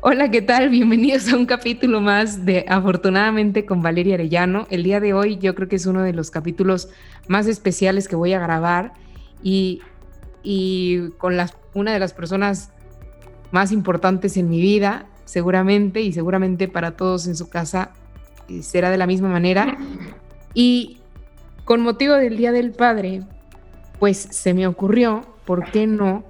Hola, 0.00 0.30
¿qué 0.30 0.42
tal? 0.42 0.68
Bienvenidos 0.68 1.32
a 1.32 1.36
un 1.36 1.44
capítulo 1.44 2.00
más 2.00 2.44
de 2.44 2.64
Afortunadamente 2.68 3.66
con 3.66 3.82
Valeria 3.82 4.14
Arellano. 4.14 4.68
El 4.70 4.84
día 4.84 5.00
de 5.00 5.12
hoy 5.12 5.38
yo 5.38 5.56
creo 5.56 5.66
que 5.66 5.74
es 5.74 5.86
uno 5.86 6.02
de 6.02 6.12
los 6.12 6.30
capítulos 6.30 6.88
más 7.26 7.48
especiales 7.48 8.06
que 8.06 8.14
voy 8.14 8.32
a 8.32 8.38
grabar 8.38 8.92
y, 9.42 9.82
y 10.44 11.10
con 11.18 11.36
las, 11.36 11.56
una 11.74 11.92
de 11.92 11.98
las 11.98 12.12
personas 12.12 12.70
más 13.50 13.72
importantes 13.72 14.36
en 14.36 14.48
mi 14.48 14.60
vida, 14.60 15.06
seguramente, 15.24 16.00
y 16.00 16.12
seguramente 16.12 16.68
para 16.68 16.92
todos 16.92 17.26
en 17.26 17.34
su 17.34 17.48
casa 17.48 17.90
eh, 18.48 18.62
será 18.62 18.90
de 18.90 18.98
la 18.98 19.06
misma 19.08 19.28
manera. 19.28 19.78
Y 20.54 20.98
con 21.64 21.80
motivo 21.80 22.14
del 22.14 22.36
Día 22.36 22.52
del 22.52 22.70
Padre, 22.70 23.22
pues 23.98 24.16
se 24.16 24.54
me 24.54 24.68
ocurrió, 24.68 25.26
¿por 25.44 25.72
qué 25.72 25.88
no 25.88 26.22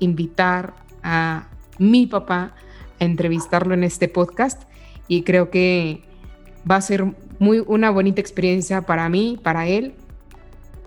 invitar 0.00 0.74
a 1.04 1.50
mi 1.78 2.08
papá 2.08 2.54
entrevistarlo 2.98 3.74
en 3.74 3.84
este 3.84 4.08
podcast? 4.08 4.62
Y 5.08 5.22
creo 5.22 5.50
que 5.50 6.02
va 6.68 6.76
a 6.76 6.80
ser 6.80 7.04
muy 7.38 7.62
una 7.66 7.90
bonita 7.90 8.20
experiencia 8.20 8.82
para 8.82 9.08
mí, 9.08 9.38
para 9.42 9.66
él, 9.66 9.94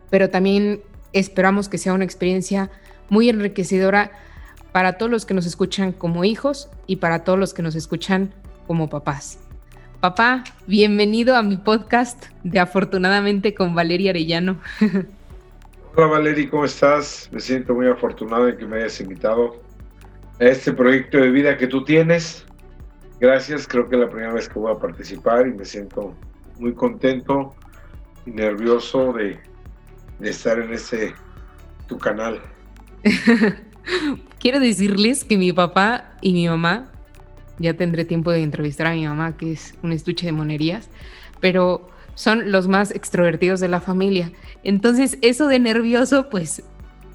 pero 0.10 0.30
también 0.30 0.82
esperamos 1.14 1.70
que 1.70 1.78
sea 1.78 1.94
una 1.94 2.06
experiencia 2.06 2.70
muy 3.10 3.30
enriquecedora 3.30 4.12
para 4.72 4.94
todos 4.94 5.12
los 5.12 5.26
que 5.26 5.34
nos 5.34 5.46
escuchan 5.46 5.92
como 5.92 6.24
hijos 6.24 6.70
y 6.86 6.98
para 6.98 7.24
todos 7.24 7.40
los 7.40 7.54
que 7.54 7.62
nos 7.62 7.76
escuchan 7.76 8.34
como 8.68 8.90
papás. 8.90 9.40
Papá, 10.00 10.44
bienvenido 10.68 11.36
a 11.36 11.44
mi 11.44 11.58
podcast 11.58 12.28
de 12.44 12.60
Afortunadamente 12.60 13.54
con 13.54 13.76
Valeria 13.76 14.12
Arellano. 14.12 14.60
Hola 15.96 16.08
Valeria, 16.08 16.50
¿cómo 16.50 16.66
estás? 16.66 17.30
Me 17.32 17.40
siento 17.40 17.74
muy 17.74 17.88
afortunado 17.88 18.48
en 18.48 18.58
que 18.58 18.66
me 18.66 18.78
hayas 18.78 19.02
invitado 19.02 19.62
este 20.40 20.74
proyecto 20.74 21.18
de 21.18 21.32
vida 21.32 21.58
que 21.58 21.68
tú 21.68 21.84
tienes. 21.84 22.46
Gracias, 23.20 23.68
creo 23.68 23.90
que 23.90 23.96
es 23.96 24.02
la 24.02 24.10
primera 24.10 24.34
vez 24.34 24.48
que 24.48 24.58
voy 24.58 24.74
a 24.74 24.80
participar 24.80 25.48
y 25.48 25.54
me 25.54 25.66
siento 25.66 26.16
muy 26.58 26.74
contento 26.74 27.54
y 28.26 28.32
nervioso 28.32 29.14
de, 29.14 29.40
de 30.20 30.30
estar 30.30 30.60
en 30.60 30.74
este 30.74 31.14
tu 31.88 31.98
canal. 31.98 32.40
Quiero 34.40 34.60
decirles 34.60 35.26
que 35.26 35.38
mi 35.38 35.52
papá 35.52 36.16
y 36.22 36.32
mi 36.32 36.48
mamá, 36.48 36.92
ya 37.58 37.74
tendré 37.74 38.06
tiempo 38.06 38.32
de 38.32 38.42
entrevistar 38.42 38.88
a 38.88 38.94
mi 38.94 39.06
mamá, 39.06 39.36
que 39.36 39.52
es 39.52 39.74
un 39.84 39.92
estuche 39.92 40.26
de 40.26 40.32
monerías, 40.32 40.90
pero 41.42 41.90
son 42.16 42.52
los 42.52 42.68
más 42.68 42.92
extrovertidos 42.92 43.60
de 43.60 43.68
la 43.68 43.82
familia. 43.82 44.32
Entonces, 44.64 45.18
eso 45.22 45.48
de 45.48 45.60
nervioso, 45.60 46.30
pues 46.30 46.64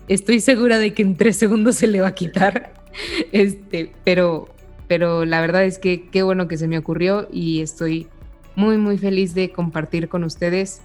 estoy 0.09 0.41
segura 0.41 0.79
de 0.79 0.93
que 0.93 1.03
en 1.03 1.17
tres 1.17 1.37
segundos 1.37 1.77
se 1.77 1.87
le 1.87 2.01
va 2.01 2.09
a 2.09 2.15
quitar. 2.15 2.84
Este, 3.33 3.93
pero, 4.05 4.49
pero 4.89 5.25
la 5.25 5.41
verdad 5.41 5.65
es 5.65 5.79
que 5.79 6.09
qué 6.09 6.23
bueno 6.23 6.49
que 6.49 6.57
se 6.57 6.69
me 6.69 6.79
ocurrió 6.79 7.29
y 7.33 7.61
estoy 7.61 8.09
muy, 8.57 8.79
muy 8.79 8.99
feliz 8.99 9.35
de 9.35 9.51
compartir 9.51 10.09
con 10.09 10.25
ustedes, 10.25 10.81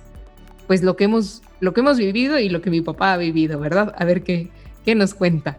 pues 0.67 0.83
lo 0.83 0.95
que 0.95 1.05
hemos, 1.05 1.41
lo 1.59 1.73
que 1.73 1.81
hemos 1.81 1.97
vivido 1.97 2.39
y 2.39 2.49
lo 2.49 2.61
que 2.61 2.69
mi 2.69 2.81
papá 2.81 3.13
ha 3.13 3.17
vivido, 3.17 3.59
¿verdad? 3.59 3.93
A 3.97 4.05
ver 4.05 4.23
qué, 4.23 4.49
qué 4.85 4.95
nos 4.95 5.13
cuenta. 5.13 5.57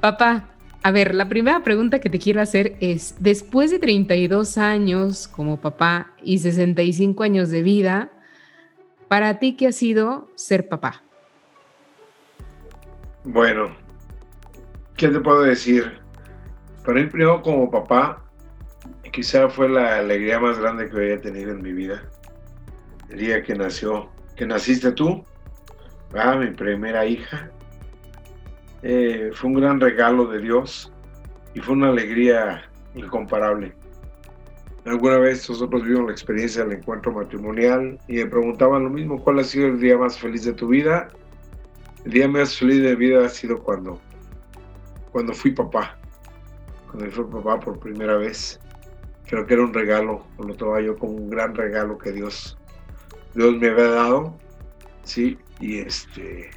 Papá, 0.00 0.48
a 0.82 0.90
ver, 0.92 1.14
la 1.14 1.28
primera 1.28 1.62
pregunta 1.64 1.98
que 1.98 2.10
te 2.10 2.18
quiero 2.18 2.40
hacer 2.40 2.76
es, 2.80 3.16
después 3.18 3.70
de 3.70 3.78
32 3.78 4.58
años 4.58 5.26
como 5.26 5.60
papá 5.60 6.12
y 6.22 6.38
65 6.38 7.24
años 7.24 7.50
de 7.50 7.62
vida, 7.62 8.12
¿para 9.08 9.38
ti 9.38 9.56
qué 9.56 9.68
ha 9.68 9.72
sido 9.72 10.28
ser 10.36 10.68
papá? 10.68 11.02
Bueno, 13.24 13.74
¿qué 14.96 15.08
te 15.08 15.20
puedo 15.20 15.42
decir? 15.42 16.00
Para 16.84 17.00
mí 17.00 17.06
primero 17.06 17.42
como 17.42 17.70
papá, 17.70 18.22
quizá 19.12 19.48
fue 19.48 19.68
la 19.68 19.98
alegría 19.98 20.40
más 20.40 20.58
grande 20.58 20.88
que 20.88 20.96
había 20.96 21.20
tenido 21.20 21.50
en 21.52 21.62
mi 21.62 21.72
vida. 21.72 22.02
El 23.10 23.18
día 23.18 23.42
que 23.42 23.54
nació, 23.54 24.10
que 24.36 24.46
naciste 24.46 24.92
tú, 24.92 25.24
ah, 26.14 26.36
mi 26.36 26.50
primera 26.50 27.04
hija, 27.04 27.50
eh, 28.82 29.30
fue 29.34 29.50
un 29.50 29.60
gran 29.60 29.80
regalo 29.80 30.26
de 30.26 30.40
Dios 30.40 30.92
y 31.54 31.60
fue 31.60 31.74
una 31.74 31.88
alegría 31.88 32.62
incomparable. 32.94 33.74
Alguna 34.86 35.18
vez 35.18 35.48
nosotros 35.50 35.82
vimos 35.82 36.06
la 36.06 36.12
experiencia 36.12 36.64
del 36.64 36.78
encuentro 36.78 37.12
matrimonial 37.12 37.98
y 38.06 38.14
me 38.14 38.26
preguntaban 38.26 38.84
lo 38.84 38.90
mismo, 38.90 39.20
¿cuál 39.22 39.40
ha 39.40 39.44
sido 39.44 39.66
el 39.66 39.80
día 39.80 39.98
más 39.98 40.18
feliz 40.18 40.44
de 40.44 40.52
tu 40.52 40.68
vida? 40.68 41.08
El 42.04 42.12
día 42.12 42.28
más 42.28 42.56
feliz 42.56 42.80
de 42.82 42.90
mi 42.90 43.06
vida 43.06 43.26
ha 43.26 43.28
sido 43.28 43.58
cuando, 43.58 44.00
cuando 45.16 45.32
fui 45.32 45.50
papá, 45.50 45.96
cuando 46.90 47.10
fui 47.10 47.24
papá 47.24 47.58
por 47.58 47.78
primera 47.78 48.18
vez. 48.18 48.60
Creo 49.26 49.46
que 49.46 49.54
era 49.54 49.62
un 49.62 49.72
regalo, 49.72 50.26
lo 50.38 50.52
tomaba 50.52 50.82
yo 50.82 50.94
como 50.98 51.12
un 51.14 51.30
gran 51.30 51.54
regalo 51.54 51.96
que 51.96 52.12
Dios, 52.12 52.58
Dios 53.34 53.56
me 53.56 53.70
había 53.70 53.88
dado, 53.88 54.36
sí, 55.04 55.38
y 55.58 55.78
este, 55.78 56.50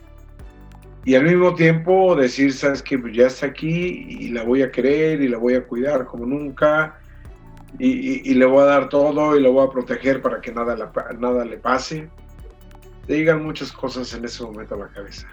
y 1.05 1.15
al 1.15 1.23
mismo 1.23 1.55
tiempo 1.55 2.17
decir, 2.17 2.51
sabes 2.51 2.83
que 2.83 2.99
pues 2.99 3.15
ya 3.15 3.27
está 3.27 3.45
aquí 3.45 4.05
y 4.09 4.27
la 4.27 4.43
voy 4.43 4.61
a 4.61 4.69
querer 4.69 5.21
y 5.21 5.29
la 5.29 5.37
voy 5.37 5.53
a 5.53 5.65
cuidar 5.65 6.05
como 6.05 6.25
nunca 6.25 6.99
y, 7.79 8.33
le 8.33 8.45
voy 8.45 8.63
a 8.63 8.65
dar 8.65 8.89
todo 8.89 9.37
y 9.37 9.41
la 9.41 9.47
voy 9.47 9.65
a 9.65 9.69
proteger 9.69 10.21
para 10.21 10.41
que 10.41 10.51
nada, 10.51 10.75
nada 11.17 11.45
le 11.45 11.59
pase. 11.59 12.09
Te 13.07 13.13
digan 13.13 13.41
muchas 13.41 13.71
cosas 13.71 14.13
en 14.13 14.25
ese 14.25 14.43
momento 14.43 14.75
a 14.75 14.79
la 14.79 14.89
cabeza. 14.89 15.29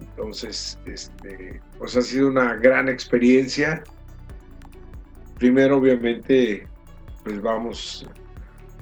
Entonces, 0.00 0.78
este, 0.86 1.60
pues 1.78 1.96
ha 1.96 2.02
sido 2.02 2.28
una 2.28 2.54
gran 2.54 2.88
experiencia. 2.88 3.82
Primero, 5.38 5.78
obviamente, 5.78 6.66
pues 7.24 7.40
vamos, 7.42 8.06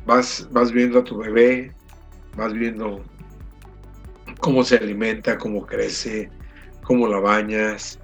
vas, 0.06 0.48
vas 0.50 0.70
viendo 0.70 1.00
a 1.00 1.04
tu 1.04 1.18
bebé, 1.18 1.72
vas 2.36 2.52
viendo 2.52 3.02
cómo 4.40 4.62
se 4.62 4.76
alimenta, 4.76 5.38
cómo 5.38 5.66
crece, 5.66 6.30
cómo 6.82 7.08
la 7.08 7.18
bañas, 7.18 7.98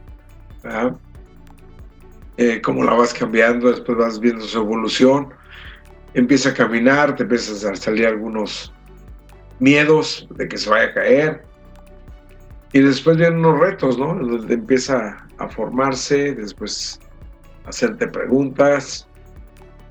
eh, 2.37 2.61
cómo 2.63 2.83
la 2.85 2.95
vas 2.95 3.15
cambiando, 3.15 3.71
después 3.71 3.97
vas 3.97 4.21
viendo 4.21 4.45
su 4.45 4.59
evolución, 4.59 5.29
empieza 6.15 6.51
a 6.51 6.55
caminar, 6.55 7.15
te 7.15 7.23
empiezas 7.23 7.65
a 7.65 7.77
salir 7.77 8.07
algunos 8.07 8.73
miedos 9.59 10.29
de 10.37 10.49
que 10.49 10.59
se 10.59 10.69
vaya 10.69 10.89
a 10.89 10.95
caer, 10.95 11.46
y 12.77 12.81
después 12.81 13.17
vienen 13.17 13.39
unos 13.39 13.59
retos, 13.59 13.99
¿no? 13.99 14.15
Donde 14.15 14.53
empieza 14.53 15.27
a 15.39 15.49
formarse, 15.49 16.35
después 16.35 17.01
hacerte 17.65 18.07
preguntas, 18.07 19.09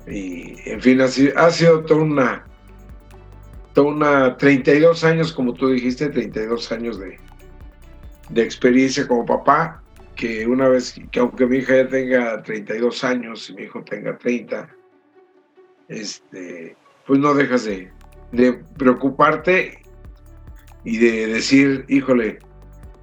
y 0.06 0.54
en 0.70 0.80
fin, 0.80 1.00
ha 1.00 1.08
sido, 1.08 1.36
ha 1.36 1.50
sido 1.50 1.84
toda 1.84 2.02
una 2.02 2.46
una 3.76 4.36
32 4.36 5.02
años, 5.02 5.32
como 5.32 5.52
tú 5.52 5.68
dijiste, 5.68 6.08
32 6.08 6.70
años 6.70 7.00
de, 7.00 7.18
de 8.30 8.42
experiencia 8.42 9.06
como 9.08 9.26
papá, 9.26 9.82
que 10.14 10.46
una 10.46 10.68
vez, 10.68 10.94
que 11.10 11.18
aunque 11.18 11.44
mi 11.44 11.58
hija 11.58 11.74
ya 11.74 11.88
tenga 11.88 12.42
32 12.44 13.02
años 13.02 13.50
y 13.50 13.54
mi 13.54 13.62
hijo 13.64 13.82
tenga 13.82 14.16
30, 14.16 14.68
este, 15.88 16.76
pues 17.04 17.18
no 17.18 17.34
dejas 17.34 17.64
de, 17.64 17.90
de 18.30 18.52
preocuparte 18.78 19.82
y 20.84 20.98
de 20.98 21.26
decir, 21.26 21.84
híjole, 21.88 22.38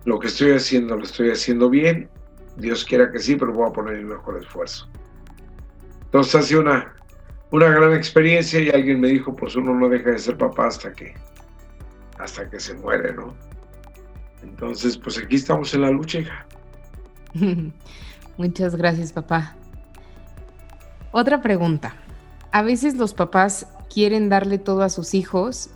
lo 0.05 0.19
que 0.19 0.27
estoy 0.27 0.51
haciendo 0.51 0.95
lo 0.95 1.03
estoy 1.03 1.31
haciendo 1.31 1.69
bien, 1.69 2.09
Dios 2.57 2.85
quiera 2.85 3.11
que 3.11 3.19
sí, 3.19 3.35
pero 3.35 3.53
voy 3.53 3.69
a 3.69 3.73
poner 3.73 3.95
el 3.95 4.05
mejor 4.05 4.37
esfuerzo. 4.37 4.87
Entonces 6.05 6.35
ha 6.35 6.41
sido 6.41 6.61
una, 6.61 6.93
una 7.51 7.69
gran 7.69 7.93
experiencia 7.93 8.59
y 8.59 8.69
alguien 8.69 8.99
me 8.99 9.07
dijo, 9.07 9.35
pues 9.35 9.55
uno 9.55 9.73
no 9.73 9.89
deja 9.89 10.11
de 10.11 10.19
ser 10.19 10.37
papá 10.37 10.67
hasta 10.67 10.93
que, 10.93 11.15
hasta 12.19 12.49
que 12.49 12.59
se 12.59 12.75
muere, 12.75 13.13
¿no? 13.13 13.33
Entonces, 14.43 14.97
pues 14.97 15.17
aquí 15.17 15.37
estamos 15.37 15.73
en 15.73 15.81
la 15.81 15.89
lucha, 15.89 16.19
hija. 16.19 16.45
Muchas 18.37 18.75
gracias, 18.75 19.13
papá. 19.13 19.55
Otra 21.11 21.41
pregunta. 21.41 21.95
A 22.51 22.61
veces 22.61 22.95
los 22.95 23.13
papás 23.13 23.67
quieren 23.91 24.29
darle 24.29 24.57
todo 24.57 24.81
a 24.83 24.89
sus 24.89 25.13
hijos 25.13 25.69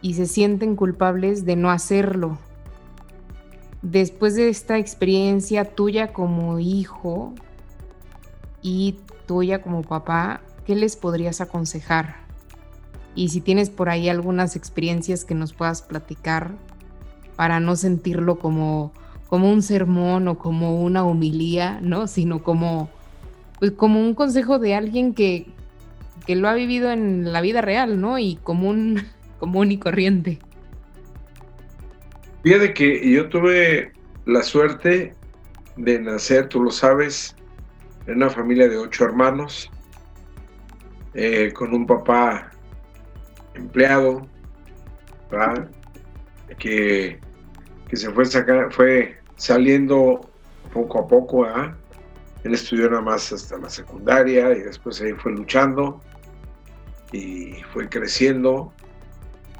y 0.00 0.14
se 0.14 0.26
sienten 0.26 0.76
culpables 0.76 1.44
de 1.44 1.56
no 1.56 1.70
hacerlo. 1.70 2.38
Después 3.84 4.34
de 4.34 4.48
esta 4.48 4.78
experiencia 4.78 5.66
tuya 5.66 6.14
como 6.14 6.58
hijo 6.58 7.34
y 8.62 8.96
tuya 9.26 9.60
como 9.60 9.82
papá, 9.82 10.40
¿qué 10.64 10.74
les 10.74 10.96
podrías 10.96 11.42
aconsejar? 11.42 12.16
Y 13.14 13.28
si 13.28 13.42
tienes 13.42 13.68
por 13.68 13.90
ahí 13.90 14.08
algunas 14.08 14.56
experiencias 14.56 15.26
que 15.26 15.34
nos 15.34 15.52
puedas 15.52 15.82
platicar 15.82 16.52
para 17.36 17.60
no 17.60 17.76
sentirlo 17.76 18.38
como, 18.38 18.90
como 19.28 19.52
un 19.52 19.60
sermón 19.60 20.28
o 20.28 20.38
como 20.38 20.80
una 20.82 21.04
humilía, 21.04 21.78
¿no? 21.82 22.06
Sino 22.06 22.42
como, 22.42 22.88
pues 23.58 23.72
como 23.72 24.00
un 24.00 24.14
consejo 24.14 24.58
de 24.58 24.74
alguien 24.74 25.12
que, 25.12 25.46
que 26.26 26.36
lo 26.36 26.48
ha 26.48 26.54
vivido 26.54 26.90
en 26.90 27.34
la 27.34 27.42
vida 27.42 27.60
real, 27.60 28.00
¿no? 28.00 28.18
Y 28.18 28.36
común, 28.36 29.02
común 29.38 29.72
y 29.72 29.76
corriente. 29.76 30.38
Fíjate 32.44 32.74
que 32.74 33.10
yo 33.10 33.30
tuve 33.30 33.90
la 34.26 34.42
suerte 34.42 35.14
de 35.76 35.98
nacer, 35.98 36.46
tú 36.50 36.62
lo 36.62 36.70
sabes, 36.70 37.34
en 38.06 38.16
una 38.16 38.28
familia 38.28 38.68
de 38.68 38.76
ocho 38.76 39.06
hermanos, 39.06 39.70
eh, 41.14 41.50
con 41.54 41.72
un 41.72 41.86
papá 41.86 42.50
empleado, 43.54 44.28
que, 46.58 47.18
que 47.88 47.96
se 47.96 48.10
fue, 48.10 48.26
sacar, 48.26 48.70
fue 48.70 49.16
saliendo 49.36 50.30
poco 50.74 50.98
a 50.98 51.08
poco. 51.08 51.46
Él 51.46 52.52
estudió 52.52 52.90
nada 52.90 53.00
más 53.00 53.32
hasta 53.32 53.56
la 53.56 53.70
secundaria 53.70 54.52
y 54.52 54.60
después 54.60 55.00
ahí 55.00 55.14
fue 55.14 55.32
luchando 55.32 56.02
y 57.10 57.54
fue 57.72 57.88
creciendo. 57.88 58.70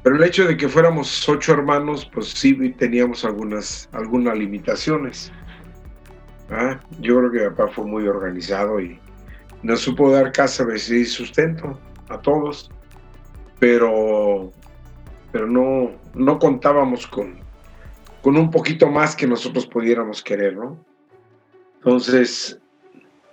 Pero 0.05 0.17
el 0.17 0.23
hecho 0.23 0.45
de 0.45 0.55
que 0.55 0.69
fuéramos 0.69 1.27
ocho 1.27 1.53
hermanos, 1.53 2.07
pues 2.13 2.27
sí 2.27 2.53
teníamos 2.73 3.25
algunas, 3.25 3.89
algunas 3.91 4.37
limitaciones. 4.37 5.31
Yo 6.99 7.17
creo 7.17 7.31
que 7.31 7.49
papá 7.55 7.73
fue 7.73 7.85
muy 7.85 8.07
organizado 8.07 8.79
y 8.79 8.99
nos 9.63 9.79
supo 9.79 10.11
dar 10.11 10.31
casa 10.31 10.63
y 10.75 11.05
sustento 11.05 11.79
a 12.09 12.21
todos, 12.21 12.69
pero, 13.57 14.51
pero 15.31 15.47
no, 15.47 15.93
no 16.13 16.37
contábamos 16.37 17.07
con, 17.07 17.39
con 18.21 18.37
un 18.37 18.51
poquito 18.51 18.87
más 18.91 19.15
que 19.15 19.25
nosotros 19.25 19.65
pudiéramos 19.65 20.21
querer, 20.21 20.55
¿no? 20.55 20.77
Entonces, 21.77 22.59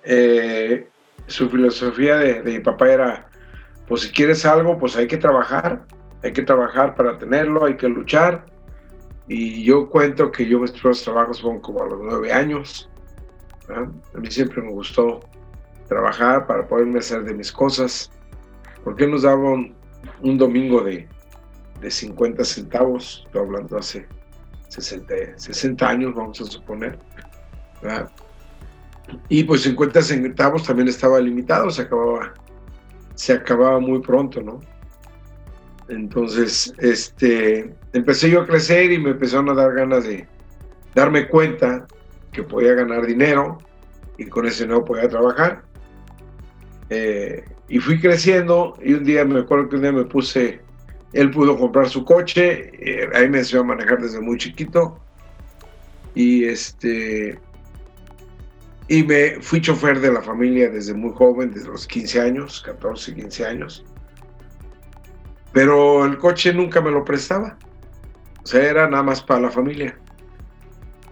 eh, 0.04 0.88
su 1.26 1.50
filosofía 1.50 2.16
de, 2.16 2.42
mi 2.42 2.60
papá 2.60 2.90
era, 2.90 3.28
pues 3.86 4.00
si 4.00 4.10
quieres 4.10 4.46
algo, 4.46 4.78
pues 4.78 4.96
hay 4.96 5.06
que 5.06 5.18
trabajar, 5.18 5.84
hay 6.22 6.32
que 6.32 6.42
trabajar 6.42 6.94
para 6.94 7.18
tenerlo, 7.18 7.64
hay 7.64 7.76
que 7.76 7.88
luchar. 7.88 8.44
Y 9.28 9.64
yo 9.64 9.88
cuento 9.88 10.30
que 10.30 10.46
yo 10.46 10.58
mis 10.58 10.72
primeros 10.72 11.02
trabajos 11.02 11.40
fueron 11.40 11.60
como 11.60 11.82
a 11.82 11.86
los 11.86 12.00
nueve 12.00 12.32
años. 12.32 12.88
A 13.68 14.18
mí 14.18 14.30
siempre 14.30 14.60
me 14.62 14.70
gustó 14.70 15.20
trabajar 15.88 16.46
para 16.46 16.66
poderme 16.66 16.98
hacer 16.98 17.24
de 17.24 17.34
mis 17.34 17.52
cosas. 17.52 18.10
porque 18.84 19.06
nos 19.06 19.22
daban 19.22 19.74
un, 20.22 20.38
domingo 20.38 20.80
de, 20.82 21.08
de 21.80 21.90
50 21.90 22.44
centavos? 22.44 23.22
Estoy 23.26 23.42
hablando 23.42 23.78
hace 23.78 24.08
60, 24.68 25.38
60 25.38 25.88
años, 25.88 26.14
vamos 26.14 26.40
a 26.40 26.44
suponer. 26.44 26.98
Y 29.28 29.44
pues 29.44 29.62
50 29.62 30.02
centavos 30.02 30.64
también 30.64 30.88
estaba 30.88 31.20
limitado, 31.20 31.70
se 31.70 31.82
acababa, 31.82 32.32
se 33.14 33.34
acababa 33.34 33.78
muy 33.80 34.00
pronto, 34.00 34.40
¿no? 34.40 34.60
Entonces, 35.92 36.72
este, 36.78 37.74
empecé 37.92 38.30
yo 38.30 38.40
a 38.40 38.46
crecer 38.46 38.90
y 38.90 38.98
me 38.98 39.10
empezaron 39.10 39.50
a 39.50 39.54
dar 39.54 39.74
ganas 39.74 40.04
de 40.04 40.26
darme 40.94 41.28
cuenta 41.28 41.86
que 42.32 42.42
podía 42.42 42.72
ganar 42.72 43.04
dinero 43.04 43.58
y 44.16 44.24
con 44.24 44.46
ese 44.46 44.64
dinero 44.64 44.86
podía 44.86 45.06
trabajar. 45.08 45.62
Eh, 46.88 47.44
y 47.68 47.78
fui 47.78 48.00
creciendo 48.00 48.74
y 48.82 48.94
un 48.94 49.04
día 49.04 49.24
me 49.26 49.40
acuerdo 49.40 49.68
que 49.68 49.76
un 49.76 49.82
día 49.82 49.92
me 49.92 50.04
puse 50.04 50.60
él 51.12 51.30
pudo 51.30 51.58
comprar 51.58 51.90
su 51.90 52.06
coche, 52.06 52.70
eh, 52.72 53.10
ahí 53.12 53.28
me 53.28 53.38
enseñó 53.38 53.60
a 53.60 53.64
manejar 53.64 54.00
desde 54.00 54.20
muy 54.20 54.38
chiquito. 54.38 54.98
Y 56.14 56.44
este 56.44 57.38
y 58.88 59.02
me 59.02 59.42
fui 59.42 59.60
chofer 59.60 60.00
de 60.00 60.10
la 60.10 60.22
familia 60.22 60.70
desde 60.70 60.94
muy 60.94 61.12
joven, 61.12 61.52
desde 61.52 61.68
los 61.68 61.86
15 61.86 62.18
años, 62.18 62.62
14, 62.64 63.14
15 63.14 63.44
años. 63.44 63.84
Pero 65.52 66.04
el 66.04 66.18
coche 66.18 66.52
nunca 66.52 66.80
me 66.80 66.90
lo 66.90 67.04
prestaba. 67.04 67.58
O 68.42 68.46
sea, 68.46 68.68
era 68.68 68.88
nada 68.88 69.02
más 69.02 69.22
para 69.22 69.40
la 69.40 69.50
familia. 69.50 69.98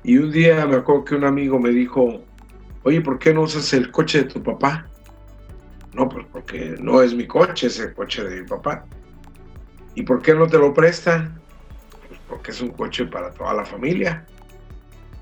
Y 0.02 0.16
un 0.18 0.32
día 0.32 0.66
me 0.66 0.76
acuerdo 0.76 1.04
que 1.04 1.14
un 1.14 1.24
amigo 1.24 1.58
me 1.58 1.70
dijo, 1.70 2.22
oye, 2.82 3.00
¿por 3.00 3.18
qué 3.18 3.34
no 3.34 3.42
usas 3.42 3.72
el 3.74 3.90
coche 3.90 4.24
de 4.24 4.30
tu 4.30 4.42
papá? 4.42 4.86
No, 5.92 6.08
pues 6.08 6.26
porque 6.32 6.76
no 6.80 7.02
es 7.02 7.14
mi 7.14 7.26
coche, 7.26 7.66
es 7.66 7.78
el 7.78 7.92
coche 7.94 8.24
de 8.24 8.40
mi 8.40 8.46
papá. 8.46 8.86
¿Y 9.94 10.02
por 10.02 10.22
qué 10.22 10.34
no 10.34 10.46
te 10.46 10.58
lo 10.58 10.72
prestan? 10.72 11.38
Pues 12.08 12.20
porque 12.28 12.50
es 12.52 12.60
un 12.60 12.70
coche 12.70 13.04
para 13.06 13.30
toda 13.32 13.54
la 13.54 13.64
familia. 13.64 14.24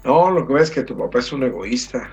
No, 0.04 0.30
lo 0.30 0.46
que 0.46 0.54
ves 0.54 0.64
es 0.64 0.70
que 0.70 0.82
tu 0.84 0.96
papá 0.96 1.18
es 1.18 1.32
un 1.32 1.42
egoísta. 1.42 2.08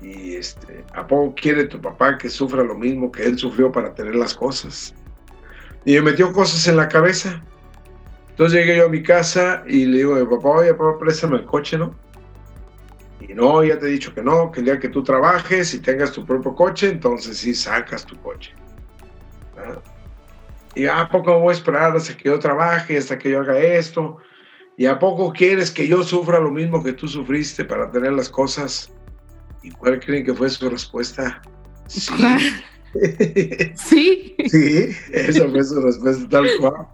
Y 0.00 0.36
este, 0.36 0.84
¿a 0.94 1.06
poco 1.06 1.34
quiere 1.34 1.64
tu 1.64 1.80
papá 1.80 2.16
que 2.16 2.28
sufra 2.28 2.62
lo 2.62 2.76
mismo 2.76 3.10
que 3.10 3.24
él 3.24 3.38
sufrió 3.38 3.70
para 3.70 3.92
tener 3.94 4.14
las 4.14 4.34
cosas? 4.34 4.94
Y 5.86 5.94
me 5.94 6.02
metió 6.02 6.32
cosas 6.32 6.66
en 6.66 6.76
la 6.76 6.88
cabeza. 6.88 7.42
Entonces 8.30 8.58
llegué 8.58 8.76
yo 8.76 8.86
a 8.86 8.88
mi 8.88 9.02
casa 9.02 9.62
y 9.66 9.86
le 9.86 9.98
digo, 9.98 10.28
papá, 10.28 10.48
oye, 10.48 10.74
papá, 10.74 10.98
préstame 10.98 11.36
el 11.36 11.46
coche, 11.46 11.78
¿no? 11.78 11.94
Y 13.20 13.32
no, 13.32 13.62
ya 13.62 13.78
te 13.78 13.86
he 13.86 13.90
dicho 13.90 14.12
que 14.12 14.20
no, 14.20 14.50
que 14.50 14.60
el 14.60 14.66
día 14.66 14.80
que 14.80 14.88
tú 14.88 15.02
trabajes 15.04 15.72
y 15.72 15.78
tengas 15.78 16.10
tu 16.10 16.26
propio 16.26 16.54
coche, 16.54 16.90
entonces 16.90 17.38
sí 17.38 17.54
sacas 17.54 18.04
tu 18.04 18.20
coche. 18.20 18.52
¿Ah? 19.56 19.78
Y 20.74 20.86
a 20.86 21.08
poco 21.08 21.38
voy 21.38 21.50
a 21.50 21.56
esperar 21.56 21.96
hasta 21.96 22.16
que 22.16 22.28
yo 22.28 22.38
trabaje, 22.40 22.98
hasta 22.98 23.16
que 23.16 23.30
yo 23.30 23.40
haga 23.40 23.56
esto. 23.58 24.18
¿Y 24.76 24.86
a 24.86 24.98
poco 24.98 25.32
quieres 25.32 25.70
que 25.70 25.86
yo 25.86 26.02
sufra 26.02 26.40
lo 26.40 26.50
mismo 26.50 26.82
que 26.82 26.92
tú 26.92 27.06
sufriste 27.06 27.64
para 27.64 27.90
tener 27.92 28.12
las 28.12 28.28
cosas? 28.28 28.92
¿Y 29.62 29.70
cuál 29.70 30.00
creen 30.00 30.26
que 30.26 30.34
fue 30.34 30.50
su 30.50 30.68
respuesta? 30.68 31.40
Sí. 31.88 32.12
Sí. 33.74 34.34
Sí, 34.48 34.90
esa 35.12 35.48
fue 35.48 35.64
su 35.64 35.80
respuesta 35.80 36.28
tal 36.28 36.46
cual. 36.60 36.86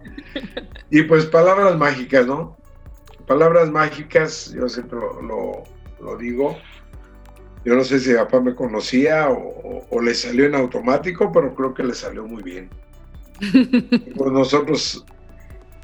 Y 0.89 1.03
pues 1.03 1.25
palabras 1.27 1.77
mágicas, 1.77 2.25
¿no? 2.25 2.57
Palabras 3.27 3.69
mágicas, 3.69 4.51
yo 4.53 4.67
siempre 4.67 4.97
lo, 4.97 5.63
lo, 6.01 6.17
digo. 6.17 6.57
Yo 7.63 7.75
no 7.75 7.83
sé 7.83 7.99
si 7.99 8.13
papá 8.13 8.39
me 8.41 8.55
conocía 8.55 9.29
o, 9.29 9.85
o, 9.87 10.01
le 10.01 10.15
salió 10.15 10.45
en 10.45 10.55
automático, 10.55 11.31
pero 11.31 11.53
creo 11.53 11.73
que 11.73 11.83
le 11.83 11.93
salió 11.93 12.25
muy 12.25 12.41
bien 12.41 12.69
pues 14.17 14.31
nosotros 14.31 15.05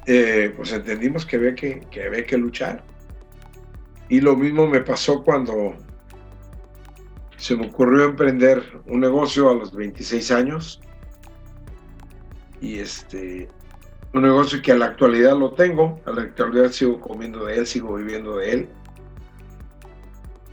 eh, 0.06 0.52
pues 0.56 0.72
entendimos 0.72 1.24
que 1.24 1.36
había 1.36 1.54
que, 1.54 1.80
que 1.90 2.04
había 2.04 2.24
que 2.24 2.36
luchar. 2.36 2.82
Y 4.08 4.20
lo 4.20 4.34
mismo 4.34 4.66
me 4.66 4.80
pasó 4.80 5.22
cuando 5.22 5.76
se 7.40 7.56
me 7.56 7.66
ocurrió 7.66 8.04
emprender 8.04 8.62
un 8.86 9.00
negocio 9.00 9.50
a 9.50 9.54
los 9.54 9.74
26 9.74 10.30
años. 10.30 10.80
Y 12.60 12.78
este, 12.78 13.48
un 14.12 14.22
negocio 14.22 14.60
que 14.62 14.72
a 14.72 14.76
la 14.76 14.86
actualidad 14.86 15.36
lo 15.38 15.52
tengo, 15.52 15.98
a 16.04 16.10
la 16.10 16.22
actualidad 16.22 16.70
sigo 16.70 17.00
comiendo 17.00 17.46
de 17.46 17.56
él, 17.56 17.66
sigo 17.66 17.94
viviendo 17.94 18.36
de 18.36 18.52
él. 18.52 18.68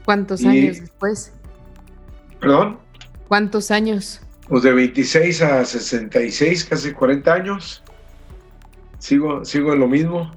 ¿Cuántos 0.06 0.42
años 0.46 0.80
después? 0.80 1.32
¿Perdón? 2.40 2.78
¿Cuántos 3.28 3.70
años? 3.70 4.22
pues 4.48 4.62
de 4.62 4.72
26 4.72 5.42
a 5.42 5.64
66, 5.64 6.64
casi 6.64 6.92
40 6.92 7.34
años. 7.34 7.82
Sigo, 8.98 9.44
sigo 9.44 9.74
en 9.74 9.80
lo 9.80 9.88
mismo. 9.88 10.32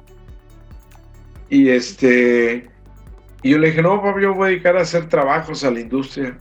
Y 1.49 1.69
este, 1.69 2.69
y 3.41 3.51
yo 3.51 3.57
le 3.57 3.67
dije, 3.67 3.81
no, 3.81 4.01
papi, 4.01 4.21
yo 4.21 4.33
voy 4.33 4.47
a 4.47 4.49
dedicar 4.49 4.77
a 4.77 4.81
hacer 4.81 5.07
trabajos 5.07 5.63
a 5.63 5.71
la 5.71 5.79
industria. 5.79 6.37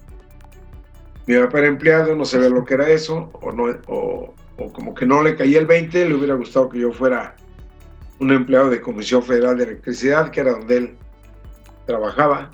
Mi 1.27 1.37
papá 1.39 1.59
era 1.59 1.69
empleado, 1.69 2.15
no 2.17 2.25
sabía 2.25 2.49
lo 2.49 2.65
que 2.65 2.75
era 2.75 2.89
eso, 2.89 3.31
o, 3.35 3.53
no, 3.53 3.65
o, 3.87 4.35
como 4.73 4.95
que 4.95 5.07
no 5.07 5.23
le 5.23 5.37
caía 5.37 5.59
el 5.59 5.67
20, 5.67 6.09
le 6.09 6.15
hubiera 6.15 6.35
gustado 6.35 6.69
que 6.69 6.79
yo 6.79 6.93
fuera 6.93 7.37
un 8.19 8.33
empleado 8.33 8.69
de 8.71 8.81
Comisión 8.81 9.23
Federal 9.23 9.57
de 9.57 9.65
Electricidad, 9.65 10.31
que 10.31 10.41
era 10.41 10.53
donde 10.53 10.77
él 10.77 10.97
trabajaba. 11.87 12.51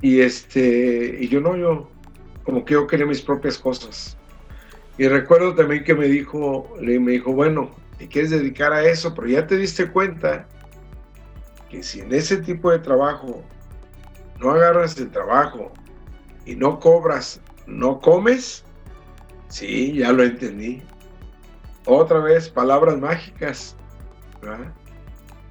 Y 0.00 0.20
este, 0.20 1.18
y 1.20 1.28
yo 1.28 1.40
no, 1.40 1.56
yo 1.56 1.90
como 2.44 2.64
que 2.64 2.74
yo 2.74 2.86
quería 2.86 3.06
mis 3.06 3.20
propias 3.20 3.58
cosas. 3.58 4.16
Y 4.96 5.08
recuerdo 5.08 5.54
también 5.54 5.84
que 5.84 5.94
me 5.94 6.06
dijo, 6.06 6.74
me 6.80 7.12
dijo, 7.12 7.32
bueno, 7.32 7.70
te 7.98 8.08
quieres 8.08 8.30
dedicar 8.30 8.72
a 8.72 8.82
eso, 8.84 9.14
pero 9.14 9.28
ya 9.28 9.46
te 9.46 9.56
diste 9.56 9.90
cuenta 9.90 10.46
que 11.68 11.82
si 11.82 12.00
en 12.00 12.12
ese 12.12 12.38
tipo 12.38 12.70
de 12.70 12.80
trabajo 12.80 13.42
no 14.38 14.50
agarras 14.50 14.96
el 14.98 15.10
trabajo 15.10 15.72
y 16.44 16.56
no 16.56 16.78
cobras, 16.78 17.40
no 17.66 18.00
comes, 18.00 18.64
sí, 19.48 19.94
ya 19.94 20.12
lo 20.12 20.22
entendí. 20.22 20.82
Otra 21.86 22.18
vez, 22.20 22.48
palabras 22.48 22.98
mágicas, 22.98 23.76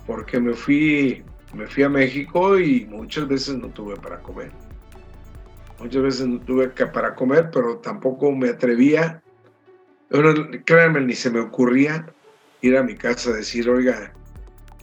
porque 0.05 0.39
me 0.39 0.53
fui, 0.53 1.23
me 1.53 1.67
fui 1.67 1.83
a 1.83 1.89
México 1.89 2.59
y 2.59 2.85
muchas 2.85 3.27
veces 3.27 3.55
no 3.55 3.69
tuve 3.69 3.95
para 3.95 4.19
comer. 4.19 4.51
Muchas 5.79 6.01
veces 6.01 6.27
no 6.27 6.39
tuve 6.39 6.69
para 6.69 7.15
comer, 7.15 7.49
pero 7.51 7.77
tampoco 7.77 8.31
me 8.31 8.49
atrevía. 8.49 9.21
créanme, 10.65 11.01
ni 11.01 11.13
se 11.13 11.29
me 11.29 11.39
ocurría 11.39 12.05
ir 12.61 12.77
a 12.77 12.83
mi 12.83 12.95
casa 12.95 13.29
a 13.29 13.33
decir, 13.33 13.69
oiga, 13.69 14.13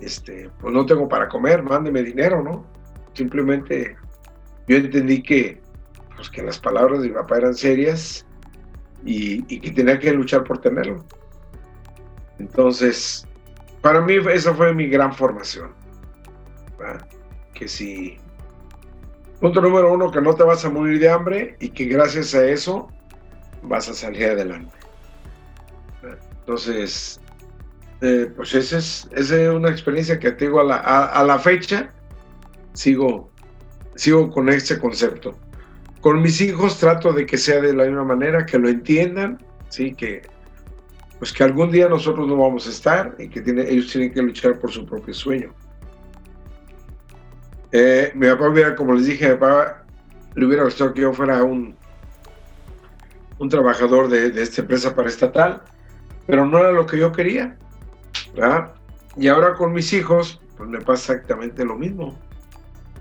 este, 0.00 0.50
pues 0.60 0.72
no 0.72 0.86
tengo 0.86 1.08
para 1.08 1.28
comer, 1.28 1.62
mándeme 1.62 2.02
dinero, 2.02 2.42
¿no? 2.42 2.66
Simplemente 3.14 3.96
yo 4.68 4.76
entendí 4.76 5.22
que, 5.22 5.60
pues 6.16 6.30
que 6.30 6.42
las 6.42 6.58
palabras 6.58 7.02
de 7.02 7.08
mi 7.08 7.14
papá 7.14 7.38
eran 7.38 7.54
serias 7.54 8.26
y, 9.04 9.42
que 9.42 9.70
tenía 9.70 9.98
que 9.98 10.12
luchar 10.12 10.44
por 10.44 10.58
tenerlo. 10.58 11.04
Entonces, 12.38 13.26
para 13.80 14.00
mí 14.00 14.16
esa 14.32 14.54
fue 14.54 14.74
mi 14.74 14.88
gran 14.88 15.14
formación. 15.14 15.72
Que 17.54 17.68
si 17.68 18.18
Punto 19.40 19.60
número 19.60 19.92
uno, 19.92 20.10
que 20.10 20.20
no 20.20 20.34
te 20.34 20.44
vas 20.44 20.64
a 20.64 20.70
morir 20.70 20.98
de 20.98 21.10
hambre 21.10 21.56
y 21.60 21.68
que 21.68 21.84
gracias 21.84 22.34
a 22.34 22.46
eso 22.46 22.88
vas 23.62 23.88
a 23.88 23.94
salir 23.94 24.30
adelante. 24.30 24.74
Entonces, 26.40 27.20
eh, 28.00 28.32
pues 28.34 28.54
esa 28.54 28.78
es, 28.78 29.30
una 29.52 29.68
experiencia 29.68 30.18
que 30.18 30.32
tengo 30.32 30.60
a 30.60 30.64
la, 30.64 30.76
a, 30.76 31.24
la 31.24 31.38
fecha, 31.38 31.90
sigo, 32.72 33.30
sigo 33.94 34.30
con 34.30 34.48
ese 34.48 34.78
concepto. 34.78 35.36
Con 36.06 36.22
mis 36.22 36.40
hijos 36.40 36.78
trato 36.78 37.12
de 37.12 37.26
que 37.26 37.36
sea 37.36 37.60
de 37.60 37.74
la 37.74 37.82
misma 37.82 38.04
manera, 38.04 38.46
que 38.46 38.60
lo 38.60 38.68
entiendan, 38.68 39.44
sí, 39.70 39.92
que 39.92 40.22
pues 41.18 41.32
que 41.32 41.42
algún 41.42 41.72
día 41.72 41.88
nosotros 41.88 42.28
no 42.28 42.36
vamos 42.36 42.68
a 42.68 42.70
estar 42.70 43.16
y 43.18 43.28
que 43.28 43.40
tiene, 43.40 43.68
ellos 43.68 43.90
tienen 43.90 44.14
que 44.14 44.22
luchar 44.22 44.56
por 44.60 44.70
su 44.70 44.86
propio 44.86 45.12
sueño. 45.12 45.52
Eh, 47.72 48.12
mi 48.14 48.28
papá 48.28 48.48
hubiera, 48.48 48.76
como 48.76 48.94
les 48.94 49.06
dije, 49.06 49.30
mi 49.30 49.34
papá 49.34 49.84
le 50.36 50.46
hubiera 50.46 50.62
gustado 50.62 50.94
que 50.94 51.00
yo 51.00 51.12
fuera 51.12 51.42
un, 51.42 51.74
un 53.40 53.48
trabajador 53.48 54.08
de, 54.08 54.30
de 54.30 54.42
esta 54.42 54.60
empresa 54.60 54.94
paraestatal, 54.94 55.60
pero 56.24 56.46
no 56.46 56.58
era 56.58 56.70
lo 56.70 56.86
que 56.86 57.00
yo 57.00 57.10
quería. 57.10 57.56
Y 59.16 59.26
ahora 59.26 59.54
con 59.54 59.72
mis 59.72 59.92
hijos, 59.92 60.40
pues 60.56 60.70
me 60.70 60.78
pasa 60.78 61.14
exactamente 61.14 61.64
lo 61.64 61.74
mismo. 61.74 62.16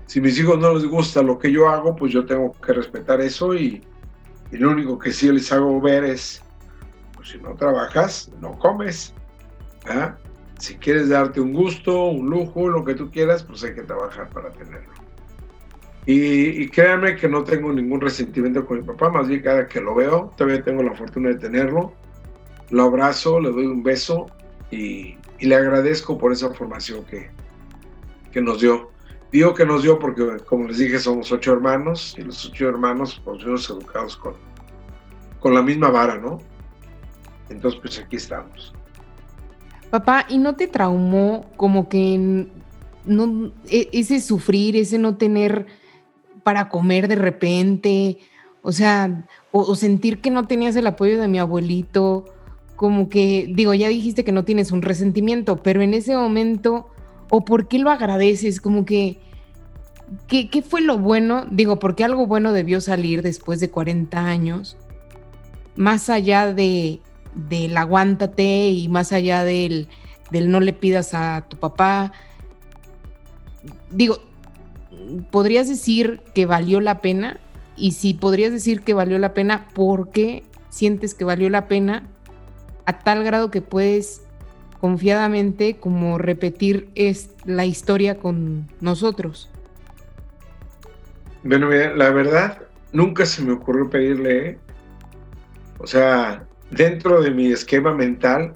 Si 0.06 0.20
mis 0.20 0.38
hijos 0.38 0.58
no 0.58 0.74
les 0.74 0.84
gusta 0.86 1.22
lo 1.22 1.38
que 1.38 1.50
yo 1.50 1.68
hago, 1.68 1.96
pues 1.96 2.12
yo 2.12 2.24
tengo 2.24 2.52
que 2.52 2.72
respetar 2.72 3.20
eso 3.20 3.54
y, 3.54 3.82
lo 4.52 4.70
único 4.70 4.98
que 4.98 5.12
sí 5.12 5.30
les 5.30 5.52
hago 5.52 5.80
ver 5.80 6.04
es, 6.04 6.40
pues 7.14 7.30
si 7.30 7.38
no 7.38 7.54
trabajas, 7.56 8.30
no 8.40 8.56
comes. 8.58 9.12
Si 10.58 10.76
quieres 10.76 11.08
darte 11.08 11.40
un 11.40 11.52
gusto, 11.52 12.06
un 12.06 12.30
lujo, 12.30 12.68
lo 12.68 12.84
que 12.84 12.94
tú 12.94 13.10
quieras, 13.10 13.42
pues 13.42 13.62
hay 13.64 13.74
que 13.74 13.82
trabajar 13.82 14.30
para 14.30 14.50
tenerlo. 14.50 14.92
Y, 16.06 16.62
y, 16.62 16.68
créanme 16.68 17.16
que 17.16 17.28
no 17.28 17.42
tengo 17.42 17.72
ningún 17.72 18.00
resentimiento 18.00 18.64
con 18.64 18.78
mi 18.78 18.84
papá, 18.84 19.10
más 19.10 19.26
bien 19.26 19.42
cada 19.42 19.66
que 19.66 19.80
lo 19.80 19.94
veo, 19.94 20.30
todavía 20.36 20.62
tengo 20.62 20.84
la 20.84 20.94
fortuna 20.94 21.30
de 21.30 21.34
tenerlo, 21.34 21.92
lo 22.70 22.84
abrazo, 22.84 23.40
le 23.40 23.50
doy 23.50 23.66
un 23.66 23.82
beso 23.82 24.26
y, 24.70 25.16
le 25.40 25.54
agradezco 25.54 26.16
por 26.16 26.32
esa 26.32 26.52
formación 26.54 27.04
que, 27.04 27.30
que 28.32 28.40
nos 28.40 28.60
dio. 28.60 28.90
Digo 29.32 29.54
que 29.54 29.66
nos 29.66 29.82
dio 29.82 29.98
porque, 29.98 30.38
como 30.46 30.68
les 30.68 30.78
dije, 30.78 30.98
somos 30.98 31.30
ocho 31.32 31.52
hermanos 31.52 32.14
y 32.18 32.22
los 32.22 32.46
ocho 32.46 32.68
hermanos 32.68 33.20
pues 33.24 33.42
fuimos 33.42 33.68
educados 33.68 34.16
con, 34.16 34.34
con 35.40 35.54
la 35.54 35.62
misma 35.62 35.90
vara, 35.90 36.16
¿no? 36.16 36.38
Entonces, 37.48 37.80
pues 37.80 37.98
aquí 37.98 38.16
estamos. 38.16 38.72
Papá, 39.90 40.26
¿y 40.28 40.38
no 40.38 40.56
te 40.56 40.66
traumó 40.66 41.50
como 41.56 41.88
que 41.88 42.48
no, 43.04 43.52
e, 43.68 43.88
ese 43.92 44.20
sufrir, 44.20 44.76
ese 44.76 44.98
no 44.98 45.16
tener 45.16 45.66
para 46.42 46.68
comer 46.68 47.08
de 47.08 47.16
repente? 47.16 48.18
O 48.62 48.72
sea, 48.72 49.26
o 49.52 49.74
sentir 49.76 50.20
que 50.20 50.30
no 50.30 50.46
tenías 50.46 50.74
el 50.74 50.88
apoyo 50.88 51.20
de 51.20 51.28
mi 51.28 51.38
abuelito, 51.38 52.24
como 52.76 53.08
que, 53.08 53.50
digo, 53.52 53.74
ya 53.74 53.88
dijiste 53.88 54.22
que 54.22 54.32
no 54.32 54.44
tienes 54.44 54.70
un 54.70 54.82
resentimiento, 54.82 55.62
pero 55.62 55.82
en 55.82 55.94
ese 55.94 56.14
momento, 56.14 56.90
o 57.30 57.44
por 57.44 57.68
qué 57.68 57.78
lo 57.78 57.90
agradeces, 57.90 58.60
como 58.60 58.84
que, 58.84 59.18
¿qué, 60.28 60.62
fue 60.62 60.80
lo 60.80 60.98
bueno? 60.98 61.46
Digo, 61.50 61.78
porque 61.78 62.04
algo 62.04 62.26
bueno 62.26 62.52
debió 62.52 62.80
salir 62.80 63.22
después 63.22 63.60
de 63.60 63.70
40 63.70 64.18
años, 64.26 64.76
más 65.74 66.08
allá 66.08 66.52
de, 66.52 67.00
del 67.34 67.76
aguántate 67.76 68.68
y 68.70 68.88
más 68.88 69.12
allá 69.12 69.44
del, 69.44 69.88
del 70.30 70.50
no 70.50 70.60
le 70.60 70.72
pidas 70.72 71.14
a 71.14 71.46
tu 71.48 71.56
papá. 71.56 72.12
Digo, 73.90 74.18
¿podrías 75.30 75.68
decir 75.68 76.20
que 76.34 76.46
valió 76.46 76.80
la 76.80 77.00
pena? 77.00 77.40
Y 77.76 77.92
si 77.92 78.14
podrías 78.14 78.52
decir 78.52 78.82
que 78.82 78.94
valió 78.94 79.18
la 79.18 79.34
pena, 79.34 79.68
¿por 79.74 80.10
qué 80.10 80.44
sientes 80.70 81.14
que 81.14 81.24
valió 81.24 81.50
la 81.50 81.68
pena 81.68 82.08
a 82.86 83.00
tal 83.00 83.24
grado 83.24 83.50
que 83.50 83.62
puedes 83.62 84.22
confiadamente 84.80 85.76
como 85.76 86.18
repetir 86.18 86.88
es 86.94 87.30
la 87.44 87.64
historia 87.64 88.18
con 88.18 88.68
nosotros. 88.80 89.50
Bueno, 91.42 91.70
la 91.70 92.10
verdad, 92.10 92.62
nunca 92.92 93.24
se 93.24 93.42
me 93.42 93.52
ocurrió 93.52 93.88
pedirle, 93.88 94.48
¿eh? 94.48 94.58
o 95.78 95.86
sea, 95.86 96.44
dentro 96.70 97.22
de 97.22 97.30
mi 97.30 97.52
esquema 97.52 97.94
mental, 97.94 98.54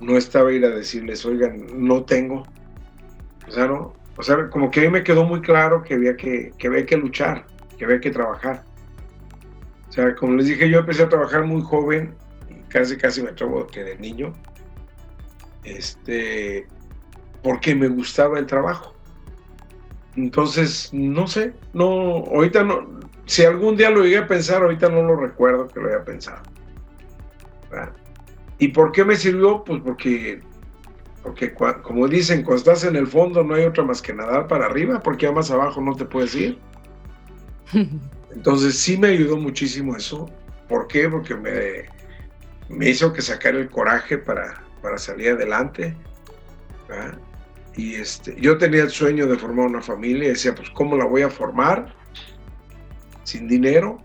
no 0.00 0.16
estaba 0.16 0.52
ir 0.52 0.64
a 0.64 0.70
decirles, 0.70 1.24
oigan, 1.24 1.66
no 1.74 2.04
tengo. 2.04 2.42
O 3.48 3.50
sea, 3.50 3.70
o 3.72 4.22
sea, 4.22 4.48
como 4.50 4.70
que 4.70 4.80
a 4.80 4.82
mí 4.84 4.90
me 4.90 5.04
quedó 5.04 5.24
muy 5.24 5.40
claro 5.40 5.82
que 5.82 5.94
había 5.94 6.16
que, 6.16 6.52
que 6.58 6.86
que 6.86 6.96
luchar, 6.96 7.46
que 7.78 7.84
había 7.84 8.00
que 8.00 8.10
trabajar. 8.10 8.64
O 9.88 9.92
sea, 9.92 10.14
como 10.14 10.34
les 10.34 10.46
dije, 10.46 10.68
yo 10.68 10.80
empecé 10.80 11.04
a 11.04 11.08
trabajar 11.08 11.44
muy 11.44 11.62
joven 11.62 12.14
casi 12.74 12.96
casi 12.96 13.22
me 13.22 13.30
atrevo 13.30 13.68
que 13.68 13.84
de 13.84 13.96
niño, 13.98 14.32
este, 15.64 16.66
porque 17.42 17.74
me 17.74 17.88
gustaba 17.88 18.38
el 18.38 18.46
trabajo. 18.46 18.94
Entonces, 20.16 20.90
no 20.92 21.26
sé, 21.26 21.52
no, 21.72 22.24
ahorita 22.26 22.62
no, 22.62 23.00
si 23.26 23.44
algún 23.44 23.76
día 23.76 23.90
lo 23.90 24.02
llegué 24.02 24.18
a 24.18 24.26
pensar, 24.26 24.62
ahorita 24.62 24.88
no 24.88 25.02
lo 25.02 25.16
recuerdo 25.16 25.68
que 25.68 25.80
lo 25.80 25.88
haya 25.88 26.04
pensado. 26.04 26.42
¿Y 28.58 28.68
por 28.68 28.92
qué 28.92 29.04
me 29.04 29.16
sirvió? 29.16 29.64
Pues 29.64 29.82
porque, 29.82 30.40
porque 31.22 31.52
como 31.82 32.06
dicen, 32.06 32.42
cuando 32.42 32.58
estás 32.58 32.84
en 32.84 32.96
el 32.96 33.06
fondo 33.06 33.42
no 33.42 33.54
hay 33.54 33.64
otra 33.64 33.82
más 33.82 34.00
que 34.00 34.14
nadar 34.14 34.46
para 34.46 34.66
arriba, 34.66 35.00
porque 35.00 35.26
ya 35.26 35.32
más 35.32 35.50
abajo 35.50 35.80
no 35.80 35.94
te 35.94 36.04
puedes 36.04 36.34
ir. 36.34 36.58
Entonces 38.34 38.78
sí 38.78 38.96
me 38.96 39.08
ayudó 39.08 39.36
muchísimo 39.36 39.96
eso. 39.96 40.30
¿Por 40.68 40.86
qué? 40.86 41.08
Porque 41.08 41.34
me, 41.34 41.88
me 42.68 42.90
hizo 42.90 43.12
que 43.12 43.22
sacar 43.22 43.54
el 43.54 43.68
coraje 43.68 44.18
para, 44.18 44.63
para 44.84 44.98
salir 44.98 45.30
adelante. 45.30 45.96
Y 47.74 47.94
este, 47.94 48.36
yo 48.38 48.58
tenía 48.58 48.82
el 48.82 48.90
sueño 48.90 49.26
de 49.26 49.38
formar 49.38 49.66
una 49.66 49.80
familia 49.80 50.26
y 50.26 50.28
decía, 50.28 50.54
pues, 50.54 50.68
¿cómo 50.70 50.94
la 50.96 51.06
voy 51.06 51.22
a 51.22 51.30
formar? 51.30 51.92
Sin 53.24 53.48
dinero. 53.48 53.98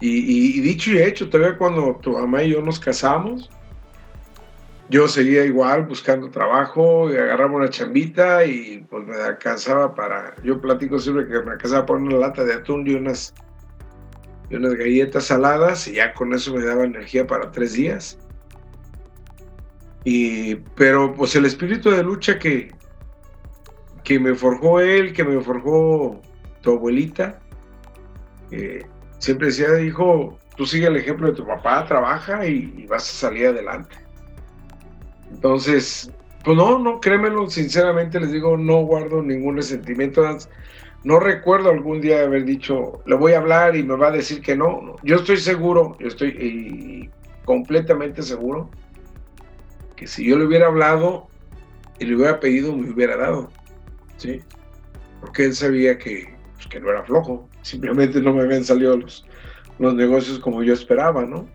Y, 0.00 0.60
dicho 0.60 0.90
y 0.90 0.98
hecho, 0.98 1.30
todavía 1.30 1.56
cuando 1.56 1.94
tu 2.02 2.10
mamá 2.18 2.42
y 2.42 2.50
yo 2.50 2.60
nos 2.60 2.80
casamos, 2.80 3.48
yo 4.90 5.06
seguía 5.06 5.44
igual 5.44 5.86
buscando 5.86 6.28
trabajo 6.28 7.08
y 7.10 7.16
agarraba 7.16 7.54
una 7.54 7.70
chambita 7.70 8.44
y 8.44 8.84
pues 8.90 9.06
me 9.06 9.14
alcanzaba 9.14 9.94
para, 9.94 10.34
yo 10.42 10.60
platico 10.60 10.98
siempre 10.98 11.28
que 11.28 11.40
me 11.44 11.52
alcanzaba 11.52 11.86
por 11.86 11.98
una 11.98 12.16
lata 12.16 12.42
de 12.42 12.54
atún 12.54 12.86
y 12.88 12.94
unas 12.94 13.32
unas 14.50 14.74
galletas 14.74 15.24
saladas 15.24 15.88
y 15.88 15.94
ya 15.94 16.12
con 16.12 16.34
eso 16.34 16.52
me 16.54 16.62
daba 16.62 16.84
energía 16.84 17.26
para 17.26 17.50
tres 17.52 17.72
días. 17.72 18.18
Y, 20.04 20.56
pero 20.76 21.14
pues 21.14 21.36
el 21.36 21.44
espíritu 21.44 21.90
de 21.90 22.02
lucha 22.02 22.38
que, 22.38 22.72
que 24.04 24.18
me 24.18 24.34
forjó 24.34 24.80
él, 24.80 25.12
que 25.12 25.24
me 25.24 25.40
forjó 25.40 26.20
tu 26.60 26.72
abuelita, 26.72 27.40
siempre 29.18 29.48
decía, 29.48 29.80
hijo, 29.80 30.38
tú 30.56 30.66
sigue 30.66 30.86
el 30.86 30.96
ejemplo 30.96 31.28
de 31.28 31.34
tu 31.34 31.46
papá, 31.46 31.84
trabaja 31.86 32.46
y, 32.46 32.86
vas 32.86 33.08
a 33.08 33.28
salir 33.28 33.46
adelante. 33.46 33.96
Entonces, 35.30 36.10
pues 36.44 36.56
no, 36.56 36.78
no, 36.78 37.00
créemelo, 37.00 37.48
sinceramente 37.48 38.20
les 38.20 38.32
digo, 38.32 38.56
no 38.56 38.82
guardo 38.82 39.22
ningún 39.22 39.56
resentimiento. 39.56 40.22
No 41.04 41.18
recuerdo 41.18 41.70
algún 41.70 42.00
día 42.00 42.22
haber 42.22 42.44
dicho, 42.44 43.02
le 43.06 43.16
voy 43.16 43.32
a 43.32 43.38
hablar 43.38 43.74
y 43.74 43.82
me 43.82 43.96
va 43.96 44.08
a 44.08 44.12
decir 44.12 44.40
que 44.40 44.56
no. 44.56 44.96
Yo 45.02 45.16
estoy 45.16 45.38
seguro, 45.38 45.96
yo 45.98 46.08
estoy 46.08 47.10
completamente 47.44 48.22
seguro 48.22 48.70
si 50.06 50.26
yo 50.26 50.38
le 50.38 50.46
hubiera 50.46 50.66
hablado 50.66 51.28
y 51.98 52.04
le 52.04 52.16
hubiera 52.16 52.40
pedido, 52.40 52.76
me 52.76 52.90
hubiera 52.90 53.16
dado. 53.16 53.50
¿Sí? 54.16 54.40
Porque 55.20 55.44
él 55.46 55.54
sabía 55.54 55.98
que, 55.98 56.34
pues, 56.54 56.66
que 56.66 56.80
no 56.80 56.90
era 56.90 57.04
flojo. 57.04 57.48
Simplemente 57.62 58.20
no 58.20 58.32
me 58.32 58.42
habían 58.42 58.64
salido 58.64 58.96
los, 58.96 59.26
los 59.78 59.94
negocios 59.94 60.38
como 60.38 60.62
yo 60.62 60.74
esperaba, 60.74 61.24
¿no? 61.24 61.48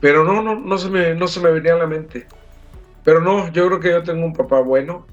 Pero 0.00 0.24
no, 0.24 0.42
no, 0.42 0.58
no 0.58 0.78
se, 0.78 0.90
me, 0.90 1.14
no 1.14 1.28
se 1.28 1.40
me 1.40 1.50
venía 1.50 1.74
a 1.74 1.78
la 1.78 1.86
mente. 1.86 2.26
Pero 3.04 3.20
no, 3.20 3.50
yo 3.52 3.66
creo 3.66 3.80
que 3.80 3.90
yo 3.90 4.02
tengo 4.02 4.24
un 4.24 4.32
papá 4.32 4.60
bueno, 4.60 5.06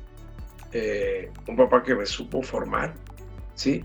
eh, 0.74 1.32
un 1.48 1.56
papá 1.56 1.82
que 1.84 1.96
me 1.96 2.06
supo 2.06 2.42
formar, 2.44 2.94
¿sí? 3.56 3.84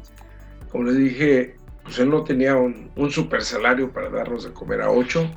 Como 0.71 0.85
les 0.85 0.97
dije, 0.97 1.57
pues 1.83 1.99
él 1.99 2.11
no 2.11 2.25
tenía 2.25 2.57
un, 2.57 2.91
super 3.11 3.43
salario 3.43 3.91
para 3.91 4.11
darnos 4.11 4.45
de 4.45 4.53
comer 4.53 4.83
a 4.83 4.91
ocho. 4.91 5.31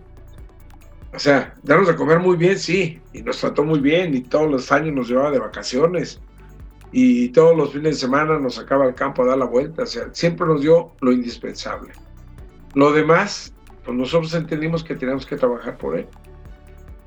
O 1.14 1.20
sea, 1.20 1.54
darnos 1.64 1.88
de 1.88 1.96
comer 1.96 2.20
muy 2.20 2.36
bien, 2.36 2.60
sí, 2.60 3.00
y 3.14 3.22
nos 3.22 3.40
trató 3.40 3.64
muy 3.64 3.80
bien, 3.80 4.14
y 4.14 4.22
todos 4.22 4.50
los 4.50 4.72
años 4.72 4.94
nos 4.94 5.08
llevaba 5.08 5.32
de 5.32 5.40
vacaciones, 5.40 6.22
y 6.92 7.30
todos 7.30 7.56
los 7.56 7.72
fines 7.72 7.96
de 7.96 8.00
semana 8.02 8.40
nos 8.40 8.56
sacaba 8.56 8.86
al 8.86 8.96
campo 8.96 9.24
a 9.24 9.28
dar 9.28 9.38
la 9.38 9.46
vuelta, 9.46 9.84
o 9.84 9.86
sea, 9.86 10.10
siempre 10.14 10.46
nos 10.46 10.62
dio 10.62 10.92
lo 11.02 11.12
indispensable. 11.12 11.92
Lo 12.76 12.92
demás, 12.92 13.54
pues 13.84 13.98
nosotros 13.98 14.34
entendimos 14.34 14.84
que 14.84 14.96
teníamos 14.96 15.26
que 15.26 15.38
trabajar 15.38 15.78
por 15.78 15.98
él. 15.98 16.08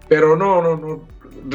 Pero 0.09 0.35
no, 0.37 0.61
no, 0.63 0.77
no, 0.77 1.07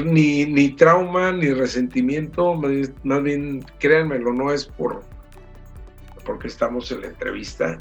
ni, 0.04 0.46
ni 0.46 0.70
trauma, 0.70 1.32
ni 1.32 1.52
resentimiento, 1.52 2.56
más 2.56 3.24
bien, 3.24 3.66
créanmelo, 3.80 4.34
no 4.34 4.52
es 4.52 4.66
por, 4.66 5.04
porque 6.26 6.48
estamos 6.48 6.92
en 6.92 7.02
la 7.02 7.08
entrevista 7.08 7.78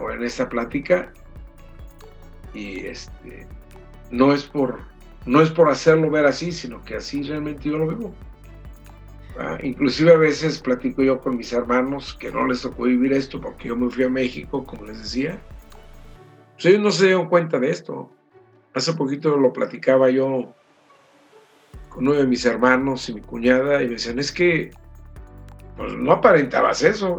o 0.00 0.10
en 0.10 0.22
esta 0.22 0.48
plática 0.48 1.12
y 2.54 2.86
este 2.86 3.46
no 4.10 4.32
es 4.32 4.44
por 4.44 4.80
no 5.26 5.42
es 5.42 5.50
por 5.50 5.68
hacerlo 5.68 6.10
ver 6.10 6.24
así, 6.24 6.52
sino 6.52 6.82
que 6.84 6.96
así 6.96 7.22
realmente 7.22 7.68
yo 7.68 7.78
lo 7.78 7.86
veo. 7.86 8.14
Inclusive 9.62 10.12
a 10.12 10.16
veces 10.16 10.58
platico 10.58 11.02
yo 11.02 11.20
con 11.20 11.36
mis 11.36 11.52
hermanos 11.52 12.16
que 12.18 12.32
no 12.32 12.46
les 12.46 12.62
tocó 12.62 12.84
vivir 12.84 13.12
esto 13.12 13.40
porque 13.40 13.68
yo 13.68 13.76
me 13.76 13.90
fui 13.90 14.04
a 14.04 14.08
México, 14.08 14.64
como 14.64 14.86
les 14.86 14.98
decía. 14.98 15.38
Pues 16.54 16.66
ellos 16.66 16.80
no 16.80 16.90
se 16.90 17.06
dieron 17.06 17.28
cuenta 17.28 17.58
de 17.58 17.70
esto. 17.70 18.10
Hace 18.74 18.94
poquito 18.94 19.36
lo 19.36 19.52
platicaba 19.52 20.10
yo 20.10 20.54
con 21.88 22.08
uno 22.08 22.16
de 22.16 22.26
mis 22.26 22.44
hermanos 22.46 23.08
y 23.08 23.14
mi 23.14 23.20
cuñada 23.20 23.82
y 23.82 23.86
me 23.86 23.92
decían, 23.92 24.18
es 24.18 24.32
que 24.32 24.70
pues 25.76 25.92
no 25.92 26.12
aparentabas 26.12 26.82
eso. 26.82 27.16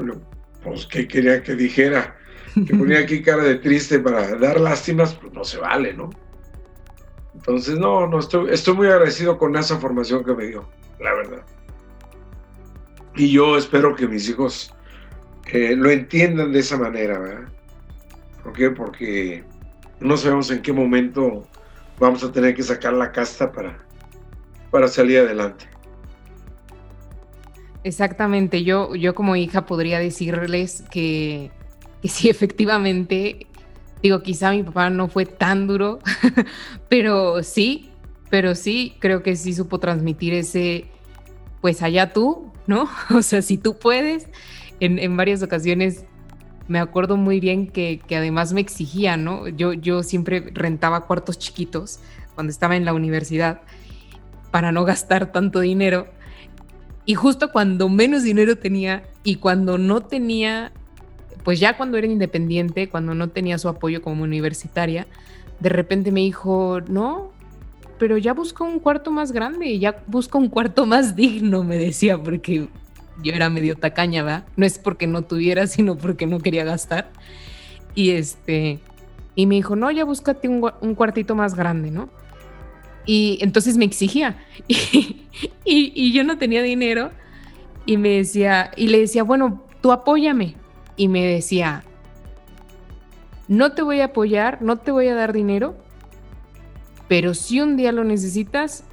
Pues, 0.64 0.86
¿qué 0.88 1.08
quería 1.08 1.42
que 1.42 1.56
dijera? 1.56 2.18
Que 2.54 2.76
ponía 2.76 3.00
aquí 3.00 3.22
cara 3.22 3.44
de 3.44 3.56
triste 3.56 4.00
para 4.00 4.36
dar 4.36 4.60
lástimas, 4.60 5.14
pues 5.14 5.32
no 5.32 5.44
se 5.44 5.60
vale, 5.60 5.94
¿no? 5.94 6.10
Entonces, 7.50 7.80
no, 7.80 8.06
no, 8.06 8.20
estoy, 8.20 8.52
estoy 8.52 8.76
muy 8.76 8.86
agradecido 8.86 9.40
con 9.40 9.56
esa 9.56 9.80
formación 9.80 10.24
que 10.24 10.36
me 10.36 10.46
dio, 10.46 10.70
la 11.00 11.16
verdad. 11.16 11.42
Y 13.16 13.32
yo 13.32 13.58
espero 13.58 13.96
que 13.96 14.08
mis 14.08 14.30
hijos 14.30 14.72
eh, 15.48 15.76
lo 15.76 15.90
entiendan 15.90 16.52
de 16.52 16.60
esa 16.60 16.78
manera, 16.78 17.18
¿verdad? 17.18 17.50
¿Por 18.44 18.54
qué? 18.54 18.70
Porque 18.70 19.44
no 20.00 20.16
sabemos 20.16 20.52
en 20.52 20.62
qué 20.62 20.72
momento 20.72 21.48
vamos 21.98 22.24
a 22.24 22.32
tener 22.32 22.54
que 22.54 22.62
sacar 22.62 22.94
la 22.94 23.12
casta 23.12 23.52
para, 23.52 23.80
para 24.70 24.88
salir 24.88 25.18
adelante. 25.18 25.66
Exactamente, 27.84 28.64
yo, 28.64 28.94
yo 28.94 29.16
como 29.16 29.36
hija 29.36 29.66
podría 29.66 29.98
decirles 29.98 30.84
que, 30.92 31.50
que 32.04 32.10
sí, 32.10 32.30
efectivamente, 32.30 33.48
digo, 34.02 34.22
quizá 34.22 34.52
mi 34.52 34.64
papá 34.64 34.90
no 34.90 35.08
fue 35.08 35.26
tan 35.26 35.68
duro, 35.68 36.00
pero 36.90 37.44
sí, 37.44 37.90
pero 38.30 38.56
sí, 38.56 38.96
creo 39.00 39.24
que 39.24 39.36
sí 39.36 39.54
supo 39.54 39.80
transmitir 39.80 40.34
ese, 40.34 40.86
pues 41.62 41.82
allá 41.82 42.14
tú, 42.14 42.52
¿no? 42.68 42.90
O 43.16 43.22
sea, 43.22 43.42
si 43.42 43.58
tú 43.58 43.78
puedes, 43.78 44.28
en, 44.80 45.18
varias 45.18 45.44
ocasiones 45.44 46.06
me 46.68 46.80
acuerdo 46.80 47.18
muy 47.18 47.40
bien 47.40 47.68
que, 47.68 48.00
además 48.12 48.54
me 48.54 48.62
exigía, 48.62 49.18
¿no? 49.18 49.48
Yo, 49.48 49.74
yo 49.74 50.04
siempre 50.04 50.52
rentaba 50.54 51.06
cuartos 51.08 51.40
chiquitos 51.40 52.00
cuando 52.36 52.52
estaba 52.52 52.78
en 52.78 52.86
la 52.86 52.94
universidad 52.94 53.62
para 54.52 54.72
no 54.72 54.86
gastar 54.86 55.32
tanto 55.32 55.60
dinero. 55.60 56.08
Y 57.06 57.16
justo 57.16 57.52
cuando 57.52 57.90
menos 57.90 58.22
dinero 58.22 58.56
tenía 58.56 59.04
y 59.24 59.36
cuando 59.36 59.80
no 59.80 60.02
tenía, 60.02 60.72
pues 61.44 61.60
ya 61.60 61.78
cuando 61.78 61.98
era 61.98 62.08
independiente, 62.08 62.90
cuando 62.90 63.14
no 63.14 63.30
tenía 63.30 63.58
su 63.58 63.70
apoyo 63.70 64.02
como 64.02 64.24
universitaria, 64.24 65.08
de 65.60 65.70
repente 65.70 66.12
me 66.12 66.22
dijo, 66.22 66.82
no, 66.88 67.32
pero 67.98 68.18
ya 68.18 68.34
busco 68.34 68.64
un 68.64 68.80
cuarto 68.80 69.12
más 69.12 69.32
grande, 69.32 69.78
ya 69.78 70.04
busco 70.08 70.38
un 70.38 70.50
cuarto 70.50 70.86
más 70.86 71.16
digno, 71.16 71.64
me 71.64 71.78
decía, 71.78 72.18
porque 72.18 72.68
yo 73.22 73.34
era 73.34 73.50
medio 73.50 73.76
tacaña, 73.76 74.24
¿verdad? 74.24 74.46
No 74.56 74.66
es 74.66 74.80
porque 74.80 75.08
no 75.08 75.24
tuviera, 75.24 75.68
sino 75.68 75.98
porque 75.98 76.26
no 76.26 76.40
quería 76.40 76.64
gastar. 76.64 77.12
Y 77.94 78.12
este, 78.12 78.80
y 79.36 79.46
me 79.46 79.56
dijo, 79.56 79.76
no, 79.76 79.92
ya 79.92 80.06
búscate 80.06 80.48
un, 80.48 80.96
cuartito 80.96 81.36
más 81.36 81.56
grande, 81.56 81.92
¿no? 81.92 82.10
Y 83.06 83.38
entonces 83.42 83.78
me 83.78 83.86
exigía. 83.86 84.38
Y, 85.64 85.94
y, 85.96 86.12
yo 86.12 86.26
no 86.26 86.38
tenía 86.38 86.62
dinero. 86.62 87.12
Y 87.86 87.96
me 87.96 88.10
decía, 88.10 88.72
y 88.76 88.88
le 88.88 89.00
decía, 89.00 89.24
bueno, 89.24 89.64
tú 89.80 89.94
apóyame. 89.94 90.56
Y 91.00 91.08
me 91.08 91.26
decía, 91.26 91.86
no 93.48 93.72
te 93.72 93.84
voy 93.84 94.02
a 94.02 94.08
apoyar, 94.08 94.62
no 94.62 94.76
te 94.76 94.92
voy 94.92 95.08
a 95.08 95.16
dar 95.16 95.32
dinero, 95.32 95.78
pero 97.08 97.34
si 97.34 97.62
un 97.62 97.78
día 97.78 97.94
lo 97.94 98.04
necesitas, 98.04 98.84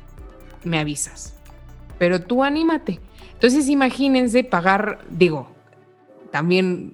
me 0.62 0.79
avisas. 0.79 1.35
Pero 1.99 2.23
tú 2.23 2.45
anímate. 2.45 3.01
Entonces 3.33 3.69
imagínense 3.69 4.45
pagar, 4.45 5.01
digo, 5.11 5.49
también 6.31 6.92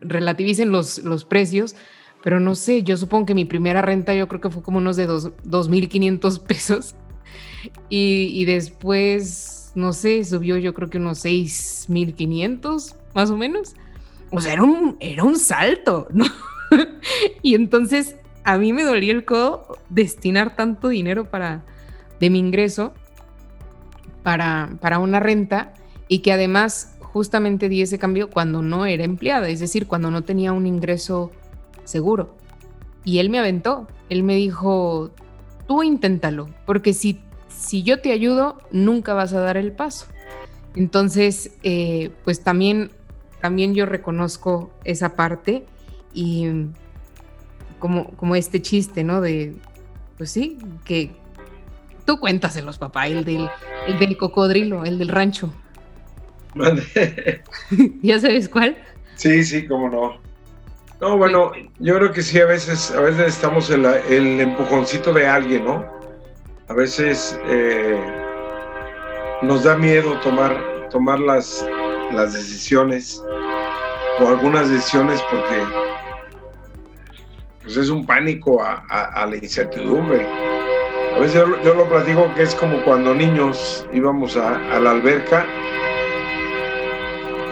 relativicen 0.00 0.72
los, 0.72 0.98
los 1.04 1.24
precios, 1.24 1.76
pero 2.24 2.40
no 2.40 2.56
sé, 2.56 2.82
yo 2.82 2.96
supongo 2.96 3.26
que 3.26 3.34
mi 3.36 3.44
primera 3.44 3.82
renta 3.82 4.16
yo 4.16 4.26
creo 4.26 4.40
que 4.40 4.50
fue 4.50 4.64
como 4.64 4.78
unos 4.78 4.96
de 4.96 5.08
2.500 5.08 6.40
pesos. 6.44 6.96
Y, 7.88 8.32
y, 8.34 8.46
después, 8.46 9.70
no 9.76 9.92
sé, 9.92 10.24
subió 10.24 10.56
yo 10.58 10.74
creo 10.74 10.90
que 10.90 10.98
unos 10.98 11.24
6.500 11.24 12.96
más 13.14 13.30
o 13.30 13.36
menos. 13.36 13.76
O 14.30 14.40
sea, 14.40 14.52
era 14.52 14.62
un, 14.62 14.96
era 15.00 15.24
un 15.24 15.38
salto, 15.38 16.06
¿no? 16.10 16.26
y 17.42 17.54
entonces 17.54 18.16
a 18.44 18.58
mí 18.58 18.72
me 18.72 18.84
dolía 18.84 19.12
el 19.12 19.24
codo 19.24 19.78
destinar 19.88 20.56
tanto 20.56 20.88
dinero 20.88 21.30
para, 21.30 21.64
de 22.20 22.30
mi 22.30 22.38
ingreso 22.38 22.92
para, 24.22 24.70
para 24.80 24.98
una 24.98 25.20
renta 25.20 25.74
y 26.08 26.20
que 26.20 26.32
además 26.32 26.96
justamente 27.00 27.68
di 27.68 27.82
ese 27.82 27.98
cambio 27.98 28.30
cuando 28.30 28.62
no 28.62 28.86
era 28.86 29.04
empleada, 29.04 29.48
es 29.48 29.60
decir, 29.60 29.86
cuando 29.86 30.10
no 30.10 30.22
tenía 30.22 30.52
un 30.52 30.66
ingreso 30.66 31.30
seguro. 31.84 32.36
Y 33.04 33.18
él 33.18 33.30
me 33.30 33.38
aventó, 33.38 33.86
él 34.10 34.22
me 34.22 34.36
dijo, 34.36 35.10
tú 35.66 35.82
inténtalo, 35.82 36.48
porque 36.66 36.92
si, 36.92 37.20
si 37.48 37.82
yo 37.82 38.00
te 38.00 38.12
ayudo, 38.12 38.58
nunca 38.70 39.14
vas 39.14 39.32
a 39.32 39.40
dar 39.40 39.56
el 39.56 39.72
paso. 39.72 40.06
Entonces, 40.74 41.52
eh, 41.62 42.10
pues 42.24 42.42
también, 42.42 42.90
también 43.40 43.74
yo 43.74 43.86
reconozco 43.86 44.70
esa 44.84 45.14
parte 45.14 45.64
y 46.12 46.48
como, 47.78 48.10
como 48.12 48.34
este 48.34 48.60
chiste, 48.60 49.04
¿no? 49.04 49.20
De, 49.20 49.54
pues 50.16 50.30
sí, 50.30 50.58
que 50.84 51.12
tú 52.04 52.18
cuéntaselos, 52.18 52.78
papá, 52.78 53.06
el 53.06 53.24
del, 53.24 53.48
el 53.86 53.98
del 53.98 54.16
cocodrilo, 54.16 54.84
el 54.84 54.98
del 54.98 55.08
rancho. 55.08 55.52
¿Ya 58.02 58.18
sabes 58.18 58.48
cuál? 58.48 58.76
Sí, 59.14 59.44
sí, 59.44 59.66
cómo 59.66 59.88
no. 59.88 60.28
No, 61.00 61.16
bueno, 61.16 61.52
yo 61.78 61.96
creo 61.96 62.12
que 62.12 62.22
sí, 62.22 62.40
a 62.40 62.46
veces, 62.46 62.90
a 62.90 63.00
veces 63.00 63.18
necesitamos 63.18 63.70
el, 63.70 63.84
el 63.84 64.40
empujoncito 64.40 65.12
de 65.12 65.26
alguien, 65.28 65.64
¿no? 65.64 65.84
A 66.66 66.74
veces 66.74 67.38
eh, 67.46 67.96
nos 69.42 69.62
da 69.62 69.76
miedo 69.76 70.18
tomar, 70.20 70.88
tomar 70.90 71.20
las, 71.20 71.64
las 72.12 72.32
decisiones 72.32 73.22
o 74.20 74.28
algunas 74.28 74.68
decisiones 74.70 75.22
porque 75.30 75.64
pues 77.62 77.76
es 77.76 77.90
un 77.90 78.06
pánico 78.06 78.62
a, 78.62 79.26
la 79.26 79.36
incertidumbre. 79.36 80.26
A 81.14 81.18
veces 81.18 81.44
yo, 81.62 81.74
lo 81.74 81.88
platico 81.88 82.32
que 82.34 82.42
es 82.42 82.54
como 82.54 82.82
cuando 82.82 83.14
niños 83.14 83.86
íbamos 83.92 84.36
a, 84.36 84.80
la 84.80 84.90
alberca 84.90 85.44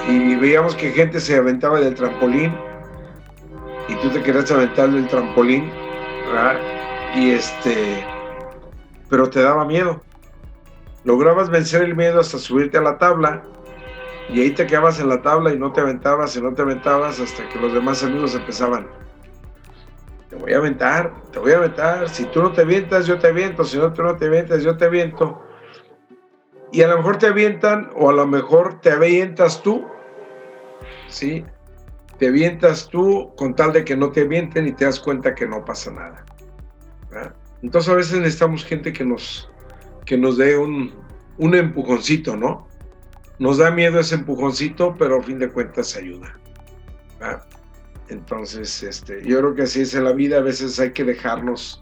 y 0.08 0.36
veíamos 0.36 0.74
que 0.74 0.90
gente 0.92 1.20
se 1.20 1.36
aventaba 1.36 1.80
del 1.80 1.94
trampolín 1.94 2.54
y 3.88 3.94
tú 3.96 4.08
te 4.08 4.22
querías 4.22 4.50
aventar 4.50 4.90
del 4.90 5.06
trampolín, 5.08 5.70
Y 7.14 7.32
este, 7.32 8.06
pero 9.10 9.28
te 9.28 9.42
daba 9.42 9.64
miedo. 9.64 10.02
Lograbas 11.04 11.50
vencer 11.50 11.82
el 11.82 11.94
miedo 11.94 12.20
hasta 12.20 12.38
subirte 12.38 12.78
a 12.78 12.82
la 12.82 12.98
tabla 12.98 13.44
y 14.28 14.40
ahí 14.40 14.50
te 14.50 14.66
quedabas 14.66 15.00
en 15.00 15.08
la 15.08 15.22
tabla 15.22 15.52
y 15.52 15.58
no 15.58 15.72
te 15.72 15.80
aventabas 15.80 16.36
y 16.36 16.42
no 16.42 16.52
te 16.54 16.62
aventabas 16.62 17.20
hasta 17.20 17.48
que 17.48 17.58
los 17.58 17.72
demás 17.72 18.02
amigos 18.02 18.34
empezaban 18.34 18.88
te 20.28 20.36
voy 20.36 20.52
a 20.52 20.58
aventar, 20.58 21.14
te 21.32 21.38
voy 21.38 21.52
a 21.52 21.58
aventar. 21.58 22.08
Si 22.08 22.24
tú 22.26 22.42
no 22.42 22.52
te 22.52 22.62
avientas, 22.62 23.06
yo 23.06 23.18
te 23.18 23.28
aviento. 23.28 23.64
Si 23.64 23.78
no, 23.78 23.92
tú 23.92 24.02
no 24.02 24.16
te 24.16 24.26
avientas, 24.26 24.62
yo 24.62 24.76
te 24.76 24.86
aviento. 24.86 25.40
Y 26.72 26.82
a 26.82 26.88
lo 26.88 26.96
mejor 26.98 27.18
te 27.18 27.28
avientan 27.28 27.90
o 27.94 28.10
a 28.10 28.12
lo 28.12 28.26
mejor 28.26 28.80
te 28.80 28.90
avientas 28.90 29.62
tú. 29.62 29.86
¿Sí? 31.08 31.44
Te 32.18 32.28
avientas 32.28 32.88
tú 32.88 33.32
con 33.36 33.54
tal 33.54 33.72
de 33.72 33.84
que 33.84 33.96
no 33.96 34.10
te 34.10 34.22
avienten 34.22 34.66
y 34.66 34.72
te 34.72 34.84
das 34.84 34.98
cuenta 34.98 35.34
que 35.34 35.46
no 35.46 35.64
pasa 35.64 35.90
nada. 35.92 36.24
Entonces 37.62 37.90
a 37.90 37.94
veces 37.94 38.18
necesitamos 38.18 38.64
gente 38.64 38.92
que 38.92 39.04
nos, 39.04 39.50
que 40.04 40.18
nos 40.18 40.36
dé 40.36 40.56
un, 40.56 40.92
un 41.38 41.54
empujoncito, 41.54 42.36
¿no? 42.36 42.65
Nos 43.38 43.58
da 43.58 43.70
miedo 43.70 44.00
ese 44.00 44.14
empujoncito, 44.14 44.94
pero 44.98 45.18
a 45.18 45.22
fin 45.22 45.38
de 45.38 45.50
cuentas 45.50 45.96
ayuda. 45.96 46.38
Entonces, 48.08 48.82
este, 48.82 49.22
yo 49.24 49.38
creo 49.40 49.54
que 49.54 49.62
así 49.62 49.82
es 49.82 49.94
en 49.94 50.04
la 50.04 50.12
vida, 50.12 50.38
a 50.38 50.42
veces 50.42 50.78
hay 50.78 50.92
que 50.92 51.04
dejarnos 51.04 51.80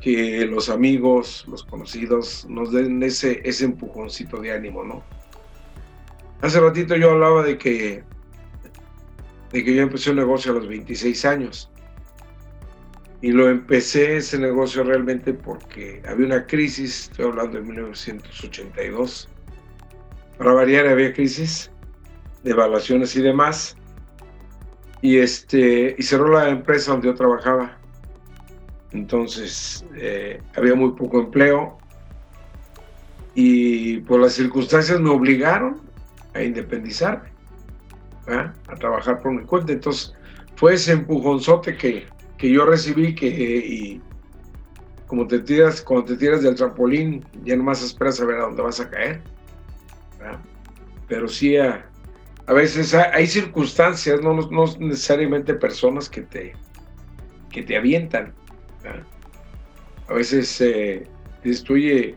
que 0.00 0.46
los 0.46 0.68
amigos, 0.68 1.44
los 1.48 1.64
conocidos, 1.64 2.46
nos 2.48 2.72
den 2.72 3.02
ese, 3.02 3.40
ese 3.44 3.64
empujoncito 3.64 4.40
de 4.40 4.52
ánimo, 4.52 4.84
¿no? 4.84 5.02
Hace 6.40 6.60
ratito 6.60 6.94
yo 6.96 7.10
hablaba 7.10 7.42
de 7.42 7.58
que, 7.58 8.04
de 9.52 9.64
que 9.64 9.74
yo 9.74 9.82
empecé 9.82 10.10
un 10.10 10.16
negocio 10.16 10.52
a 10.52 10.54
los 10.54 10.68
26 10.68 11.24
años. 11.24 11.70
Y 13.20 13.32
lo 13.32 13.48
empecé 13.50 14.18
ese 14.18 14.38
negocio 14.38 14.84
realmente 14.84 15.34
porque 15.34 16.00
había 16.08 16.26
una 16.26 16.46
crisis, 16.46 17.08
estoy 17.10 17.26
hablando 17.26 17.58
de 17.58 17.64
1982. 17.64 19.28
Para 20.38 20.52
variar 20.54 20.86
había 20.86 21.12
crisis 21.12 21.70
de 22.44 22.52
evaluaciones 22.52 23.14
y 23.16 23.22
demás 23.22 23.76
y, 25.02 25.18
este, 25.18 25.96
cerró 26.00 26.32
la 26.32 26.48
empresa 26.48 26.92
donde 26.92 27.08
yo 27.08 27.14
trabajaba. 27.14 27.78
Entonces, 28.92 29.84
eh, 29.94 30.40
había 30.56 30.74
muy 30.74 30.92
poco 30.92 31.20
empleo 31.20 31.78
y 33.34 33.98
por 34.00 34.20
las 34.20 34.32
circunstancias 34.32 34.98
me 35.00 35.10
obligaron 35.10 35.80
a 36.34 36.42
independizarme, 36.42 37.28
a 38.26 38.74
trabajar 38.74 39.20
por 39.20 39.32
mi 39.32 39.44
cuenta. 39.44 39.72
Entonces, 39.72 40.14
fue 40.56 40.74
ese 40.74 40.92
empujonzote 40.92 41.76
que, 41.76 42.06
que 42.36 42.50
yo 42.50 42.64
recibí 42.64 43.14
que, 43.14 43.26
y 43.28 44.02
como 45.06 45.26
te 45.26 45.38
tiras, 45.40 45.82
cuando 45.82 46.06
te 46.06 46.16
tiras 46.16 46.42
del 46.42 46.54
trampolín, 46.54 47.24
ya 47.44 47.56
nomás 47.56 47.82
esperas 47.82 48.20
a 48.20 48.24
ver 48.24 48.38
a 48.38 48.42
dónde 48.42 48.62
vas 48.62 48.80
a 48.80 48.90
caer. 48.90 49.22
Pero 51.06 51.28
sí, 51.28 51.56
a, 51.56 51.88
a 52.48 52.52
veces 52.54 52.94
hay, 52.94 53.26
circunstancias, 53.26 54.22
no, 54.22 54.32
no, 54.34 54.64
necesariamente 54.78 55.52
personas 55.52 56.08
que 56.08 56.22
te, 56.22 56.54
que 57.50 57.62
te 57.62 57.76
avientan. 57.76 58.32
A 60.08 60.14
veces 60.14 60.58
eh, 60.62 61.06
dices, 61.44 62.16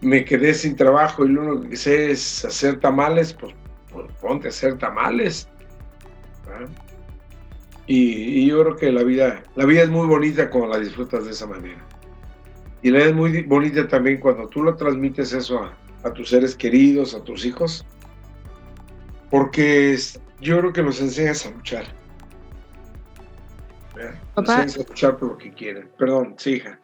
me 0.00 0.24
quedé 0.24 0.54
sin 0.54 0.76
trabajo 0.76 1.24
y 1.24 1.30
lo 1.30 1.42
único 1.42 1.68
que 1.68 1.76
sé 1.76 2.12
es 2.12 2.44
hacer 2.44 2.78
tamales, 2.78 3.32
pues, 3.32 3.52
pues 3.92 4.12
ponte 4.20 4.46
a 4.46 4.50
hacer 4.50 4.78
tamales. 4.78 5.48
Y, 7.88 8.46
yo 8.46 8.62
creo 8.62 8.76
que 8.76 8.92
la 8.92 9.02
vida, 9.02 9.42
la 9.56 9.66
vida 9.66 9.82
es 9.82 9.90
muy 9.90 10.06
bonita 10.06 10.50
cuando 10.50 10.68
la 10.68 10.78
disfrutas 10.78 11.24
de 11.24 11.32
esa 11.32 11.48
manera. 11.48 11.84
Y 12.80 12.90
la 12.90 12.98
vida 12.98 13.08
es 13.08 13.14
muy 13.14 13.42
bonita 13.42 13.88
también 13.88 14.20
cuando 14.20 14.46
tú 14.48 14.62
lo 14.62 14.76
transmites 14.76 15.32
eso 15.32 15.58
a, 15.64 15.76
a 16.04 16.12
tus 16.12 16.28
seres 16.28 16.54
queridos, 16.54 17.14
a 17.14 17.24
tus 17.24 17.44
hijos, 17.44 17.84
porque 19.30 19.98
yo 20.40 20.58
creo 20.60 20.72
que 20.72 20.82
los 20.82 21.00
enseñas 21.00 21.44
a 21.46 21.50
luchar. 21.50 21.86
Los 24.36 24.48
enseñas 24.48 24.76
a 24.76 24.88
luchar 24.88 25.16
por 25.16 25.28
lo 25.30 25.38
que 25.38 25.52
quieren. 25.52 25.88
Perdón, 25.98 26.34
sí, 26.36 26.52
hija. 26.52 26.78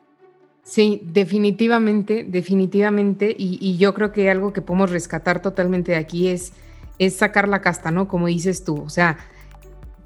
Sí, 0.62 1.02
definitivamente, 1.04 2.24
definitivamente. 2.26 3.34
Y, 3.36 3.58
y, 3.60 3.76
yo 3.76 3.92
creo 3.94 4.12
que 4.12 4.30
algo 4.30 4.52
que 4.52 4.62
podemos 4.62 4.90
rescatar 4.90 5.42
totalmente 5.42 5.92
de 5.92 5.98
aquí 5.98 6.28
es, 6.28 6.52
es 6.98 7.16
sacar 7.16 7.48
la 7.48 7.60
casta, 7.60 7.90
¿no? 7.90 8.08
Como 8.08 8.26
dices 8.26 8.64
tú. 8.64 8.80
O 8.82 8.88
sea, 8.88 9.18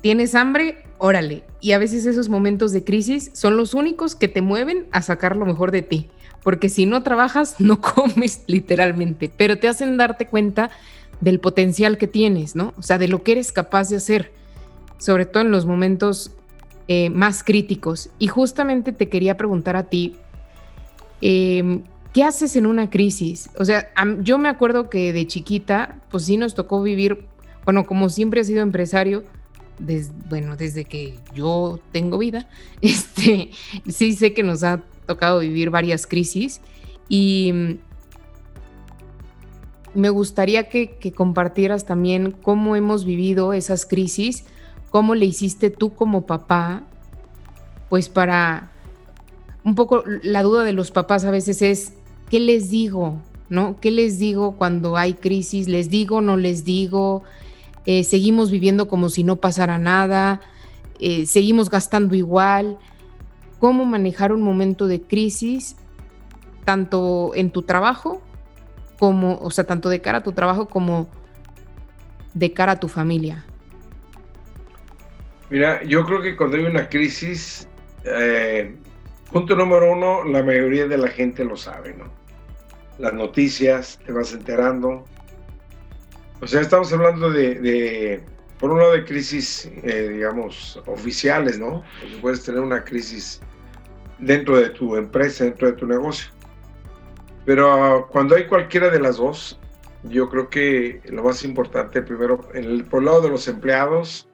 tienes 0.00 0.34
hambre, 0.34 0.84
órale. 0.98 1.44
Y 1.60 1.72
a 1.72 1.78
veces 1.78 2.06
esos 2.06 2.28
momentos 2.28 2.72
de 2.72 2.84
crisis 2.84 3.30
son 3.34 3.56
los 3.56 3.74
únicos 3.74 4.14
que 4.14 4.28
te 4.28 4.42
mueven 4.42 4.86
a 4.90 5.02
sacar 5.02 5.36
lo 5.36 5.44
mejor 5.44 5.70
de 5.70 5.82
ti. 5.82 6.10
Porque 6.44 6.68
si 6.68 6.86
no 6.86 7.02
trabajas, 7.02 7.56
no 7.58 7.80
comes 7.80 8.42
literalmente, 8.46 9.28
pero 9.36 9.58
te 9.58 9.66
hacen 9.66 9.96
darte 9.96 10.26
cuenta 10.26 10.70
del 11.20 11.40
potencial 11.40 11.98
que 11.98 12.06
tienes, 12.06 12.54
¿no? 12.54 12.72
O 12.78 12.82
sea, 12.82 12.98
de 12.98 13.08
lo 13.08 13.24
que 13.24 13.32
eres 13.32 13.50
capaz 13.50 13.88
de 13.88 13.96
hacer, 13.96 14.32
sobre 14.98 15.26
todo 15.26 15.42
en 15.42 15.50
los 15.50 15.66
momentos 15.66 16.30
eh, 16.86 17.08
más 17.10 17.42
críticos. 17.42 18.10
Y 18.18 18.28
justamente 18.28 18.92
te 18.92 19.08
quería 19.08 19.36
preguntar 19.36 19.74
a 19.74 19.84
ti, 19.84 20.16
em, 21.22 21.82
¿qué 22.12 22.24
haces 22.24 22.56
en 22.56 22.66
una 22.66 22.90
crisis? 22.90 23.48
O 23.58 23.64
sea, 23.64 23.88
yo 24.20 24.36
me 24.38 24.50
acuerdo 24.50 24.90
que 24.90 25.12
de 25.12 25.26
chiquita, 25.26 25.96
pues 26.10 26.26
sí 26.26 26.36
nos 26.36 26.54
tocó 26.54 26.82
vivir, 26.82 27.24
bueno, 27.64 27.86
como 27.86 28.10
siempre 28.10 28.42
he 28.42 28.44
sido 28.44 28.60
empresario, 28.60 29.24
bueno, 30.28 30.56
desde 30.56 30.84
que 30.84 31.18
yo 31.34 31.80
tengo 31.90 32.18
vida, 32.18 32.48
este, 32.82 33.50
sí 33.88 34.12
sé 34.12 34.34
que 34.34 34.42
nos 34.42 34.62
ha 34.62 34.82
tocado 35.06 35.40
vivir 35.40 35.70
varias 35.70 36.06
crisis 36.06 36.60
y 37.08 37.52
mm, 37.52 37.78
me 39.94 40.10
gustaría 40.10 40.68
que, 40.68 41.12
compartieras 41.14 41.86
también 41.86 42.32
cómo 42.32 42.76
hemos 42.76 43.04
vivido 43.04 43.52
esas 43.52 43.86
crisis, 43.86 44.44
cómo 44.90 45.14
le 45.14 45.26
hiciste 45.26 45.70
tú 45.70 45.94
como 45.94 46.26
papá, 46.26 46.82
pues 47.88 48.08
para 48.08 48.70
un 49.62 49.74
poco 49.74 50.02
la 50.22 50.42
duda 50.42 50.64
de 50.64 50.72
los 50.72 50.90
papás 50.90 51.24
a 51.24 51.30
veces 51.30 51.62
es, 51.62 51.92
¿qué 52.28 52.40
les 52.40 52.70
digo? 52.70 53.20
¿No? 53.48 53.78
¿Qué 53.80 53.90
les 53.90 54.18
digo 54.18 54.56
cuando 54.56 54.96
hay 54.96 55.14
crisis? 55.14 55.68
¿Les 55.68 55.90
digo, 55.90 56.20
no 56.20 56.36
les 56.36 56.64
digo? 56.64 57.22
Eh, 57.86 58.02
seguimos 58.04 58.50
viviendo 58.50 58.88
como 58.88 59.10
si 59.10 59.22
no 59.22 59.36
pasara 59.36 59.78
nada, 59.78 60.40
eh, 60.98 61.26
seguimos 61.26 61.70
gastando 61.70 62.14
igual. 62.14 62.78
¿Cómo 63.58 63.84
manejar 63.84 64.32
un 64.32 64.42
momento 64.42 64.86
de 64.86 65.00
crisis, 65.02 65.76
tanto 66.64 67.32
en 67.34 67.50
tu 67.50 67.62
trabajo, 67.62 68.22
como, 68.98 69.38
o 69.38 69.50
sea, 69.50 69.64
tanto 69.64 69.88
de 69.88 70.00
cara 70.00 70.18
a 70.18 70.22
tu 70.22 70.32
trabajo 70.32 70.68
como 70.68 71.08
de 72.34 72.52
cara 72.52 72.72
a 72.72 72.80
tu 72.80 72.88
familia? 72.88 73.44
Mira, 75.50 75.82
yo 75.84 76.04
creo 76.04 76.22
que 76.22 76.36
cuando 76.36 76.56
hay 76.56 76.64
una 76.64 76.88
crisis, 76.88 77.68
eh, 78.04 78.76
punto 79.30 79.54
número 79.54 79.92
uno, 79.92 80.24
la 80.24 80.42
mayoría 80.42 80.86
de 80.86 80.98
la 80.98 81.08
gente 81.08 81.44
lo 81.44 81.56
sabe, 81.56 81.94
¿no? 81.94 82.10
Las 82.98 83.12
noticias, 83.12 83.98
te 84.04 84.12
vas 84.12 84.32
enterando, 84.32 85.04
o 86.40 86.46
sea, 86.46 86.60
estamos 86.60 86.92
hablando 86.92 87.30
de, 87.30 88.22
por 88.64 88.72
un 88.72 88.78
lado, 88.78 88.92
de 88.92 89.04
crisis, 89.04 89.70
eh, 89.82 90.08
digamos, 90.10 90.80
oficiales, 90.86 91.58
¿no? 91.58 91.84
Porque 92.00 92.16
puedes 92.22 92.42
tener 92.44 92.62
una 92.62 92.82
crisis 92.82 93.38
dentro 94.18 94.56
de 94.56 94.70
tu 94.70 94.96
empresa, 94.96 95.44
dentro 95.44 95.70
de 95.70 95.74
tu 95.74 95.86
negocio. 95.86 96.32
Pero 97.44 97.70
ah, 97.70 98.08
cuando 98.08 98.36
hay 98.36 98.46
cualquiera 98.46 98.88
de 98.88 99.00
las 99.00 99.18
dos, 99.18 99.60
yo 100.04 100.30
creo 100.30 100.48
que 100.48 101.02
lo 101.10 101.24
más 101.24 101.44
importante, 101.44 102.00
primero, 102.00 102.40
el, 102.54 102.86
por 102.86 103.00
el 103.00 103.04
lado 103.04 103.20
de 103.20 103.28
los 103.28 103.48
empleados, 103.48 104.30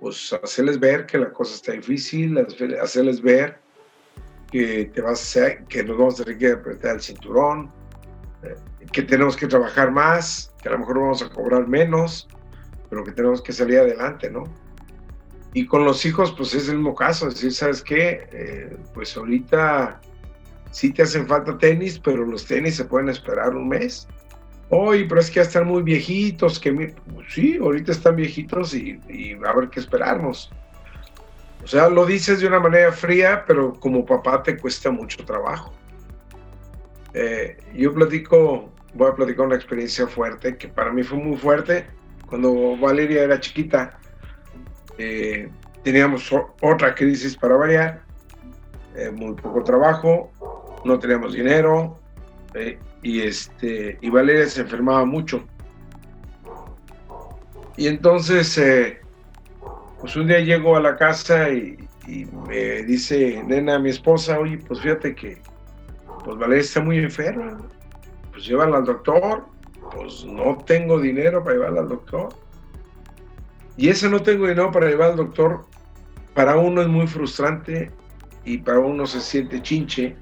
pues 0.00 0.32
hacerles 0.42 0.80
ver 0.80 1.04
que 1.04 1.18
la 1.18 1.30
cosa 1.30 1.54
está 1.54 1.72
difícil, 1.72 2.38
hacerles 2.80 3.20
ver 3.20 3.58
que, 4.50 4.90
te 4.94 5.02
vas 5.02 5.36
a, 5.36 5.58
que 5.66 5.84
nos 5.84 5.98
vamos 5.98 6.18
a 6.18 6.24
tener 6.24 6.38
que 6.38 6.52
apretar 6.52 6.94
el 6.94 7.02
cinturón, 7.02 7.70
eh, 8.44 8.54
que 8.90 9.02
tenemos 9.02 9.36
que 9.36 9.46
trabajar 9.46 9.90
más, 9.90 10.54
que 10.62 10.70
a 10.70 10.72
lo 10.72 10.78
mejor 10.78 11.00
vamos 11.00 11.20
a 11.20 11.28
cobrar 11.28 11.68
menos, 11.68 12.26
pero 12.92 13.04
que 13.04 13.12
tenemos 13.12 13.40
que 13.40 13.54
salir 13.54 13.78
adelante, 13.78 14.28
¿no? 14.28 14.44
Y 15.54 15.64
con 15.64 15.82
los 15.82 16.04
hijos, 16.04 16.34
pues 16.36 16.52
es 16.52 16.68
el 16.68 16.74
mismo 16.76 16.94
caso, 16.94 17.26
es 17.26 17.36
decir, 17.36 17.54
¿sabes 17.54 17.82
qué? 17.82 18.28
Eh, 18.30 18.76
pues 18.92 19.16
ahorita 19.16 19.98
sí 20.72 20.92
te 20.92 21.00
hacen 21.00 21.26
falta 21.26 21.56
tenis, 21.56 21.98
pero 21.98 22.26
los 22.26 22.44
tenis 22.44 22.76
se 22.76 22.84
pueden 22.84 23.08
esperar 23.08 23.56
un 23.56 23.66
mes. 23.66 24.06
Oye, 24.68 25.06
pero 25.08 25.22
es 25.22 25.30
que 25.30 25.36
ya 25.36 25.42
están 25.42 25.68
muy 25.68 25.82
viejitos, 25.82 26.60
que 26.60 26.70
pues 26.70 27.32
sí, 27.32 27.56
ahorita 27.56 27.92
están 27.92 28.16
viejitos 28.16 28.74
y, 28.74 29.00
y 29.08 29.34
va 29.36 29.48
a 29.48 29.52
haber 29.52 29.70
que 29.70 29.80
esperarnos. 29.80 30.50
O 31.64 31.66
sea, 31.66 31.88
lo 31.88 32.04
dices 32.04 32.40
de 32.40 32.46
una 32.46 32.60
manera 32.60 32.92
fría, 32.92 33.44
pero 33.46 33.72
como 33.72 34.04
papá 34.04 34.42
te 34.42 34.58
cuesta 34.58 34.90
mucho 34.90 35.24
trabajo. 35.24 35.72
Eh, 37.14 37.56
yo 37.72 37.94
platico, 37.94 38.70
voy 38.92 39.08
a 39.08 39.14
platicar 39.14 39.46
una 39.46 39.56
experiencia 39.56 40.06
fuerte 40.06 40.58
que 40.58 40.68
para 40.68 40.92
mí 40.92 41.02
fue 41.02 41.16
muy 41.16 41.38
fuerte. 41.38 41.86
Cuando 42.32 42.78
Valeria 42.78 43.24
era 43.24 43.38
chiquita, 43.38 43.98
eh, 44.96 45.50
teníamos 45.84 46.32
otra 46.62 46.94
crisis 46.94 47.36
para 47.36 47.56
variar, 47.56 48.00
eh, 48.96 49.10
muy 49.10 49.34
poco 49.34 49.62
trabajo, 49.62 50.32
no 50.82 50.98
teníamos 50.98 51.34
dinero 51.34 52.00
y, 53.02 53.20
este, 53.20 53.98
y 54.00 54.08
Valeria 54.08 54.46
se 54.46 54.62
enfermaba 54.62 55.04
mucho. 55.04 55.44
Y 57.76 57.86
entonces, 57.86 58.58
pues 60.00 60.16
un 60.16 60.28
día 60.28 60.40
llego 60.40 60.74
a 60.74 60.80
la 60.80 60.96
casa 60.96 61.50
y, 61.50 61.86
y 62.08 62.24
me 62.48 62.82
dice, 62.84 63.42
nena, 63.46 63.78
mi 63.78 63.90
esposa, 63.90 64.38
oye, 64.38 64.56
pues 64.56 64.80
fíjate 64.80 65.14
que 65.14 65.36
pues 66.24 66.38
Valeria 66.38 66.62
está 66.62 66.80
muy 66.80 66.96
enferma, 66.96 67.58
pues 68.30 68.46
llévala 68.46 68.78
al 68.78 68.86
doctor, 68.86 69.51
pues 69.94 70.24
no 70.24 70.58
tengo 70.64 71.00
dinero 71.00 71.42
para 71.42 71.56
llevarla 71.56 71.80
al 71.82 71.88
doctor. 71.88 72.28
Y 73.76 73.88
ese 73.88 74.08
no 74.08 74.20
tengo 74.20 74.46
dinero 74.46 74.70
para 74.70 74.88
llevar 74.88 75.10
al 75.10 75.16
doctor, 75.16 75.64
para 76.34 76.56
uno 76.56 76.82
es 76.82 76.88
muy 76.88 77.06
frustrante 77.06 77.90
y 78.44 78.58
para 78.58 78.78
uno 78.80 79.06
se 79.06 79.20
siente 79.20 79.62
chinche, 79.62 80.16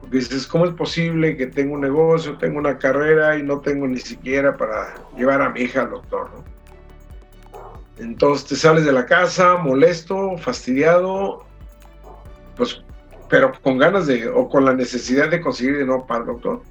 porque 0.00 0.18
dices, 0.18 0.46
¿cómo 0.46 0.66
es 0.66 0.72
posible 0.72 1.36
que 1.36 1.46
tengo 1.46 1.74
un 1.74 1.80
negocio, 1.80 2.38
tengo 2.38 2.58
una 2.58 2.78
carrera 2.78 3.36
y 3.38 3.42
no 3.42 3.60
tengo 3.60 3.86
ni 3.86 3.98
siquiera 3.98 4.56
para 4.56 4.94
llevar 5.16 5.42
a 5.42 5.50
mi 5.50 5.60
hija 5.60 5.82
al 5.82 5.90
doctor? 5.90 6.30
Entonces 7.98 8.46
te 8.46 8.56
sales 8.56 8.84
de 8.84 8.92
la 8.92 9.06
casa 9.06 9.56
molesto, 9.56 10.36
fastidiado, 10.38 11.44
pues 12.56 12.82
pero 13.28 13.52
con 13.60 13.78
ganas 13.78 14.06
de, 14.06 14.28
o 14.28 14.48
con 14.48 14.64
la 14.64 14.72
necesidad 14.72 15.28
de 15.28 15.40
conseguir 15.40 15.78
dinero 15.78 16.06
para 16.06 16.20
el 16.20 16.26
doctor. 16.26 16.62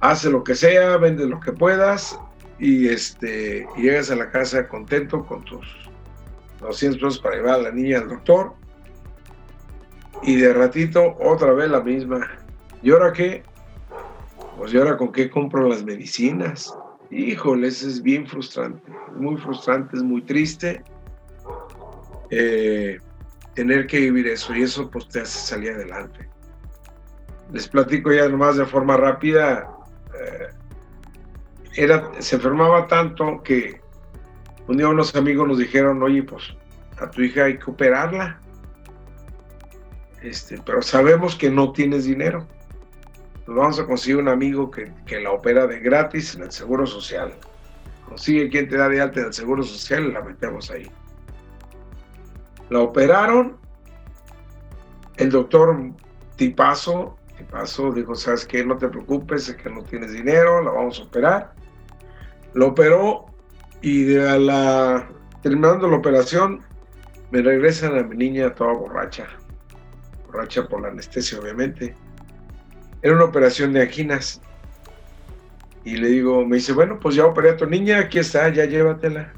Hace 0.00 0.30
lo 0.30 0.44
que 0.44 0.54
sea, 0.54 0.96
vende 0.96 1.26
lo 1.26 1.40
que 1.40 1.52
puedas 1.52 2.18
y, 2.58 2.88
este, 2.88 3.66
llegas 3.76 4.10
a 4.10 4.16
la 4.16 4.30
casa 4.30 4.68
contento 4.68 5.24
con 5.24 5.44
tus 5.44 5.66
200 6.60 7.00
pesos 7.00 7.18
para 7.20 7.36
llevar 7.36 7.54
a 7.54 7.62
la 7.62 7.70
niña 7.72 7.98
al 7.98 8.08
doctor. 8.08 8.54
Y 10.22 10.36
de 10.36 10.52
ratito 10.52 11.16
otra 11.20 11.52
vez 11.52 11.70
la 11.70 11.80
misma. 11.80 12.28
¿Y 12.82 12.90
ahora 12.90 13.12
qué? 13.12 13.42
Pues 14.56 14.74
¿y 14.74 14.78
con 14.96 15.12
qué 15.12 15.30
compro 15.30 15.68
las 15.68 15.84
medicinas? 15.84 16.76
Híjole, 17.10 17.68
eso 17.68 17.86
es 17.86 18.02
bien 18.02 18.26
frustrante, 18.26 18.92
muy 19.16 19.36
frustrante, 19.36 19.96
es 19.96 20.02
muy 20.02 20.22
triste. 20.22 20.82
eh, 22.30 22.98
tener 23.54 23.86
que 23.88 23.98
vivir 23.98 24.28
eso 24.28 24.54
y 24.54 24.62
eso 24.62 24.88
pues 24.90 25.08
te 25.08 25.20
hace 25.20 25.38
salir 25.38 25.72
adelante. 25.72 26.28
Les 27.52 27.66
platico 27.66 28.12
ya 28.12 28.28
nomás 28.28 28.56
de 28.56 28.66
forma 28.66 28.96
rápida. 28.96 29.68
Eh, 30.20 30.48
era, 31.76 32.10
se 32.18 32.36
enfermaba 32.36 32.86
tanto 32.86 33.42
que 33.42 33.80
un 34.66 34.76
día 34.76 34.88
unos 34.88 35.14
amigos 35.14 35.48
nos 35.48 35.58
dijeron, 35.58 36.02
oye, 36.02 36.22
pues 36.22 36.54
a 36.98 37.10
tu 37.10 37.22
hija 37.22 37.44
hay 37.44 37.58
que 37.58 37.70
operarla. 37.70 38.40
Este, 40.22 40.60
pero 40.64 40.82
sabemos 40.82 41.36
que 41.36 41.50
no 41.50 41.72
tienes 41.72 42.04
dinero. 42.04 42.46
Nos 43.46 43.56
vamos 43.56 43.80
a 43.80 43.86
conseguir 43.86 44.18
un 44.18 44.28
amigo 44.28 44.70
que, 44.70 44.92
que 45.06 45.20
la 45.20 45.30
opera 45.30 45.66
de 45.66 45.80
gratis 45.80 46.34
en 46.34 46.42
el 46.42 46.52
Seguro 46.52 46.86
Social. 46.86 47.32
Consigue 48.06 48.48
quien 48.48 48.68
te 48.68 48.76
da 48.76 48.88
de 48.88 49.00
alta 49.00 49.20
en 49.20 49.26
el 49.26 49.32
Seguro 49.32 49.62
Social 49.62 50.06
y 50.06 50.12
la 50.12 50.22
metemos 50.22 50.70
ahí. 50.70 50.90
La 52.70 52.80
operaron. 52.80 53.56
El 55.16 55.30
doctor 55.30 55.92
Tipazo, 56.36 57.17
Tipazo 57.38 57.92
dijo, 57.92 58.14
¿sabes 58.16 58.44
qué? 58.44 58.64
No 58.64 58.76
te 58.76 58.88
preocupes, 58.88 59.44
sé 59.44 59.56
que 59.56 59.70
no 59.70 59.82
tienes 59.84 60.12
dinero, 60.12 60.62
la 60.62 60.72
vamos 60.72 60.98
a 60.98 61.04
operar. 61.04 61.52
Lo 62.54 62.68
operó 62.68 63.26
y 63.80 64.02
de 64.02 64.38
la, 64.40 65.08
terminando 65.40 65.88
la 65.88 65.96
operación 65.96 66.60
me 67.30 67.40
regresan 67.40 67.96
a 67.96 68.02
mi 68.02 68.16
niña 68.16 68.54
toda 68.54 68.72
borracha. 68.72 69.26
Borracha 70.26 70.66
por 70.66 70.82
la 70.82 70.88
anestesia, 70.88 71.38
obviamente. 71.38 71.94
Era 73.02 73.14
una 73.14 73.24
operación 73.24 73.72
de 73.72 73.82
anginas. 73.82 74.40
Y 75.84 75.96
le 75.96 76.08
digo, 76.08 76.44
me 76.44 76.56
dice, 76.56 76.72
bueno, 76.72 76.98
pues 76.98 77.14
ya 77.14 77.24
operé 77.24 77.50
a 77.50 77.56
tu 77.56 77.66
niña, 77.66 78.00
aquí 78.00 78.18
está, 78.18 78.48
ya 78.48 78.64
llévatela. 78.64 79.32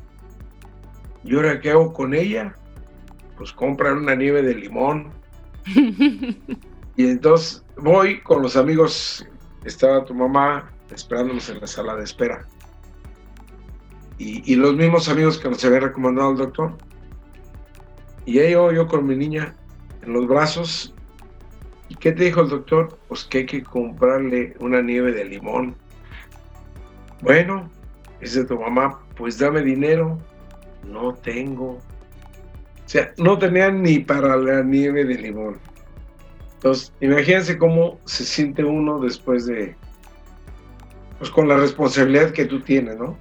¿Y 1.23 1.37
ahora 1.37 1.61
qué 1.61 1.71
hago 1.71 1.93
con 1.93 2.15
ella? 2.15 2.55
Pues 3.37 3.53
comprar 3.53 3.93
una 3.93 4.15
nieve 4.15 4.43
de 4.43 4.55
limón. 4.55 5.13
y 7.01 7.09
entonces 7.09 7.65
voy 7.79 8.21
con 8.21 8.43
los 8.43 8.57
amigos, 8.59 9.27
estaba 9.65 10.05
tu 10.05 10.15
mamá 10.15 10.71
esperándonos 10.95 11.49
en 11.49 11.59
la 11.59 11.67
sala 11.67 11.97
de 11.97 12.05
espera. 12.05 12.47
Y, 14.19 14.55
los 14.55 14.75
mismos 14.77 15.09
amigos 15.09 15.39
que 15.39 15.49
nos 15.49 15.65
había 15.65 15.81
recomendado 15.81 16.33
el 16.33 16.37
doctor. 16.37 16.77
Y 18.27 18.35
yo, 18.35 18.71
yo 18.71 18.87
con 18.87 19.07
mi 19.07 19.17
niña 19.17 19.57
en 20.03 20.13
los 20.13 20.29
brazos. 20.29 20.95
¿Y 21.89 21.95
qué 21.95 22.13
te 22.13 22.25
dijo 22.25 22.43
el 22.43 22.51
doctor? 22.51 22.99
Pues 23.09 23.25
que 23.25 23.39
hay 23.39 23.47
que 23.47 23.63
comprarle 23.63 24.55
una 24.61 24.83
nieve 24.83 25.13
de 25.13 25.25
limón. 25.25 25.75
Bueno, 27.23 27.71
dice 28.21 28.45
tu 28.45 28.61
mamá, 28.61 29.01
pues 29.17 29.39
dame 29.39 29.63
dinero. 29.63 30.19
No 30.87 31.15
tengo. 31.15 31.79
O 31.79 31.81
sea, 32.85 33.15
no 33.17 33.39
tenían 33.39 33.83
ni 33.83 34.01
para 34.01 34.37
la 34.37 34.63
nieve 34.63 35.07
de 35.07 35.15
limón. 35.15 35.70
Entonces, 36.61 36.93
imagínense 37.01 37.57
cómo 37.57 37.99
se 38.05 38.23
siente 38.23 38.63
uno 38.63 39.01
después 39.01 39.47
de, 39.47 39.75
pues 41.19 41.31
con 41.31 41.49
la 41.49 41.57
responsabilidad 41.57 42.33
que 42.33 42.45
tú 42.45 42.61
tienes, 42.61 42.99
¿no? 42.99 43.17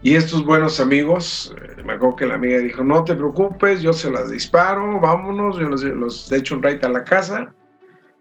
Y 0.00 0.14
estos 0.14 0.44
buenos 0.44 0.78
amigos, 0.78 1.52
eh, 1.60 1.82
me 1.82 1.94
acuerdo 1.94 2.14
que 2.14 2.26
la 2.26 2.34
amiga 2.34 2.58
dijo, 2.58 2.84
no 2.84 3.02
te 3.02 3.16
preocupes, 3.16 3.82
yo 3.82 3.92
se 3.92 4.12
las 4.12 4.30
disparo, 4.30 5.00
vámonos, 5.00 5.58
yo 5.58 5.68
los, 5.68 5.82
los 5.82 6.30
echo 6.30 6.54
un 6.54 6.62
raid 6.62 6.84
a 6.84 6.88
la 6.88 7.02
casa 7.02 7.52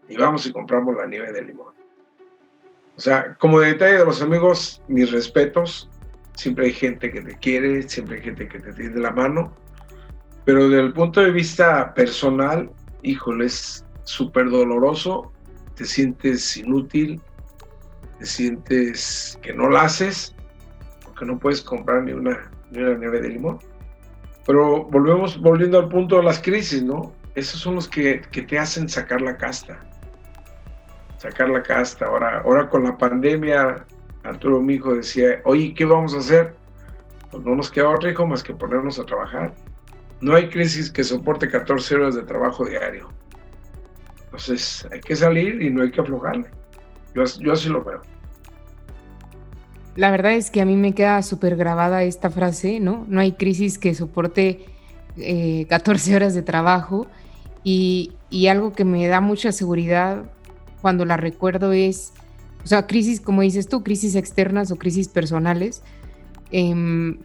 y 0.10 0.18
vamos 0.18 0.48
y 0.48 0.52
compramos 0.52 0.96
la 0.96 1.06
nieve 1.06 1.32
de 1.32 1.44
limón. 1.44 1.76
O 2.96 3.00
sea, 3.00 3.36
como 3.36 3.60
detalle 3.60 4.00
de 4.00 4.06
los 4.06 4.24
amigos, 4.24 4.82
mis 4.88 5.12
respetos, 5.12 5.88
siempre 6.34 6.66
hay 6.66 6.74
gente 6.74 7.12
que 7.12 7.22
te 7.22 7.38
quiere, 7.38 7.84
siempre 7.84 8.18
hay 8.18 8.24
gente 8.24 8.48
que 8.48 8.58
te 8.58 8.74
tiende 8.74 9.00
la 9.00 9.12
mano, 9.12 9.54
pero 10.46 10.68
desde 10.68 10.84
el 10.84 10.94
punto 10.94 11.22
de 11.22 11.30
vista 11.30 11.94
personal, 11.94 12.72
híjole, 13.04 13.46
es 13.46 13.86
súper 14.08 14.50
doloroso, 14.50 15.32
te 15.76 15.86
sientes 15.86 16.58
inútil, 16.58 17.22
te 18.20 18.26
sientes 18.26 19.38
que 19.42 19.54
no 19.54 19.70
la 19.70 19.82
haces 19.82 20.34
que 21.18 21.26
no 21.26 21.38
puedes 21.38 21.62
comprar 21.62 22.04
ni 22.04 22.14
una, 22.14 22.50
ni 22.72 22.80
una 22.80 22.98
nieve 22.98 23.22
de 23.22 23.30
limón. 23.30 23.60
Pero 24.46 24.86
volvemos, 24.86 25.40
volviendo 25.42 25.80
al 25.80 25.90
punto 25.90 26.18
de 26.18 26.24
las 26.24 26.40
crisis, 26.40 26.84
¿no? 26.84 27.14
Esos 27.36 27.60
son 27.60 27.76
los 27.76 27.88
que, 27.88 28.22
que 28.32 28.44
te 28.44 28.58
hacen 28.58 28.88
sacar 28.88 29.22
la 29.22 29.36
casta. 29.36 29.80
Sacar 31.18 31.50
la 31.50 31.62
casta. 31.62 32.06
Ahora, 32.06 32.42
ahora 32.42 32.70
con 32.70 32.84
la 32.84 32.98
pandemia, 32.98 33.86
Arturo, 34.24 34.62
mi 34.62 34.76
hijo, 34.76 34.96
decía, 34.96 35.42
oye, 35.44 35.74
¿qué 35.74 35.86
vamos 35.86 36.14
a 36.14 36.20
hacer? 36.20 36.56
Pues 37.32 37.44
no 37.44 37.56
nos 37.56 37.70
queda 37.70 37.90
otro 37.90 38.10
hijo 38.10 38.26
más 38.26 38.44
que 38.44 38.54
ponernos 38.54 39.00
a 39.00 39.06
trabajar. 39.06 39.54
No 40.22 40.36
hay 40.36 40.50
crisis 40.50 40.90
que 40.90 41.04
soporte 41.04 41.50
14 41.50 41.96
horas 41.96 42.16
de 42.16 42.24
trabajo 42.24 42.66
diario. 42.66 43.10
Entonces, 44.28 44.88
hay 44.92 45.00
que 45.02 45.16
salir 45.16 45.62
y 45.62 45.70
no 45.70 45.84
hay 45.84 45.92
que 45.92 46.02
aflojarle. 46.02 46.48
Yo, 47.16 47.24
yo 47.40 47.54
así 47.54 47.70
lo 47.70 47.84
veo. 47.84 48.02
La 49.96 50.12
verdad 50.12 50.34
es 50.34 50.52
que 50.52 50.62
a 50.62 50.66
mí 50.66 50.76
me 50.76 50.94
queda 50.94 51.22
súper 51.24 51.56
grabada 51.56 52.04
esta 52.04 52.30
frase, 52.30 52.80
¿no? 52.80 53.06
No 53.08 53.20
hay 53.20 53.32
crisis 53.32 53.80
que 53.80 53.96
soporte 53.96 54.66
14 55.68 56.12
eh, 56.12 56.16
horas 56.16 56.36
de 56.36 56.44
trabajo 56.44 57.08
y, 57.64 58.14
algo 58.48 58.74
que 58.74 58.86
me 58.86 59.08
da 59.08 59.22
mucha 59.22 59.52
seguridad 59.52 60.30
cuando 60.82 61.04
la 61.04 61.18
recuerdo 61.18 61.74
es, 61.74 62.14
o 62.64 62.68
sea, 62.68 62.86
crisis, 62.88 63.20
como 63.20 63.42
dices 63.42 63.68
tú, 63.68 63.84
crisis 63.84 64.16
externas 64.16 64.72
o 64.72 64.76
crisis 64.76 65.08
personales, 65.08 65.82
em, 66.52 67.18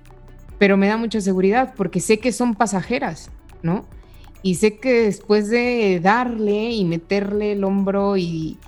pero 0.59 0.77
me 0.77 0.89
da 0.89 0.97
mucha 0.97 1.21
seguridad 1.21 1.75
porque 1.77 2.01
sé 2.01 2.19
que 2.19 2.33
son 2.33 2.55
pasajeras, 2.55 3.31
¿no? 3.63 3.87
Y 4.43 4.57
sé 4.57 4.79
que 4.79 5.03
después 5.03 5.49
de 5.49 6.01
darle 6.03 6.71
y 6.71 6.85
meterle 6.85 7.53
el 7.53 7.65
hombro 7.65 8.17
y 8.17 8.59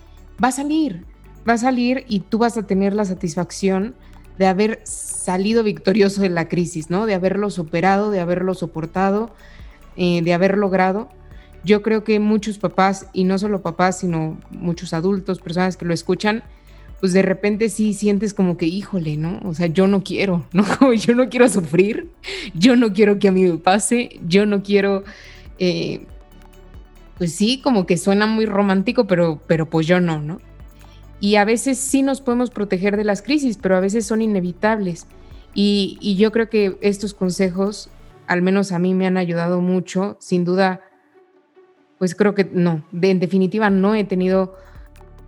va 0.42 0.48
a 0.48 0.52
salir, 0.52 1.04
va 1.48 1.54
a 1.54 1.58
salir 1.58 2.04
y 2.08 2.20
tú 2.20 2.38
vas 2.38 2.56
a 2.56 2.66
tener 2.66 2.94
la 2.94 3.04
satisfacción 3.04 3.94
de 4.38 4.46
haber 4.46 4.80
salido 4.84 5.62
victorioso 5.62 6.20
de 6.20 6.28
la 6.28 6.48
crisis, 6.48 6.90
¿no? 6.90 7.06
De 7.06 7.14
haberlo 7.14 7.50
superado, 7.50 8.10
de 8.10 8.20
haberlo 8.20 8.54
soportado, 8.54 9.30
eh, 9.96 10.22
de 10.22 10.34
haber 10.34 10.58
logrado. 10.58 11.08
Yo 11.64 11.82
creo 11.82 12.04
que 12.04 12.18
muchos 12.20 12.58
papás, 12.58 13.06
y 13.12 13.24
no 13.24 13.38
solo 13.38 13.62
papás, 13.62 14.00
sino 14.00 14.38
muchos 14.50 14.92
adultos, 14.92 15.40
personas 15.40 15.76
que 15.76 15.86
lo 15.86 15.94
escuchan, 15.94 16.42
pues 17.00 17.12
de 17.12 17.22
repente 17.22 17.68
sí 17.68 17.94
sientes 17.94 18.34
como 18.34 18.56
que, 18.56 18.66
híjole, 18.66 19.16
¿no? 19.16 19.40
O 19.44 19.54
sea, 19.54 19.66
yo 19.66 19.86
no 19.86 20.02
quiero, 20.02 20.46
¿no? 20.52 20.64
yo 20.94 21.14
no 21.14 21.28
quiero 21.28 21.48
sufrir, 21.48 22.08
yo 22.54 22.76
no 22.76 22.92
quiero 22.92 23.18
que 23.18 23.28
a 23.28 23.32
mí 23.32 23.44
me 23.44 23.58
pase, 23.58 24.20
yo 24.26 24.46
no 24.46 24.62
quiero, 24.62 25.04
eh, 25.58 26.06
pues 27.18 27.34
sí, 27.34 27.60
como 27.60 27.86
que 27.86 27.96
suena 27.96 28.26
muy 28.26 28.46
romántico, 28.46 29.06
pero, 29.06 29.40
pero 29.46 29.70
pues 29.70 29.86
yo 29.86 30.00
no, 30.00 30.20
¿no? 30.20 30.38
Y 31.20 31.36
a 31.36 31.44
veces 31.44 31.78
sí 31.78 32.02
nos 32.02 32.20
podemos 32.20 32.50
proteger 32.50 32.96
de 32.96 33.04
las 33.04 33.22
crisis, 33.22 33.58
pero 33.60 33.76
a 33.76 33.80
veces 33.80 34.04
son 34.04 34.20
inevitables. 34.20 35.06
Y, 35.54 36.16
yo 36.18 36.32
creo 36.32 36.50
que 36.50 36.76
estos 36.80 37.14
consejos, 37.14 37.88
al 38.26 38.42
menos 38.42 38.72
a 38.72 38.78
mí, 38.78 38.92
me 38.92 39.06
han 39.06 39.16
ayudado 39.16 39.60
mucho. 39.60 40.16
Sin 40.20 40.44
duda, 40.44 40.80
pues 41.98 42.14
creo 42.14 42.34
que 42.34 42.44
no, 42.44 42.84
en 43.00 43.20
definitiva 43.20 43.70
no 43.70 43.94
he 43.94 44.04
tenido 44.04 44.56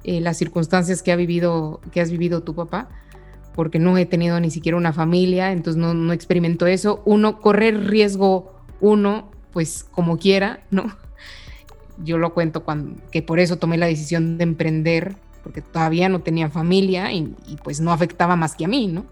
eh, 0.02 0.20
las 0.20 0.36
circunstancias 0.36 1.02
que, 1.02 1.12
ha 1.12 1.16
vivido, 1.16 1.80
que 1.92 2.00
has 2.00 2.10
vivido 2.10 2.42
tu 2.42 2.54
papá, 2.54 2.88
porque 3.54 3.78
no 3.78 3.96
he 3.96 4.04
tenido 4.04 4.38
ni 4.40 4.50
siquiera 4.50 4.76
una 4.76 4.92
familia, 4.92 5.52
entonces 5.52 5.80
no, 5.80 5.94
no 5.94 6.12
experimento 6.12 6.66
eso. 6.66 7.02
Uno, 7.06 7.40
correr 7.40 7.86
riesgo 7.86 8.52
uno, 8.80 9.30
pues 9.56 9.86
como 9.90 10.18
quiera, 10.18 10.60
¿no? 10.70 10.84
Yo 12.04 12.18
lo 12.18 12.34
cuento 12.34 12.62
cuando, 12.62 13.00
que 13.10 13.22
por 13.22 13.40
eso 13.40 13.56
tomé 13.56 13.78
la 13.78 13.86
decisión 13.86 14.36
de 14.36 14.44
emprender 14.44 15.16
porque 15.42 15.62
todavía 15.62 16.10
no 16.10 16.20
tenía 16.20 16.50
familia 16.50 17.10
y, 17.10 17.34
pues 17.64 17.80
no 17.80 17.90
afectaba 17.90 18.36
más 18.36 18.54
que 18.54 18.66
a 18.66 18.68
mí, 18.68 18.86
¿no? 18.86 19.06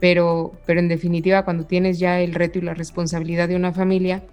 Pero, 0.00 0.52
pero 0.66 0.80
en 0.80 0.88
definitiva, 0.88 1.44
cuando 1.44 1.64
tienes 1.64 2.00
ya 2.00 2.20
el 2.20 2.34
reto 2.34 2.58
y 2.58 2.62
la 2.62 2.74
responsabilidad 2.74 3.48
de 3.48 3.54
una 3.54 3.72
familia, 3.72 4.24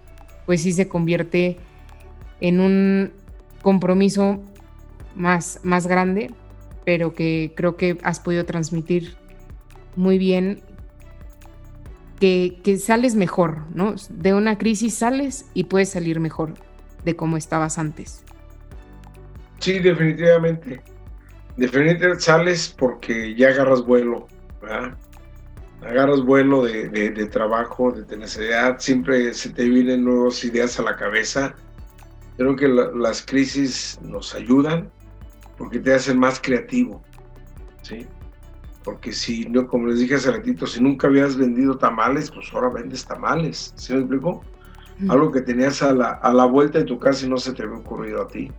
pues 0.46 0.62
sí 0.62 0.72
se 0.72 0.88
convierte 0.88 1.58
en 2.40 2.58
un 2.58 3.12
compromiso 3.62 4.42
más, 5.14 5.60
más 5.62 5.86
grande, 5.86 6.32
pero 6.84 7.14
que 7.14 7.52
creo 7.54 7.76
que 7.76 7.98
has 8.02 8.18
podido 8.18 8.46
transmitir 8.46 9.14
muy 9.94 10.18
bien 10.18 10.60
que, 12.20 12.78
sales 12.78 13.14
mejor, 13.14 13.62
¿no? 13.74 13.94
De 14.10 14.34
una 14.34 14.58
crisis 14.58 14.94
sales 14.94 15.46
y 15.54 15.64
puedes 15.64 15.88
salir 15.88 16.20
mejor 16.20 16.54
de 17.04 17.16
cómo 17.16 17.36
estabas 17.36 17.78
antes. 17.78 18.24
Sí, 19.58 19.78
definitivamente. 19.78 20.82
Definitivamente 21.56 22.20
sales 22.20 22.74
porque 22.78 23.34
ya 23.34 23.48
agarras 23.48 23.84
vuelo, 23.84 24.28
¿verdad? 24.60 24.96
Agarras 25.82 26.22
vuelo 26.22 26.62
de, 26.62 26.88
de, 26.88 27.26
trabajo, 27.26 27.90
de 27.90 28.04
tenacidad, 28.04 28.78
siempre 28.78 29.32
se 29.32 29.50
te 29.50 29.64
vienen 29.64 30.04
nuevas 30.04 30.44
ideas 30.44 30.78
a 30.78 30.82
la 30.82 30.96
cabeza. 30.96 31.54
Creo 32.36 32.54
que 32.54 32.68
las 32.68 33.24
crisis 33.24 33.98
nos 34.02 34.34
ayudan 34.34 34.90
porque 35.56 35.78
te 35.78 35.94
hacen 35.94 36.18
más 36.18 36.38
creativo, 36.38 37.02
¿sí? 37.82 38.06
Porque 38.84 39.12
si, 39.12 39.44
no, 39.46 39.66
como 39.66 39.88
les 39.88 39.98
dije 39.98 40.14
hace 40.14 40.30
ratito, 40.30 40.66
si 40.66 40.82
nunca 40.82 41.06
habías 41.06 41.36
vendido 41.36 41.76
tamales, 41.76 42.30
pues 42.30 42.48
ahora 42.52 42.70
vendes 42.70 43.04
tamales, 43.04 43.74
¿sí 43.76 43.92
me 43.92 44.00
explico? 44.00 44.42
algo 45.08 45.32
que 45.32 45.40
tenías 45.40 45.82
a 45.82 45.92
la, 45.92 46.10
a 46.10 46.32
la 46.32 46.44
vuelta 46.44 46.78
de 46.78 46.84
tu 46.84 46.98
casa 46.98 47.24
y 47.24 47.28
no 47.28 47.38
se 47.38 47.52
te 47.52 47.62
había 47.62 47.76
ocurrido 47.76 48.22
a 48.22 48.28
ti. 48.28 48.50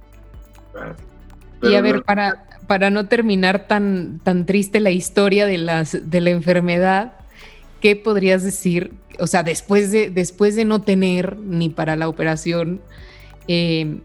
y 1.61 1.75
a 1.75 1.81
ver, 1.81 2.03
para, 2.03 2.45
para 2.67 2.89
no 2.89 3.07
terminar 3.07 3.67
tan, 3.67 4.19
tan 4.23 4.45
triste 4.45 4.79
la 4.79 4.89
historia 4.91 5.45
de, 5.45 5.59
las, 5.59 6.09
de 6.09 6.21
la 6.21 6.31
enfermedad, 6.31 7.13
¿qué 7.79 7.95
podrías 7.95 8.43
decir? 8.43 8.93
O 9.19 9.27
sea, 9.27 9.43
después 9.43 9.91
de, 9.91 10.09
después 10.09 10.55
de 10.55 10.65
no 10.65 10.81
tener 10.81 11.37
ni 11.37 11.69
para 11.69 11.95
la 11.95 12.07
operación, 12.07 12.81
eh, 13.47 13.99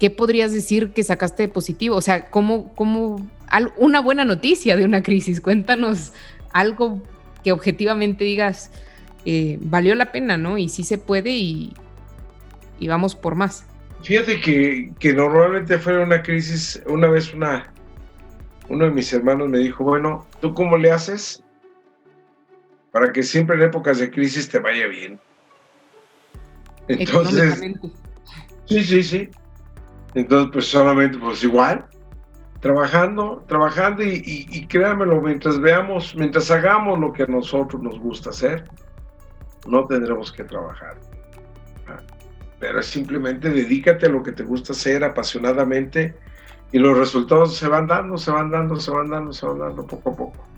¿qué 0.00 0.10
podrías 0.10 0.52
decir 0.52 0.92
que 0.92 1.04
sacaste 1.04 1.44
de 1.44 1.48
positivo? 1.48 1.94
O 1.94 2.00
sea, 2.00 2.30
¿cómo, 2.30 2.74
cómo, 2.74 3.24
una 3.76 4.00
buena 4.00 4.24
noticia 4.24 4.76
de 4.76 4.84
una 4.84 5.02
crisis? 5.02 5.40
Cuéntanos 5.40 6.12
algo 6.52 7.00
que 7.44 7.52
objetivamente 7.52 8.24
digas, 8.24 8.72
eh, 9.26 9.58
valió 9.60 9.94
la 9.94 10.10
pena, 10.10 10.38
¿no? 10.38 10.56
Y 10.56 10.70
sí 10.70 10.82
se 10.82 10.96
puede 10.96 11.30
y, 11.30 11.74
y 12.80 12.88
vamos 12.88 13.14
por 13.14 13.34
más. 13.34 13.66
Fíjate 14.02 14.40
que, 14.40 14.90
que, 14.98 15.12
normalmente 15.12 15.78
fue 15.78 16.02
una 16.02 16.22
crisis, 16.22 16.82
una 16.86 17.08
vez 17.08 17.34
una, 17.34 17.70
uno 18.70 18.86
de 18.86 18.90
mis 18.90 19.12
hermanos 19.12 19.50
me 19.50 19.58
dijo, 19.58 19.84
bueno, 19.84 20.26
¿tú 20.40 20.54
cómo 20.54 20.78
le 20.78 20.90
haces 20.90 21.42
para 22.90 23.12
que 23.12 23.22
siempre 23.22 23.56
en 23.56 23.64
épocas 23.64 23.98
de 23.98 24.10
crisis 24.10 24.48
te 24.48 24.58
vaya 24.58 24.86
bien? 24.86 25.20
Entonces, 26.88 27.62
sí, 28.64 28.82
sí, 28.82 29.02
sí. 29.02 29.28
Entonces, 30.14 30.50
pues 30.52 30.66
solamente, 30.66 31.18
pues 31.18 31.42
igual, 31.44 31.86
trabajando, 32.60 33.44
trabajando 33.46 34.02
y, 34.02 34.22
y, 34.24 34.66
créanmelo, 34.66 35.20
mientras 35.20 35.60
veamos, 35.60 36.14
mientras 36.16 36.50
hagamos 36.50 36.98
lo 36.98 37.12
que 37.12 37.22
a 37.22 37.26
nosotros 37.26 37.80
nos 37.82 37.98
gusta 37.98 38.30
hacer, 38.30 38.64
no 39.66 39.86
tendremos 39.86 40.32
que 40.32 40.44
trabajar. 40.44 40.96
Ah, 41.88 42.00
pero 42.58 42.82
simplemente 42.82 43.50
dedícate 43.50 44.06
a 44.06 44.10
lo 44.10 44.22
que 44.22 44.32
te 44.32 44.42
gusta 44.42 44.72
hacer 44.72 45.04
apasionadamente 45.04 46.14
y 46.72 46.78
los 46.78 46.96
resultados 46.96 47.56
se 47.56 47.68
van 47.68 47.86
dando, 47.86 48.18
se 48.18 48.30
van 48.30 48.50
dando, 48.50 48.76
se 48.76 48.90
van 48.90 49.10
dando, 49.10 49.32
se 49.32 49.46
van 49.46 49.58
dando 49.58 49.86
poco 49.86 50.10
a 50.10 50.16
poco. 50.16 50.50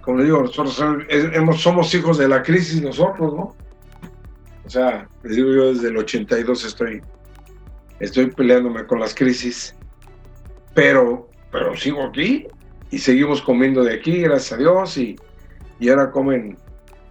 Como 0.00 0.22
digo, 0.22 0.40
nosotros 0.40 0.82
hemos, 1.10 1.60
somos 1.60 1.94
hijos 1.94 2.18
de 2.18 2.26
la 2.26 2.42
crisis 2.42 2.82
nosotros, 2.82 3.34
¿no? 3.34 3.56
O 4.64 4.70
sea, 4.70 5.06
les 5.22 5.36
digo 5.36 5.50
yo 5.52 5.74
desde 5.74 5.88
el 5.88 5.98
82 5.98 6.64
estoy, 6.64 7.02
estoy 8.02 8.30
peleándome 8.30 8.84
con 8.86 9.00
las 9.00 9.14
crisis, 9.14 9.74
pero, 10.74 11.28
pero 11.50 11.76
sigo 11.76 12.02
aquí 12.04 12.46
y 12.90 12.98
seguimos 12.98 13.40
comiendo 13.40 13.82
de 13.82 13.94
aquí, 13.94 14.20
gracias 14.20 14.52
a 14.52 14.56
Dios, 14.56 14.98
y, 14.98 15.16
y 15.78 15.88
ahora 15.88 16.10
comen 16.10 16.58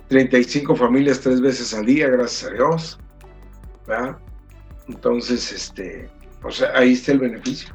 35 0.09 0.75
familias 0.75 1.21
tres 1.21 1.41
veces 1.41 1.73
al 1.73 1.85
día, 1.85 2.07
gracias 2.09 2.51
a 2.51 2.53
Dios. 2.53 2.99
¿verdad? 3.87 4.17
Entonces, 4.87 5.51
este, 5.51 6.09
sea, 6.49 6.71
ahí 6.75 6.93
está 6.93 7.13
el 7.13 7.19
beneficio 7.19 7.73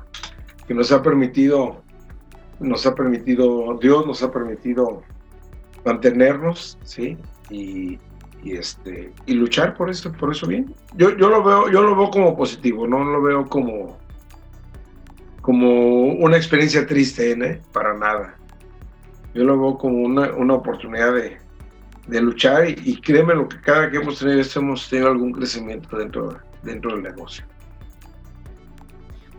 que 0.66 0.74
nos 0.74 0.92
ha 0.92 1.02
permitido, 1.02 1.82
nos 2.58 2.86
ha 2.86 2.94
permitido, 2.94 3.78
Dios 3.80 4.06
nos 4.06 4.22
ha 4.22 4.30
permitido 4.30 5.02
mantenernos, 5.84 6.78
¿sí? 6.82 7.16
Y, 7.50 7.98
este, 8.52 9.12
y 9.26 9.34
luchar 9.34 9.76
por 9.76 9.90
eso, 9.90 10.12
por 10.12 10.32
eso 10.32 10.46
bien. 10.46 10.74
Yo, 10.94 11.16
yo 11.16 11.28
lo 11.28 11.42
veo, 11.42 11.70
yo 11.70 11.82
lo 11.82 11.96
veo 11.96 12.10
como 12.10 12.36
positivo, 12.36 12.86
no 12.86 13.04
lo 13.04 13.22
veo 13.22 13.46
como, 13.46 13.98
como 15.42 16.04
una 16.14 16.36
experiencia 16.36 16.86
triste, 16.86 17.32
¿eh? 17.32 17.60
Para 17.72 17.96
nada. 17.96 18.36
Yo 19.34 19.44
lo 19.44 19.58
veo 19.58 19.78
como 19.78 19.98
una, 19.98 20.32
una 20.34 20.54
oportunidad 20.54 21.14
de, 21.14 21.38
de 22.06 22.20
luchar 22.20 22.68
y, 22.68 22.96
créeme 23.00 23.34
lo 23.34 23.48
que 23.48 23.60
cada 23.60 23.90
que 23.90 23.96
hemos 23.96 24.18
tenido 24.18 24.40
esto 24.40 24.60
hemos 24.60 24.88
tenido 24.88 25.10
algún 25.10 25.32
crecimiento 25.32 25.96
dentro, 25.96 26.38
dentro 26.62 26.92
del 26.92 27.02
negocio. 27.02 27.44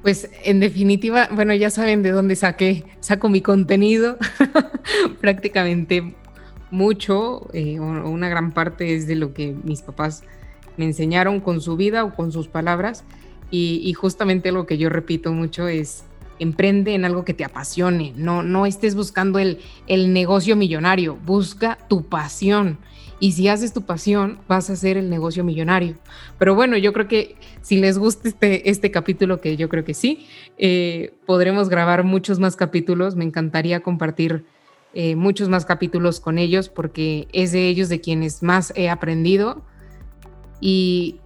Pues 0.01 0.29
en 0.43 0.59
definitiva, 0.59 1.27
bueno, 1.31 1.53
ya 1.53 1.69
saben 1.69 2.03
de 2.03 2.11
dónde 2.11 2.35
saqué, 2.35 2.85
saco 2.99 3.29
mi 3.29 3.41
contenido, 3.41 4.17
prácticamente 5.21 6.15
mucho, 6.71 7.47
eh, 7.53 7.79
o 7.79 8.09
una 8.09 8.29
gran 8.29 8.51
parte 8.51 8.95
es 8.95 9.07
de 9.07 9.15
lo 9.15 9.33
que 9.33 9.55
mis 9.63 9.81
papás 9.81 10.23
me 10.77 10.85
enseñaron 10.85 11.39
con 11.39 11.61
su 11.61 11.75
vida 11.75 12.03
o 12.03 12.15
con 12.15 12.31
sus 12.31 12.47
palabras, 12.47 13.03
y, 13.49 13.93
justamente 13.93 14.51
lo 14.51 14.65
que 14.65 14.77
yo 14.77 14.89
repito 14.89 15.31
mucho 15.31 15.69
es 15.69 16.03
emprende 16.39 16.93
en 16.93 17.05
algo 17.05 17.23
que 17.23 17.33
te 17.33 17.45
apasione, 17.45 18.13
no, 18.15 18.43
no 18.43 18.65
estés 18.65 18.93
buscando 18.93 19.39
el, 19.39 19.59
el 19.87 20.13
negocio 20.13 20.55
millonario, 20.55 21.17
busca 21.25 21.77
tu 21.87 22.05
pasión. 22.05 22.77
Y 23.19 23.31
si 23.31 23.47
haces 23.47 23.73
tu 23.73 23.81
pasión, 23.81 24.37
vas 24.47 24.69
a 24.69 24.73
hacer 24.73 24.95
el 24.95 25.09
negocio 25.09 25.43
millonario. 25.43 25.95
Pero 26.37 26.53
bueno, 26.53 26.77
yo 26.77 26.93
creo 26.93 27.07
que 27.07 27.35
si 27.61 27.77
les 27.77 27.97
gusta 27.97 28.27
este, 28.27 28.69
este 28.69 28.91
capítulo, 28.91 29.41
que 29.41 29.57
yo 29.57 29.69
creo 29.69 29.83
que 29.83 29.95
sí, 29.95 30.27
eh, 30.59 31.15
podremos 31.25 31.69
grabar 31.69 32.03
muchos 32.03 32.37
más 32.37 32.55
capítulos. 32.55 33.15
Me 33.15 33.25
encantaría 33.25 33.79
compartir 33.79 34.45
eh, 34.93 35.15
muchos 35.15 35.49
más 35.49 35.65
capítulos 35.65 36.19
con 36.19 36.37
ellos 36.37 36.69
porque 36.69 37.27
es 37.33 37.51
de 37.51 37.67
ellos 37.67 37.89
de 37.89 38.01
quienes 38.01 38.43
más 38.43 38.73
he 38.75 38.89
aprendido. 38.89 39.63
Y 40.59 41.19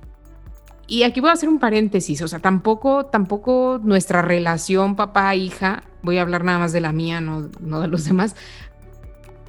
y 0.92 1.04
aquí 1.04 1.22
voy 1.22 1.30
a 1.30 1.34
hacer 1.34 1.48
un 1.48 1.60
paréntesis, 1.60 2.22
o 2.22 2.28
sea, 2.28 2.40
tampoco, 2.40 3.06
tampoco 3.06 3.80
nuestra 3.82 4.22
relación 4.22 4.98
papá-hija, 4.98 5.84
voy 6.02 6.18
a 6.18 6.22
hablar 6.22 6.44
nada 6.44 6.60
más 6.60 6.74
de 6.74 6.82
la 6.82 6.92
mía, 6.92 7.22
no, 7.22 7.50
no 7.62 7.80
de 7.80 7.88
los 7.88 8.04
demás, 8.04 8.36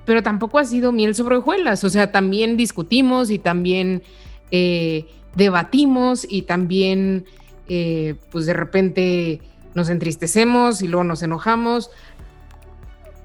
pero 0.04 0.22
tampoco 0.22 0.60
ha 0.60 0.64
sido 0.64 0.92
miel 0.92 1.16
sobre 1.16 1.38
hojuelas, 1.38 1.82
o 1.82 1.90
sea, 1.90 2.12
también 2.12 2.56
discutimos 2.56 3.28
y 3.30 3.40
también 3.40 4.04
eh, 4.52 5.06
debatimos 5.34 6.24
y 6.30 6.42
también, 6.42 7.24
eh, 7.66 8.14
pues 8.30 8.46
de 8.46 8.52
repente 8.52 9.40
nos 9.74 9.88
entristecemos 9.88 10.80
y 10.80 10.86
luego 10.86 11.02
nos 11.02 11.24
enojamos. 11.24 11.90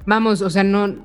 Vamos, 0.07 0.41
o 0.41 0.49
sea, 0.49 0.63
no, 0.63 0.95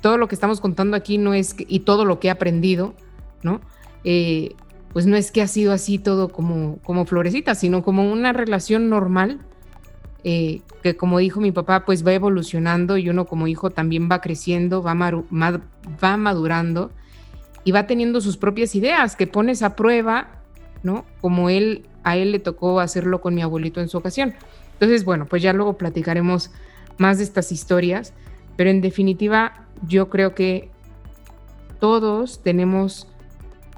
todo 0.00 0.16
lo 0.16 0.28
que 0.28 0.36
estamos 0.36 0.60
contando 0.60 0.96
aquí 0.96 1.18
no 1.18 1.34
es, 1.34 1.56
y 1.58 1.80
todo 1.80 2.04
lo 2.04 2.20
que 2.20 2.28
he 2.28 2.30
aprendido, 2.30 2.94
¿no? 3.42 3.60
Eh, 4.04 4.54
pues 4.92 5.06
no 5.06 5.16
es 5.16 5.32
que 5.32 5.42
ha 5.42 5.48
sido 5.48 5.72
así 5.72 5.98
todo 5.98 6.28
como, 6.28 6.78
como 6.84 7.04
florecita, 7.04 7.56
sino 7.56 7.82
como 7.82 8.10
una 8.12 8.32
relación 8.32 8.88
normal, 8.88 9.40
eh, 10.22 10.62
que 10.84 10.96
como 10.96 11.18
dijo 11.18 11.40
mi 11.40 11.50
papá, 11.50 11.84
pues 11.84 12.06
va 12.06 12.12
evolucionando 12.12 12.96
y 12.96 13.10
uno 13.10 13.24
como 13.26 13.48
hijo 13.48 13.70
también 13.70 14.08
va 14.08 14.20
creciendo, 14.20 14.84
va, 14.84 14.94
va 14.94 16.16
madurando 16.16 16.92
y 17.64 17.72
va 17.72 17.88
teniendo 17.88 18.20
sus 18.20 18.36
propias 18.36 18.76
ideas 18.76 19.16
que 19.16 19.26
pones 19.26 19.62
a 19.64 19.74
prueba, 19.74 20.28
¿no? 20.84 21.04
Como 21.20 21.50
él, 21.50 21.88
a 22.04 22.16
él 22.16 22.30
le 22.30 22.38
tocó 22.38 22.78
hacerlo 22.78 23.20
con 23.20 23.34
mi 23.34 23.42
abuelito 23.42 23.80
en 23.80 23.88
su 23.88 23.98
ocasión. 23.98 24.32
Entonces, 24.74 25.04
bueno, 25.04 25.26
pues 25.26 25.42
ya 25.42 25.52
luego 25.52 25.76
platicaremos 25.76 26.52
más 26.98 27.18
de 27.18 27.24
estas 27.24 27.50
historias, 27.50 28.12
pero 28.56 28.70
en 28.70 28.80
definitiva 28.80 29.66
yo 29.86 30.08
creo 30.08 30.34
que 30.34 30.70
todos 31.80 32.42
tenemos 32.42 33.08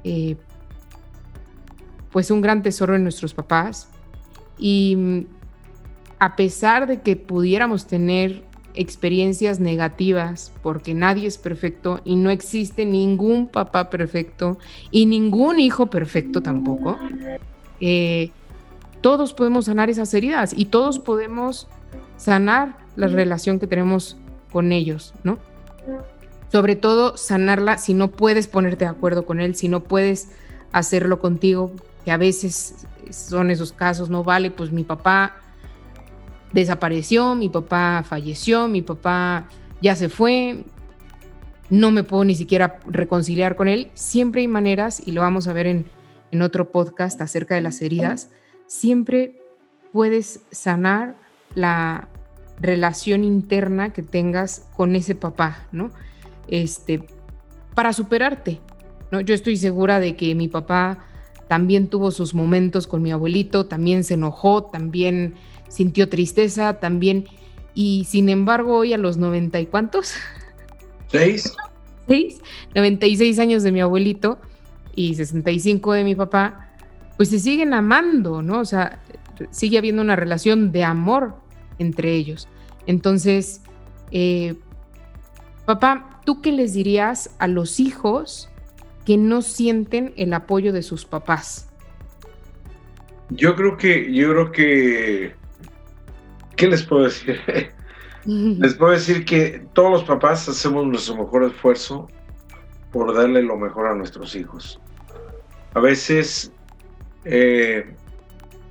eh, 0.03 0.37
pues 2.11 2.31
un 2.31 2.41
gran 2.41 2.63
tesoro 2.63 2.95
en 2.95 3.03
nuestros 3.03 3.33
papás. 3.33 3.89
Y 4.57 4.95
mm, 4.95 5.25
a 6.19 6.35
pesar 6.35 6.87
de 6.87 7.01
que 7.01 7.15
pudiéramos 7.15 7.85
tener 7.85 8.43
experiencias 8.73 9.59
negativas, 9.59 10.53
porque 10.61 10.93
nadie 10.93 11.27
es 11.27 11.37
perfecto 11.37 11.99
y 12.05 12.15
no 12.15 12.29
existe 12.29 12.85
ningún 12.85 13.47
papá 13.47 13.89
perfecto 13.89 14.57
y 14.91 15.05
ningún 15.07 15.59
hijo 15.59 15.87
perfecto 15.87 16.41
tampoco, 16.41 16.97
eh, 17.81 18.31
todos 19.01 19.33
podemos 19.33 19.65
sanar 19.65 19.89
esas 19.89 20.13
heridas 20.13 20.53
y 20.55 20.65
todos 20.65 20.99
podemos 20.99 21.67
sanar 22.17 22.77
la 22.95 23.07
relación 23.07 23.59
que 23.59 23.67
tenemos 23.67 24.17
con 24.51 24.71
ellos, 24.71 25.13
¿no? 25.23 25.37
Sobre 26.51 26.75
todo 26.75 27.17
sanarla 27.17 27.77
si 27.77 27.93
no 27.93 28.09
puedes 28.09 28.47
ponerte 28.47 28.85
de 28.85 28.91
acuerdo 28.91 29.25
con 29.25 29.39
él, 29.39 29.55
si 29.55 29.67
no 29.67 29.83
puedes 29.83 30.29
hacerlo 30.71 31.19
contigo, 31.19 31.71
que 32.05 32.11
a 32.11 32.17
veces 32.17 32.87
son 33.09 33.51
esos 33.51 33.73
casos, 33.73 34.09
no 34.09 34.23
vale, 34.23 34.51
pues 34.51 34.71
mi 34.71 34.83
papá 34.83 35.35
desapareció, 36.53 37.35
mi 37.35 37.49
papá 37.49 38.03
falleció, 38.07 38.67
mi 38.67 38.81
papá 38.81 39.47
ya 39.81 39.95
se 39.95 40.09
fue, 40.09 40.63
no 41.69 41.91
me 41.91 42.03
puedo 42.03 42.23
ni 42.23 42.35
siquiera 42.35 42.79
reconciliar 42.87 43.55
con 43.55 43.67
él. 43.67 43.91
Siempre 43.93 44.41
hay 44.41 44.47
maneras, 44.47 45.01
y 45.05 45.11
lo 45.11 45.21
vamos 45.21 45.47
a 45.47 45.53
ver 45.53 45.67
en, 45.67 45.85
en 46.31 46.41
otro 46.41 46.71
podcast 46.71 47.19
acerca 47.21 47.55
de 47.55 47.61
las 47.61 47.81
heridas, 47.81 48.29
siempre 48.67 49.41
puedes 49.91 50.41
sanar 50.51 51.15
la 51.55 52.07
relación 52.59 53.23
interna 53.23 53.93
que 53.93 54.03
tengas 54.03 54.67
con 54.75 54.95
ese 54.95 55.15
papá, 55.15 55.67
¿no? 55.71 55.91
Este, 56.47 57.03
para 57.75 57.93
superarte, 57.93 58.59
¿no? 59.11 59.21
Yo 59.21 59.33
estoy 59.35 59.57
segura 59.57 59.99
de 59.99 60.15
que 60.15 60.33
mi 60.35 60.47
papá 60.47 61.05
también 61.47 61.87
tuvo 61.87 62.11
sus 62.11 62.33
momentos 62.33 62.87
con 62.87 63.01
mi 63.01 63.11
abuelito, 63.11 63.65
también 63.67 64.03
se 64.03 64.15
enojó, 64.15 64.63
también 64.63 65.35
sintió 65.67 66.09
tristeza, 66.09 66.79
también... 66.79 67.25
Y 67.73 68.05
sin 68.09 68.29
embargo, 68.29 68.77
hoy 68.77 68.93
a 68.93 68.97
los 68.97 69.17
noventa 69.17 69.59
y 69.59 69.67
cuántos? 69.67 70.15
Seis. 71.09 71.53
Seis, 72.07 72.41
96 72.73 73.37
años 73.37 73.61
de 73.61 73.71
mi 73.71 73.81
abuelito, 73.81 74.39
y 74.97 75.13
65 75.13 75.93
de 75.93 76.03
mi 76.03 76.15
papá, 76.15 76.71
pues 77.17 77.29
se 77.29 77.39
siguen 77.39 77.75
amando, 77.75 78.41
¿no? 78.41 78.59
O 78.59 78.65
sea, 78.65 78.99
sigue 79.51 79.77
habiendo 79.77 80.01
una 80.01 80.15
relación 80.15 80.71
de 80.71 80.83
amor 80.83 81.35
entre 81.79 82.13
ellos. 82.13 82.47
Entonces, 82.85 83.61
eh, 84.11 84.55
papá, 85.65 86.21
¿tú 86.25 86.41
qué 86.41 86.51
les 86.51 86.73
dirías 86.73 87.35
a 87.39 87.47
los 87.47 87.79
hijos 87.79 88.49
que 89.05 89.17
no 89.17 89.41
sienten 89.41 90.13
el 90.17 90.33
apoyo 90.33 90.73
de 90.73 90.81
sus 90.81 91.05
papás? 91.05 91.69
Yo 93.29 93.55
creo 93.55 93.77
que, 93.77 94.13
yo 94.13 94.31
creo 94.31 94.51
que, 94.51 95.35
¿qué 96.55 96.67
les 96.67 96.83
puedo 96.83 97.03
decir? 97.03 97.39
les 98.25 98.73
puedo 98.75 98.91
decir 98.91 99.25
que 99.25 99.65
todos 99.73 99.91
los 99.91 100.03
papás 100.03 100.47
hacemos 100.47 100.85
nuestro 100.85 101.17
mejor 101.17 101.43
esfuerzo 101.43 102.07
por 102.91 103.13
darle 103.13 103.41
lo 103.41 103.57
mejor 103.57 103.87
a 103.87 103.95
nuestros 103.95 104.35
hijos. 104.35 104.79
A 105.73 105.79
veces, 105.79 106.51
eh, 107.25 107.93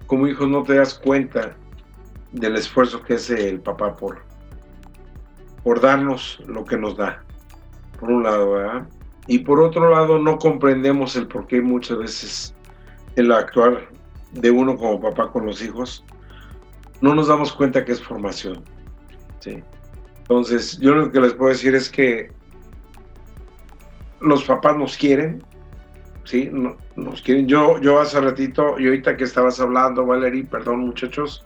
como 0.07 0.27
hijos, 0.27 0.49
no 0.49 0.63
te 0.63 0.75
das 0.75 0.95
cuenta 0.95 1.57
del 2.37 2.57
esfuerzo 2.57 3.03
que 3.03 3.15
hace 3.15 3.49
el 3.49 3.61
papá 3.61 3.97
por, 3.97 4.23
por 5.65 5.81
darnos 5.81 6.39
lo 6.47 6.65
que 6.65 6.77
nos 6.77 6.97
da, 6.97 7.25
por 7.99 8.11
un 8.11 8.23
lado, 8.23 8.53
¿verdad? 8.53 8.87
Y 9.27 9.41
por 9.41 9.61
otro 9.61 9.91
lado, 9.91 10.19
no 10.19 10.39
comprendemos 10.39 11.17
el 11.17 11.27
por 11.27 11.47
qué 11.47 11.61
muchas 11.61 11.99
veces 11.99 12.55
el 13.17 13.33
actuar 13.33 13.89
de 14.33 14.51
uno 14.51 14.77
como 14.77 15.01
papá 15.01 15.33
con 15.33 15.47
los 15.47 15.63
hijos, 15.63 16.05
no 17.01 17.15
nos 17.15 17.29
damos 17.29 17.53
cuenta 17.53 17.85
que 17.85 17.93
es 17.93 18.03
formación. 18.03 18.63
¿sí? 19.41 19.63
Entonces, 20.19 20.79
yo 20.79 20.95
lo 20.95 21.11
que 21.11 21.21
les 21.21 21.33
puedo 21.33 21.51
decir 21.51 21.75
es 21.75 21.89
que 21.89 22.31
los 24.21 24.45
papás 24.45 24.77
nos 24.77 24.97
quieren, 24.97 25.43
¿sí? 26.25 26.51
nos 26.97 27.23
quieren. 27.23 27.49
Yo, 27.49 27.81
yo 27.81 27.99
hace 27.99 28.21
ratito, 28.21 28.79
y 28.79 28.87
ahorita 28.87 29.17
que 29.17 29.25
estabas 29.25 29.59
hablando, 29.59 30.05
Valerie, 30.05 30.45
perdón 30.45 30.81
muchachos, 30.81 31.46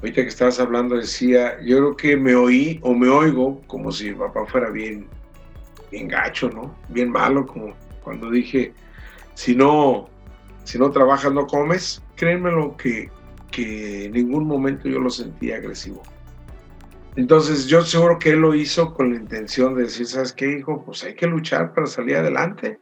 ahorita 0.00 0.22
que 0.22 0.28
estabas 0.28 0.60
hablando 0.60 0.96
decía, 0.96 1.58
yo 1.62 1.78
creo 1.78 1.96
que 1.96 2.16
me 2.16 2.34
oí 2.34 2.78
o 2.82 2.94
me 2.94 3.08
oigo 3.08 3.60
como 3.66 3.90
si 3.90 4.10
mi 4.10 4.16
papá 4.16 4.44
fuera 4.46 4.70
bien, 4.70 5.08
bien 5.90 6.08
gacho, 6.08 6.50
¿no? 6.50 6.76
Bien 6.88 7.10
malo, 7.10 7.46
como 7.46 7.74
cuando 8.02 8.30
dije, 8.30 8.72
si 9.34 9.56
no, 9.56 10.08
si 10.64 10.78
no 10.78 10.90
trabajas 10.90 11.32
no 11.32 11.46
comes, 11.46 12.02
créanmelo 12.14 12.76
que, 12.76 13.10
que 13.50 14.06
en 14.06 14.12
ningún 14.12 14.46
momento 14.46 14.88
yo 14.88 15.00
lo 15.00 15.10
sentí 15.10 15.52
agresivo. 15.52 16.02
Entonces 17.16 17.66
yo 17.66 17.80
seguro 17.82 18.18
que 18.18 18.30
él 18.30 18.40
lo 18.40 18.54
hizo 18.54 18.92
con 18.92 19.10
la 19.10 19.16
intención 19.16 19.74
de 19.74 19.84
decir, 19.84 20.06
¿sabes 20.06 20.34
qué, 20.34 20.58
hijo? 20.58 20.84
Pues 20.84 21.02
hay 21.02 21.14
que 21.14 21.26
luchar 21.26 21.72
para 21.72 21.86
salir 21.86 22.16
adelante. 22.16 22.78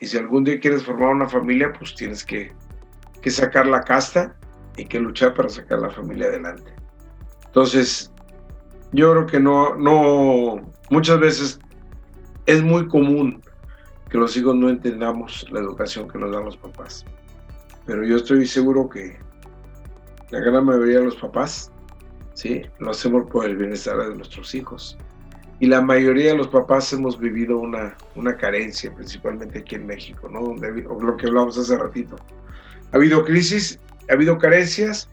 Y 0.00 0.06
si 0.06 0.18
algún 0.18 0.42
día 0.42 0.58
quieres 0.58 0.82
formar 0.82 1.10
una 1.10 1.28
familia, 1.28 1.72
pues 1.72 1.94
tienes 1.94 2.24
que, 2.24 2.52
que 3.22 3.30
sacar 3.30 3.66
la 3.66 3.82
casta 3.82 4.36
y 4.76 4.86
que 4.86 5.00
luchar 5.00 5.34
para 5.34 5.48
sacar 5.48 5.78
la 5.80 5.90
familia 5.90 6.26
adelante. 6.26 6.72
Entonces, 7.46 8.12
yo 8.92 9.12
creo 9.12 9.26
que 9.26 9.40
no, 9.40 9.74
no, 9.76 10.70
muchas 10.90 11.18
veces 11.18 11.58
es 12.46 12.62
muy 12.62 12.86
común 12.88 13.42
que 14.10 14.18
los 14.18 14.36
hijos 14.36 14.54
no 14.54 14.68
entendamos 14.68 15.46
la 15.50 15.60
educación 15.60 16.08
que 16.08 16.18
nos 16.18 16.32
dan 16.32 16.44
los 16.44 16.56
papás. 16.56 17.04
Pero 17.86 18.04
yo 18.04 18.16
estoy 18.16 18.46
seguro 18.46 18.88
que 18.88 19.18
la 20.30 20.40
gran 20.40 20.64
mayoría 20.64 20.98
de 20.98 21.06
los 21.06 21.16
papás 21.16 21.72
¿sí? 22.36 22.62
Lo 22.78 22.90
hacemos 22.90 23.28
por 23.30 23.46
el 23.46 23.56
bienestar 23.56 23.98
de 23.98 24.14
nuestros 24.14 24.54
hijos. 24.54 24.96
Y 25.58 25.66
la 25.66 25.80
mayoría 25.80 26.32
de 26.32 26.36
los 26.36 26.48
papás 26.48 26.92
hemos 26.92 27.18
vivido 27.18 27.58
una, 27.58 27.96
una 28.14 28.36
carencia, 28.36 28.94
principalmente 28.94 29.60
aquí 29.60 29.74
en 29.74 29.86
México, 29.86 30.28
¿no? 30.28 30.42
Donde, 30.42 30.70
lo 30.82 31.16
que 31.16 31.26
hablábamos 31.26 31.58
hace 31.58 31.76
ratito. 31.78 32.16
Ha 32.92 32.96
habido 32.96 33.24
crisis, 33.24 33.80
ha 34.08 34.12
habido 34.12 34.38
carencias, 34.38 35.08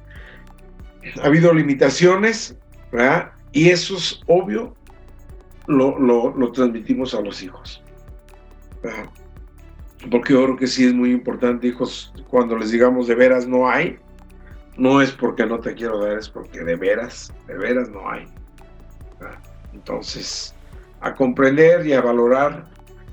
ha 1.22 1.26
habido 1.26 1.54
limitaciones. 1.54 2.58
Y 3.52 3.70
eso 3.70 3.98
es 3.98 4.22
obvio, 4.28 4.76
lo, 5.68 5.98
lo, 6.00 6.36
lo 6.36 6.52
transmitimos 6.52 7.14
a 7.14 7.22
los 7.22 7.41
hijos. 7.41 7.84
Porque 10.12 10.34
yo 10.34 10.44
creo 10.44 10.58
que 10.58 10.68
sí 10.68 10.86
es 10.86 10.94
muy 10.94 11.12
importante, 11.12 11.68
hijos, 11.68 12.14
cuando 12.28 12.58
les 12.58 12.72
digamos 12.72 13.08
de 13.08 13.16
veras 13.16 13.48
no 13.48 13.70
hay, 13.70 13.98
no 14.78 15.02
es 15.02 15.12
porque 15.12 15.46
no 15.46 15.60
te 15.60 15.74
quiero 15.74 16.00
dar, 16.00 16.18
es 16.18 16.30
porque 16.30 16.64
de 16.64 16.76
veras, 16.76 17.34
de 17.48 17.58
veras 17.58 17.89
no 17.89 18.10
hay. 18.10 18.28
Entonces, 19.74 20.54
a 21.02 21.14
comprender 21.14 21.86
y 21.86 21.94
a 21.94 22.02
valorar 22.02 22.66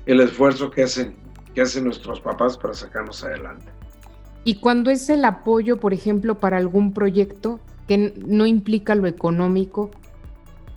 el 0.05 0.21
esfuerzo 0.21 0.69
que 0.69 0.83
hacen, 0.83 1.15
que 1.53 1.61
hacen 1.61 1.85
nuestros 1.85 2.19
papás 2.19 2.57
para 2.57 2.73
sacarnos 2.73 3.23
adelante. 3.23 3.67
Y 4.43 4.55
cuando 4.55 4.89
es 4.89 5.09
el 5.09 5.23
apoyo, 5.25 5.77
por 5.77 5.93
ejemplo, 5.93 6.39
para 6.39 6.57
algún 6.57 6.93
proyecto 6.93 7.59
que 7.87 8.13
no 8.25 8.45
implica 8.45 8.95
lo 8.95 9.07
económico. 9.07 9.91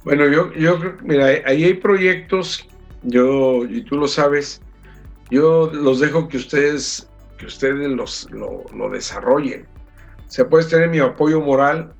Bueno, 0.05 0.29
yo, 0.29 0.53
yo 0.53 0.79
mira, 1.03 1.27
ahí 1.47 1.65
hay 1.65 1.75
proyectos, 1.75 2.67
yo, 3.03 3.65
y 3.65 3.83
tú 3.83 3.97
lo 3.97 4.07
sabes, 4.07 4.61
yo 5.31 5.71
los 5.73 6.01
dejo 6.01 6.29
que 6.29 6.37
ustedes, 6.37 7.09
que 7.39 7.47
ustedes 7.47 7.91
los, 7.91 8.29
lo, 8.31 8.91
desarrollen 8.91 9.67
se 10.35 10.45
puede 10.45 10.65
tener 10.65 10.89
mi 10.89 10.99
apoyo 10.99 11.41
moral, 11.41 11.95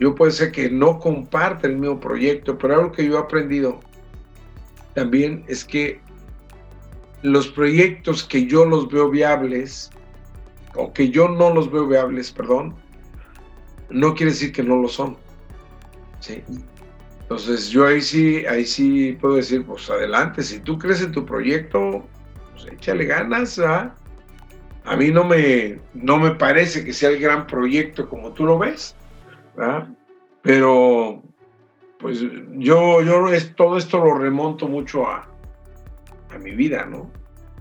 yo 0.00 0.14
puede 0.14 0.32
ser 0.32 0.50
que 0.50 0.68
no 0.68 0.98
comparte 0.98 1.68
el 1.68 1.76
mismo 1.76 2.00
proyecto, 2.00 2.58
pero 2.58 2.74
algo 2.74 2.90
que 2.90 3.06
yo 3.06 3.16
he 3.16 3.20
aprendido 3.20 3.78
también 4.94 5.44
es 5.46 5.64
que 5.64 6.00
los 7.22 7.46
proyectos 7.46 8.24
que 8.24 8.46
yo 8.46 8.64
los 8.64 8.88
veo 8.90 9.08
viables, 9.08 9.90
o 10.76 10.92
que 10.92 11.10
yo 11.10 11.28
no 11.28 11.52
los 11.52 11.70
veo 11.70 11.86
viables, 11.86 12.30
perdón, 12.30 12.74
no 13.90 14.14
quiere 14.14 14.32
decir 14.32 14.52
que 14.52 14.62
no 14.62 14.76
lo 14.76 14.88
son. 14.88 15.16
¿sí? 16.20 16.42
Entonces 17.22 17.70
yo 17.70 17.86
ahí 17.86 18.00
sí, 18.00 18.46
ahí 18.46 18.64
sí 18.64 19.16
puedo 19.20 19.36
decir, 19.36 19.64
pues 19.64 19.90
adelante, 19.90 20.42
si 20.42 20.60
tú 20.60 20.78
crees 20.78 21.02
en 21.02 21.12
tu 21.12 21.24
proyecto, 21.24 22.04
pues 22.52 22.72
échale 22.72 23.04
ganas, 23.04 23.58
¿ah? 23.58 23.94
A 24.84 24.96
mí 24.96 25.10
no 25.10 25.24
me, 25.24 25.80
no 25.94 26.18
me 26.18 26.30
parece 26.30 26.84
que 26.84 26.92
sea 26.92 27.08
el 27.08 27.18
gran 27.18 27.46
proyecto 27.48 28.08
como 28.08 28.32
tú 28.32 28.44
lo 28.44 28.58
ves, 28.58 28.94
¿verdad? 29.56 29.88
pero 30.46 31.24
pues 31.98 32.20
yo, 32.52 33.02
yo 33.02 33.28
es, 33.30 33.52
todo 33.56 33.76
esto 33.76 33.98
lo 33.98 34.14
remonto 34.14 34.68
mucho 34.68 35.08
a, 35.08 35.28
a 36.32 36.38
mi 36.38 36.52
vida, 36.52 36.86
¿no? 36.86 37.10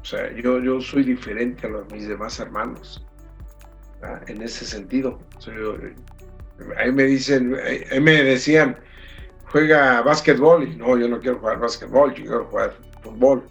O 0.06 0.08
sea, 0.08 0.32
yo, 0.36 0.60
yo 0.60 0.80
soy 0.80 1.03
diferente 1.03 1.66
a 1.66 1.70
los, 1.72 1.91
mis 1.91 2.08
demás 2.08 2.39
hermanos, 2.39 3.03
en 4.28 4.39
ese 4.43 4.64
sentido. 4.64 5.18
ahí 6.78 6.91
me 6.91 7.06
dicen, 7.06 7.58
ahí 7.91 7.99
me 7.99 8.24
decían, 8.24 8.78
juega 9.45 10.03
básquetbol, 10.03 10.62
y 10.62 10.76
no, 10.76 10.95
yo 10.95 11.08
no 11.08 11.20
quiero 11.20 11.39
jugar 11.39 11.58
básquetbol, 11.58 12.14
yo 12.14 12.24
quiero 12.24 12.45
jugar 12.45 12.76
fútbol. 13.01 13.45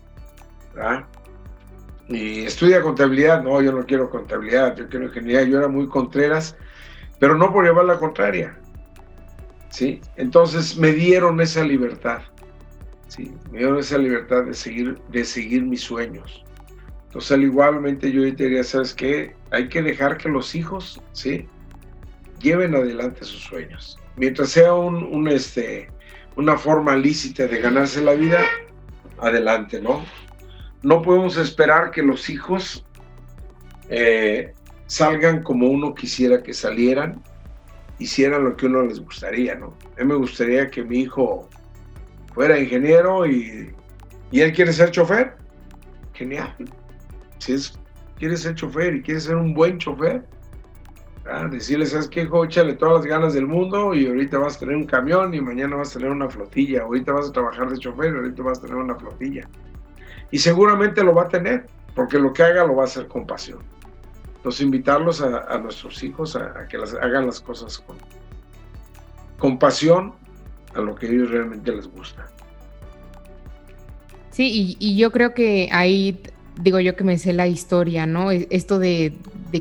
¿verdad? 0.76 1.05
y 2.09 2.44
estudia 2.44 2.82
contabilidad, 2.82 3.42
no, 3.42 3.61
yo 3.61 3.72
no 3.72 3.84
quiero 3.84 4.09
contabilidad, 4.09 4.76
yo 4.76 4.88
quiero 4.88 5.07
ingeniería, 5.07 5.42
yo 5.42 5.59
era 5.59 5.66
muy 5.66 5.88
contreras, 5.88 6.57
pero 7.18 7.36
no 7.36 7.52
por 7.52 7.64
llevar 7.64 7.86
la 7.86 7.98
contraria, 7.98 8.57
¿sí? 9.70 10.00
Entonces 10.14 10.76
me 10.76 10.92
dieron 10.92 11.40
esa 11.40 11.64
libertad, 11.64 12.20
¿sí? 13.09 13.34
Me 13.50 13.59
dieron 13.59 13.78
esa 13.78 13.98
libertad 13.98 14.44
de 14.44 14.55
seguir, 14.55 15.00
de 15.09 15.24
seguir 15.24 15.64
mis 15.64 15.80
sueños. 15.80 16.43
Entonces, 17.14 17.30
al 17.30 17.44
igualmente 17.44 18.10
yo 18.10 18.22
diría, 18.22 18.64
¿sabes 18.64 18.92
qué? 18.92 19.36
Hay 19.52 19.68
que 19.68 19.80
dejar 19.82 20.16
que 20.18 20.28
los 20.28 20.56
hijos, 20.56 21.00
¿sí? 21.12 21.46
Lleven 22.40 22.74
adelante 22.74 23.24
sus 23.24 23.40
sueños. 23.40 24.00
Mientras 24.16 24.48
sea 24.48 24.74
un, 24.74 25.28
este, 25.28 25.92
una 26.34 26.58
forma 26.58 26.96
lícita 26.96 27.46
de 27.46 27.60
ganarse 27.60 28.02
la 28.02 28.14
vida, 28.14 28.40
adelante, 29.20 29.80
¿no? 29.80 30.04
no 30.82 31.02
podemos 31.02 31.36
esperar 31.36 31.92
que 31.92 32.02
los 32.02 32.28
hijos 32.28 32.84
eh, 33.90 34.52
salgan 34.88 35.44
como 35.44 35.68
uno 35.68 35.94
quisiera 35.94 36.42
que 36.42 36.52
salieran, 36.52 37.22
hicieran 38.00 38.42
lo 38.42 38.56
que 38.56 38.66
uno 38.66 38.82
les 38.82 38.98
gustaría, 38.98 39.54
¿no? 39.54 39.76
A 39.96 40.00
mí 40.00 40.06
me 40.06 40.16
gustaría 40.16 40.68
que 40.68 40.82
mi 40.82 41.02
hijo 41.02 41.48
fuera 42.34 42.58
ingeniero 42.58 43.24
y, 43.24 43.72
él 44.32 44.52
quiere 44.52 44.72
ser 44.72 44.90
chofer. 44.90 45.36
Genial. 46.12 46.52
Si 47.45 47.53
es, 47.53 47.78
quiere 48.18 48.38
ser 48.38 48.55
chofer 48.55 48.95
y 48.95 49.03
quiere 49.03 49.20
ser 49.20 49.36
un 49.36 49.53
buen 49.53 49.76
chofer, 49.76 50.24
¿ah? 51.30 51.47
decirle, 51.51 51.84
¿sabes 51.84 52.09
qué, 52.09 52.22
hijo? 52.22 52.42
Échale 52.42 52.72
todas 52.72 52.95
las 52.95 53.07
ganas 53.07 53.34
del 53.34 53.47
mundo 53.47 53.92
y 53.92 54.07
ahorita 54.07 54.38
vas 54.38 54.57
a 54.57 54.61
tener 54.61 54.76
un 54.76 54.86
camión 54.86 55.34
y 55.34 55.42
mañana 55.42 55.76
vas 55.76 55.90
a 55.90 55.99
tener 55.99 56.11
una 56.11 56.30
flotilla. 56.30 56.84
Ahorita 56.84 57.12
vas 57.12 57.28
a 57.28 57.32
trabajar 57.32 57.68
de 57.68 57.76
chofer 57.76 58.14
y 58.14 58.16
ahorita 58.16 58.42
vas 58.42 58.59
a 58.61 58.62
tener 58.62 58.76
una 58.76 58.95
flotilla. 58.95 59.47
Y 60.30 60.38
seguramente 60.38 61.05
lo 61.05 61.14
va 61.14 61.24
a 61.24 61.28
tener, 61.28 61.66
porque 61.95 62.18
lo 62.18 62.32
que 62.32 62.45
haga 62.45 62.64
lo 62.64 62.76
va 62.76 62.84
a 62.84 62.86
hacer 62.86 63.09
con 63.09 63.26
pasión. 63.26 63.59
Entonces, 64.36 64.62
invitarlos 64.62 65.20
a, 65.20 65.59
nuestros 65.59 66.03
hijos 66.03 66.36
a, 66.36 66.66
que 66.66 66.78
las, 66.78 66.95
hagan 66.95 67.26
las 67.26 67.42
cosas 67.42 67.78
con, 67.78 67.99
con 69.38 69.59
pasión 69.59 70.14
a 70.74 70.80
lo 70.80 70.95
que 70.95 71.09
a 71.09 71.11
ellos 71.11 71.30
realmente 71.30 71.70
les 71.72 71.88
gusta. 71.88 72.26
Sí, 74.34 74.76
y, 74.80 74.97
yo 74.97 75.12
creo 75.12 75.32
que 75.32 75.68
ahí 75.70 76.20
digo 76.61 76.80
yo 76.80 76.96
que 76.96 77.05
me 77.05 77.18
sé 77.18 77.32
la 77.32 77.46
historia, 77.46 78.07
¿no? 78.07 78.30
E, 78.30 78.46
esto 78.50 78.78
de, 78.78 79.14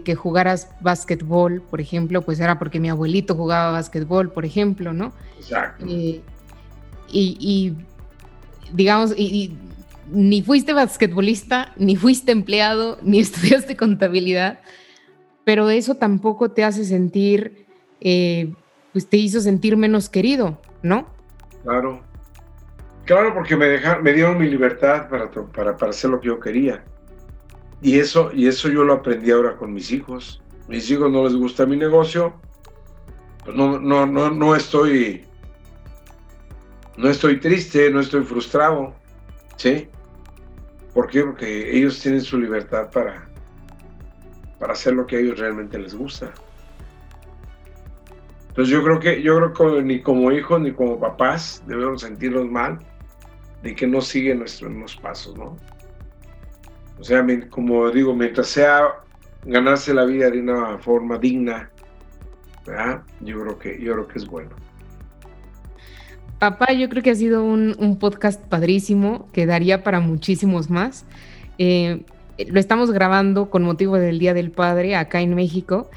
que 0.03 0.15
jugaras 0.15 0.69
básquetbol, 0.81 1.61
por 1.61 1.79
ejemplo, 1.79 2.21
pues 2.23 2.39
era 2.39 2.57
porque 2.57 2.79
mi 2.79 2.89
abuelito 2.89 3.35
jugaba 3.35 3.71
básquetbol, 3.71 4.31
por 4.31 4.45
ejemplo, 4.45 4.93
¿no? 4.93 5.13
Exacto. 5.37 5.85
Eh, 5.87 6.21
y, 7.11 7.75
digamos, 8.73 9.13
y, 9.15 9.55
ni 10.11 10.41
fuiste 10.41 10.73
basquetbolista, 10.73 11.73
ni 11.77 11.95
fuiste 11.95 12.31
empleado, 12.31 12.97
ni 13.03 13.19
estudiaste 13.19 13.77
contabilidad, 13.77 14.59
pero 15.43 15.69
eso 15.69 15.95
tampoco 15.95 16.49
te 16.51 16.63
hace 16.63 16.85
sentir, 16.85 17.67
eh, 18.01 18.53
pues 18.93 19.07
te 19.07 19.17
hizo 19.17 19.41
sentir 19.41 19.77
menos 19.77 20.09
querido, 20.09 20.59
¿no? 20.81 21.07
Claro. 21.63 22.01
Claro, 23.05 23.33
porque 23.33 23.57
me, 23.57 23.65
dejaron, 23.65 24.03
me 24.03 24.13
dieron 24.13 24.37
mi 24.37 24.49
libertad 24.49 25.09
para, 25.09 25.29
para, 25.29 25.75
para 25.75 25.89
hacer 25.89 26.09
lo 26.09 26.21
que 26.21 26.27
yo 26.27 26.39
quería. 26.39 26.83
Y 27.81 27.99
eso, 27.99 28.31
y 28.33 28.47
eso 28.47 28.69
yo 28.69 28.85
lo 28.85 28.93
aprendí 28.93 29.31
ahora 29.31 29.57
con 29.57 29.73
mis 29.73 29.91
hijos. 29.91 30.41
Mis 30.69 30.89
hijos 30.89 31.11
no 31.11 31.25
les 31.25 31.35
gusta 31.35 31.65
mi 31.65 31.75
negocio, 31.75 32.33
pues 33.43 33.55
no, 33.55 33.77
no, 33.77 34.05
no, 34.05 34.31
no 34.31 34.55
estoy, 34.55 35.25
no 36.95 37.09
estoy 37.09 37.41
triste, 37.41 37.89
no 37.89 37.99
estoy 37.99 38.23
frustrado, 38.23 38.95
¿sí? 39.57 39.89
¿Por 40.93 41.09
qué? 41.09 41.23
Porque 41.23 41.77
ellos 41.77 41.99
tienen 41.99 42.21
su 42.21 42.39
libertad 42.39 42.89
para, 42.91 43.27
para 44.59 44.71
hacer 44.71 44.93
lo 44.93 45.05
que 45.05 45.17
a 45.17 45.19
ellos 45.19 45.37
realmente 45.37 45.77
les 45.77 45.93
gusta. 45.93 46.31
Entonces 48.47 48.71
yo 48.71 48.83
creo 48.83 48.99
que 48.99 49.21
yo 49.21 49.51
creo 49.51 49.75
que 49.75 49.81
ni 49.81 50.01
como 50.01 50.31
hijos 50.31 50.61
ni 50.61 50.71
como 50.71 50.99
papás 50.99 51.61
debemos 51.65 52.01
sentirnos 52.01 52.45
mal 52.45 52.79
de 53.63 53.73
que 53.73 53.87
no 53.87 54.01
siguen 54.01 54.39
nuestros 54.39 54.95
pasos, 54.97 55.35
¿no? 55.37 55.57
O 56.99 57.03
sea, 57.03 57.25
como 57.49 57.89
digo, 57.89 58.13
mientras 58.13 58.47
sea 58.47 58.87
ganarse 59.45 59.93
la 59.93 60.05
vida 60.05 60.29
de 60.29 60.41
una 60.41 60.77
forma 60.77 61.17
digna, 61.17 61.69
¿verdad? 62.65 63.01
Yo 63.21 63.41
creo 63.41 63.59
que, 63.59 63.81
yo 63.81 63.93
creo 63.93 64.07
que 64.07 64.19
es 64.19 64.27
bueno. 64.27 64.51
Papá, 66.39 66.73
yo 66.73 66.89
creo 66.89 67.01
que 67.01 67.11
ha 67.11 67.15
sido 67.15 67.43
un, 67.43 67.97
podcast 67.99 68.41
padrísimo, 68.41 69.29
que 69.31 69.45
daría 69.45 69.81
para 69.81 70.01
muchísimos 70.01 70.69
más. 70.69 71.05
Eh, 71.57 72.03
lo 72.47 72.59
estamos 72.59 72.91
grabando 72.91 73.49
con 73.49 73.63
motivo 73.63 73.97
del 73.97 74.19
Día 74.19 74.33
del 74.33 74.51
Padre 74.51 74.97
acá 74.97 75.21
en 75.21 75.35
México. 75.35 75.89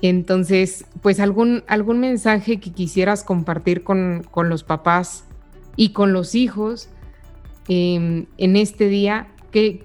Entonces, 0.00 0.86
pues 1.02 1.20
algún, 1.20 1.62
algún 1.68 2.00
mensaje 2.00 2.58
que 2.58 2.72
quisieras 2.72 3.22
compartir 3.22 3.84
con, 3.84 4.24
con 4.28 4.48
los 4.48 4.64
papás 4.64 5.24
y 5.76 5.90
con 5.92 6.12
los 6.12 6.34
hijos 6.34 6.88
Em, 7.68 8.26
en 8.38 8.56
este 8.56 8.88
día, 8.88 9.28
¿qué, 9.50 9.84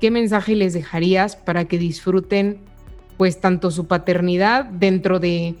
¿qué 0.00 0.10
mensaje 0.10 0.54
les 0.54 0.72
dejarías 0.72 1.36
para 1.36 1.66
que 1.66 1.78
disfruten 1.78 2.58
pues 3.16 3.40
tanto 3.40 3.70
su 3.70 3.86
paternidad 3.86 4.66
dentro 4.66 5.18
de, 5.18 5.54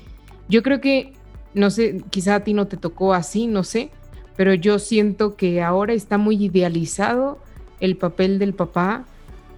yo 0.48 0.62
creo 0.62 0.80
que, 0.80 1.12
no 1.54 1.70
sé, 1.70 2.02
quizá 2.10 2.36
a 2.36 2.44
ti 2.44 2.52
no 2.52 2.66
te 2.66 2.76
tocó 2.76 3.14
así, 3.14 3.46
no 3.46 3.64
sé, 3.64 3.90
pero 4.36 4.52
yo 4.52 4.78
siento 4.78 5.36
que 5.36 5.62
ahora 5.62 5.94
está 5.94 6.18
muy 6.18 6.44
idealizado 6.44 7.38
el 7.80 7.96
papel 7.96 8.38
del 8.38 8.54
papá 8.54 9.06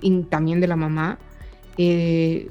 y 0.01 0.23
también 0.23 0.61
de 0.61 0.69
la 0.69 0.77
mamá. 0.77 1.19
Eh, 1.77 2.51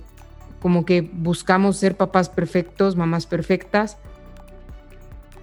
como 0.61 0.85
que 0.85 1.01
buscamos 1.01 1.77
ser 1.77 1.95
papás 1.95 2.29
perfectos, 2.29 2.95
mamás 2.95 3.25
perfectas, 3.25 3.97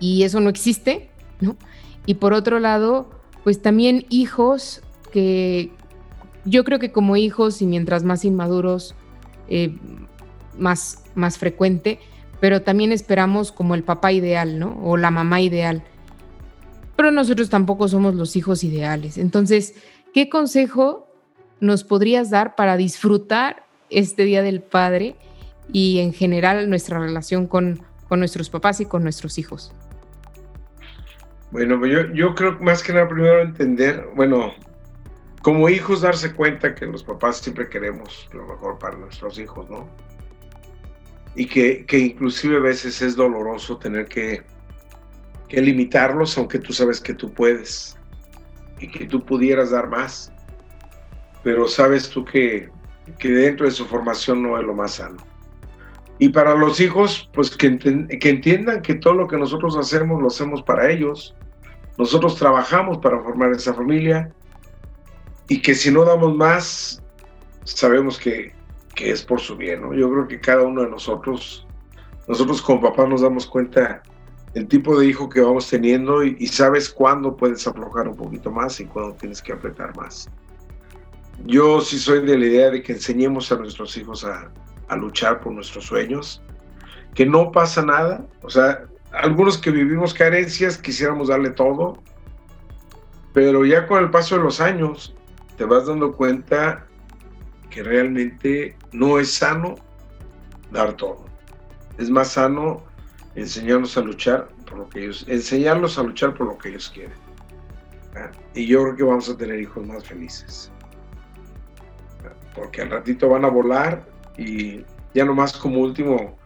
y 0.01 0.25
eso 0.25 0.41
no 0.41 0.51
existe, 0.51 1.09
¿no? 1.41 1.57
Y 2.05 2.15
por 2.15 2.33
otro 2.33 2.59
lado, 2.59 3.09
pues 3.45 3.61
también 3.61 4.07
hijos 4.09 4.81
que 5.13 5.71
yo 6.47 6.65
creo 6.65 6.79
que 6.79 6.91
como 6.91 7.17
hijos 7.17 7.63
y 7.63 7.67
mientras 7.67 8.03
más 8.03 8.25
inmaduros, 8.25 8.95
eh, 9.49 9.77
más, 10.59 11.05
más 11.15 11.39
frecuente, 11.39 12.01
pero 12.41 12.63
también 12.63 12.91
esperamos 12.91 13.53
como 13.53 13.75
el 13.75 13.85
papá 13.85 14.13
ideal, 14.13 14.59
¿no? 14.59 14.81
O 14.83 14.97
la 14.97 15.11
mamá 15.11 15.41
ideal. 15.41 15.85
Pero 16.97 17.11
nosotros 17.11 17.51
tampoco 17.51 17.87
somos 17.89 18.15
los 18.15 18.35
hijos 18.37 18.65
ideales. 18.65 19.19
Entonces, 19.19 19.75
¿qué 20.13 20.29
consejo 20.29 21.07
nos 21.61 21.85
podrías 21.85 22.31
dar 22.31 22.57
para 22.57 22.77
disfrutar 22.77 23.67
este 23.91 24.25
Día 24.25 24.43
del 24.43 24.63
Padre 24.63 25.17
y 25.73 25.99
en 26.01 26.13
general 26.13 26.69
nuestra 26.69 26.99
relación 26.99 27.47
con, 27.47 27.83
con 28.09 28.21
nuestros 28.21 28.51
papás 28.51 28.81
y 28.81 28.87
con 28.87 29.03
nuestros 29.03 29.39
hijos? 29.39 29.73
Bueno, 31.51 31.85
yo, 31.87 32.13
yo 32.13 32.35
creo 32.35 32.59
más 32.61 32.83
que 32.83 32.93
nada 32.93 33.09
primero 33.09 33.41
entender, 33.41 34.09
bueno, 34.15 34.53
como 35.45 35.69
hijos 35.69 36.01
darse 36.01 36.33
cuenta 36.33 36.75
que 36.75 36.87
los 36.87 37.05
papás 37.05 37.37
siempre 37.37 37.69
queremos 37.69 38.29
lo 38.33 38.47
mejor 38.47 38.79
para 38.79 38.97
nuestros 38.97 39.39
hijos, 39.39 39.69
¿no? 39.69 39.89
Y 41.37 41.47
que, 41.47 41.85
que 41.85 41.99
inclusive 41.99 42.57
a 42.57 42.61
veces 42.61 43.03
es 43.03 43.15
doloroso 43.15 43.77
tener 43.77 44.07
que, 44.07 44.43
que 45.49 45.61
limitarlos, 45.61 46.39
aunque 46.39 46.59
tú 46.59 46.73
sabes 46.73 47.01
que 47.01 47.13
tú 47.13 47.33
puedes 47.33 47.97
y 48.81 48.91
que 48.91 49.07
tú 49.07 49.25
pudieras 49.25 49.71
dar 49.71 49.89
más. 49.89 50.33
Pero 51.43 51.69
sabes 51.69 52.09
tú 52.09 52.25
que, 52.25 52.71
que 53.19 53.29
dentro 53.29 53.67
de 53.67 53.73
su 53.73 53.85
formación 53.85 54.43
no 54.43 54.59
es 54.59 54.65
lo 54.65 54.75
más 54.75 54.95
sano. 54.95 55.19
Y 56.19 56.29
para 56.29 56.55
los 56.55 56.81
hijos, 56.81 57.29
pues 57.33 57.57
que, 57.57 57.77
que, 57.79 58.29
entiendan 58.29 58.83
que 58.83 58.95
todo 58.95 59.15
lo 59.15 59.27
que 59.27 59.37
nosotros 59.37 59.77
hacemos 59.77 60.21
lo 60.21 60.29
hacemos 60.29 60.63
para 60.63 60.91
ellos 60.91 61.35
nosotros 61.97 62.37
trabajamos 62.37 62.99
para 62.99 63.21
formar 63.21 63.53
esa 63.53 63.73
familia 63.73 64.33
y 65.49 65.61
que 65.63 65.75
si 65.75 65.91
no 65.91 66.05
damos 66.05 66.35
más, 66.35 67.03
sabemos 67.65 68.19
que, 68.19 68.53
es 68.97 69.23
por 69.23 69.41
su 69.41 69.57
bien. 69.57 69.83
¿no? 69.83 69.95
Yo 69.95 70.11
creo 70.11 70.29
que 70.29 70.41
cada 70.41 70.63
uno 70.63 70.83
de 70.83 70.91
nosotros, 70.91 71.67
nosotros 72.27 72.63
como 72.63 72.81
papás 72.81 73.09
nos 73.09 73.21
damos 73.21 73.47
cuenta 73.47 74.03
el 74.55 74.67
tipo 74.67 74.99
de 74.99 75.07
hijo 75.07 75.29
que 75.29 75.41
vamos 75.41 75.69
teniendo 75.69 76.25
y, 76.25 76.47
sabes 76.47 76.89
cuándo 76.89 77.37
puedes 77.37 77.67
aflojar 77.67 78.09
un 78.09 78.17
poquito 78.17 78.51
más 78.51 78.81
y 78.81 78.87
cuándo 78.87 79.15
tienes 79.15 79.43
que 79.43 79.53
apretar 79.53 79.97
más. 79.97 80.29
Yo 81.45 81.81
sí 81.81 81.99
soy 81.99 82.25
de 82.25 82.39
la 82.39 82.47
idea 82.47 82.71
de 82.71 82.83
que 82.83 82.93
enseñemos 82.93 83.51
a 83.53 83.57
nuestros 83.57 83.97
hijos 83.97 84.25
a, 84.25 84.51
a 84.89 84.97
luchar 84.97 85.41
por 85.41 85.53
nuestros 85.53 85.87
sueños, 85.87 86.43
que 87.15 87.27
no 87.27 87.53
pasa 87.53 87.83
nada, 87.85 88.27
o 88.43 88.51
sea, 88.51 88.85
algunos 89.13 89.59
que 89.59 89.71
vivimos 89.71 90.13
carencias 90.13 90.77
quisiéramos 90.79 91.29
darle 91.29 91.51
todo, 91.51 92.03
pero 93.33 93.65
ya 93.65 93.87
con 93.87 94.03
el 94.03 94.11
paso 94.11 94.37
de 94.37 94.43
los 94.43 94.61
años 94.61 95.15
te 95.57 95.65
vas 95.65 95.87
dando 95.87 96.13
cuenta 96.13 96.87
que 97.71 97.83
realmente 97.83 98.77
no 98.93 99.19
es 99.19 99.35
sano 99.35 99.77
dar 100.71 100.93
todo. 100.95 101.25
Es 101.99 102.11
más 102.11 102.33
sano 102.33 102.83
enseñarnos 103.35 103.97
a 103.97 104.01
luchar 104.01 104.49
por 104.67 104.79
lo 104.79 104.89
que 104.89 105.05
ellos, 105.05 105.25
enseñarlos 105.29 105.99
a 105.99 106.03
luchar 106.03 106.35
por 106.35 106.47
lo 106.47 106.59
que 106.59 106.71
ellos 106.71 106.91
quieren. 106.93 107.17
Y 108.55 108.67
yo 108.67 108.83
creo 108.83 108.97
que 108.97 109.03
vamos 109.03 109.29
a 109.29 109.37
tener 109.37 109.61
hijos 109.61 109.85
más 109.87 110.05
felices. 110.05 110.71
Porque 112.55 112.83
al 112.83 112.91
ratito 112.91 113.29
van 113.29 113.45
a 113.45 113.49
volar 113.49 114.07
y 114.37 114.85
ya 115.15 115.25
nomás 115.25 115.53
como 115.53 115.81
último 115.81 116.37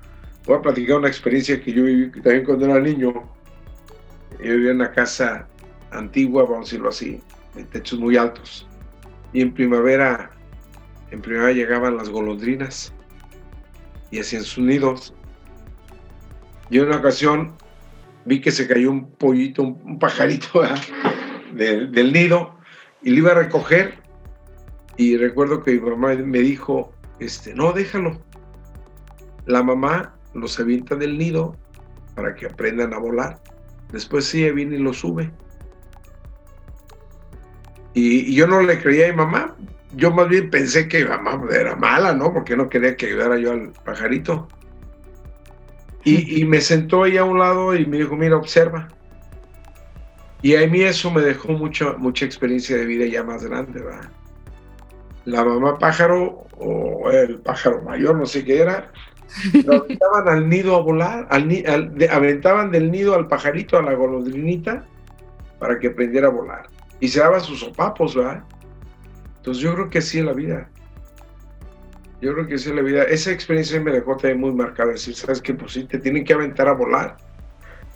voy 0.48 0.56
a 0.56 0.62
platicar 0.62 0.96
una 0.96 1.08
experiencia 1.08 1.60
que 1.60 1.72
yo 1.72 1.84
viví 1.84 2.10
también 2.22 2.44
cuando 2.44 2.64
era 2.64 2.80
niño. 2.80 3.12
Yo 4.38 4.54
vivía 4.54 4.70
en 4.70 4.76
una 4.76 4.90
casa 4.92 5.46
antigua, 5.90 6.44
vamos 6.44 6.58
a 6.58 6.62
decirlo 6.62 6.88
así, 6.88 7.20
de 7.54 7.64
techos 7.64 7.98
muy 7.98 8.16
altos. 8.16 8.66
Y 9.34 9.42
en 9.42 9.52
primavera, 9.52 10.30
en 11.10 11.20
primavera 11.20 11.52
llegaban 11.52 11.98
las 11.98 12.08
golondrinas 12.08 12.94
y 14.10 14.20
hacían 14.20 14.42
sus 14.42 14.64
nidos. 14.64 15.12
Y 16.70 16.78
en 16.78 16.86
una 16.86 16.96
ocasión 16.96 17.52
vi 18.24 18.40
que 18.40 18.50
se 18.50 18.66
cayó 18.66 18.90
un 18.90 19.10
pollito, 19.10 19.62
un, 19.62 19.98
pajarito 19.98 20.62
del, 21.52 21.92
del 21.92 22.12
nido 22.12 22.58
y 23.02 23.10
lo 23.10 23.18
iba 23.18 23.32
a 23.32 23.34
recoger. 23.34 23.98
Y 24.96 25.16
recuerdo 25.18 25.62
que 25.62 25.72
mi 25.72 25.80
mamá 25.80 26.14
me 26.14 26.38
dijo, 26.38 26.92
este, 27.20 27.54
no, 27.54 27.72
déjalo. 27.72 28.18
La 29.46 29.62
mamá 29.62 30.14
los 30.34 30.58
avienta 30.60 30.94
del 30.94 31.18
nido 31.18 31.56
para 32.14 32.34
que 32.34 32.46
aprendan 32.46 32.92
a 32.94 32.98
volar. 32.98 33.40
Después 33.92 34.26
sí 34.26 34.50
viene 34.50 34.76
y 34.76 34.80
lo 34.80 34.92
sube. 34.92 35.30
Y, 37.94 38.34
yo 38.34 38.46
no 38.46 38.62
le 38.62 38.80
creía 38.80 39.08
a 39.08 39.10
mi 39.10 39.16
mamá. 39.16 39.56
Yo 39.96 40.10
más 40.10 40.28
bien 40.28 40.50
pensé 40.50 40.86
que 40.86 41.02
mi 41.02 41.08
mamá 41.08 41.40
era 41.50 41.74
mala, 41.76 42.12
¿no? 42.12 42.32
Porque 42.32 42.56
no 42.56 42.68
quería 42.68 42.96
que 42.96 43.06
ayudara 43.06 43.38
yo 43.38 43.52
al 43.52 43.72
pajarito. 43.84 44.48
Y, 46.04 46.44
me 46.46 46.60
sentó 46.62 47.02
ahí 47.02 47.18
a 47.18 47.24
un 47.24 47.38
lado 47.38 47.74
y 47.74 47.84
me 47.84 47.98
dijo, 47.98 48.16
mira, 48.16 48.36
observa. 48.36 48.88
Y 50.40 50.54
a 50.54 50.66
mí 50.66 50.80
eso 50.82 51.10
me 51.10 51.20
dejó 51.20 51.52
mucha, 51.52 51.94
mucha 51.94 52.24
experiencia 52.24 52.76
de 52.76 52.86
vida 52.86 53.04
ya 53.06 53.24
más 53.24 53.44
grande, 53.44 53.82
¿verdad? 53.82 54.10
La 55.28 55.44
mamá 55.44 55.78
pájaro, 55.78 56.46
o 56.56 57.10
el 57.10 57.38
pájaro 57.40 57.82
mayor, 57.82 58.16
no 58.16 58.24
sé 58.24 58.46
qué 58.46 58.62
era, 58.62 58.90
lo 59.66 59.74
aventaban 59.74 60.26
al 60.26 60.48
nido 60.48 60.74
a 60.74 60.80
volar, 60.80 61.26
al, 61.28 61.94
aventaban 62.10 62.70
del 62.70 62.90
nido 62.90 63.14
al 63.14 63.28
pajarito, 63.28 63.76
a 63.76 63.82
la 63.82 63.92
golondrinita, 63.92 64.86
para 65.58 65.78
que 65.78 65.88
aprendiera 65.88 66.28
a 66.28 66.30
volar. 66.30 66.66
Y 67.00 67.08
se 67.08 67.20
daban 67.20 67.42
sus 67.42 67.60
sopapos, 67.60 68.16
¿verdad? 68.16 68.42
Entonces 69.36 69.62
yo 69.62 69.74
creo 69.74 69.90
que 69.90 69.98
así 69.98 70.18
es 70.18 70.24
la 70.24 70.32
vida. 70.32 70.70
Yo 72.22 72.32
creo 72.32 72.46
que 72.46 72.54
así 72.54 72.70
es 72.70 72.74
la 72.74 72.82
vida. 72.82 73.02
Esa 73.02 73.30
experiencia 73.30 73.78
me 73.82 73.92
dejó 73.92 74.16
también 74.16 74.40
muy 74.40 74.52
marcada. 74.52 74.92
Decir, 74.92 75.14
¿sabes 75.14 75.42
qué? 75.42 75.52
Pues 75.52 75.72
sí, 75.72 75.84
te 75.84 75.98
tienen 75.98 76.24
que 76.24 76.32
aventar 76.32 76.68
a 76.68 76.72
volar. 76.72 77.18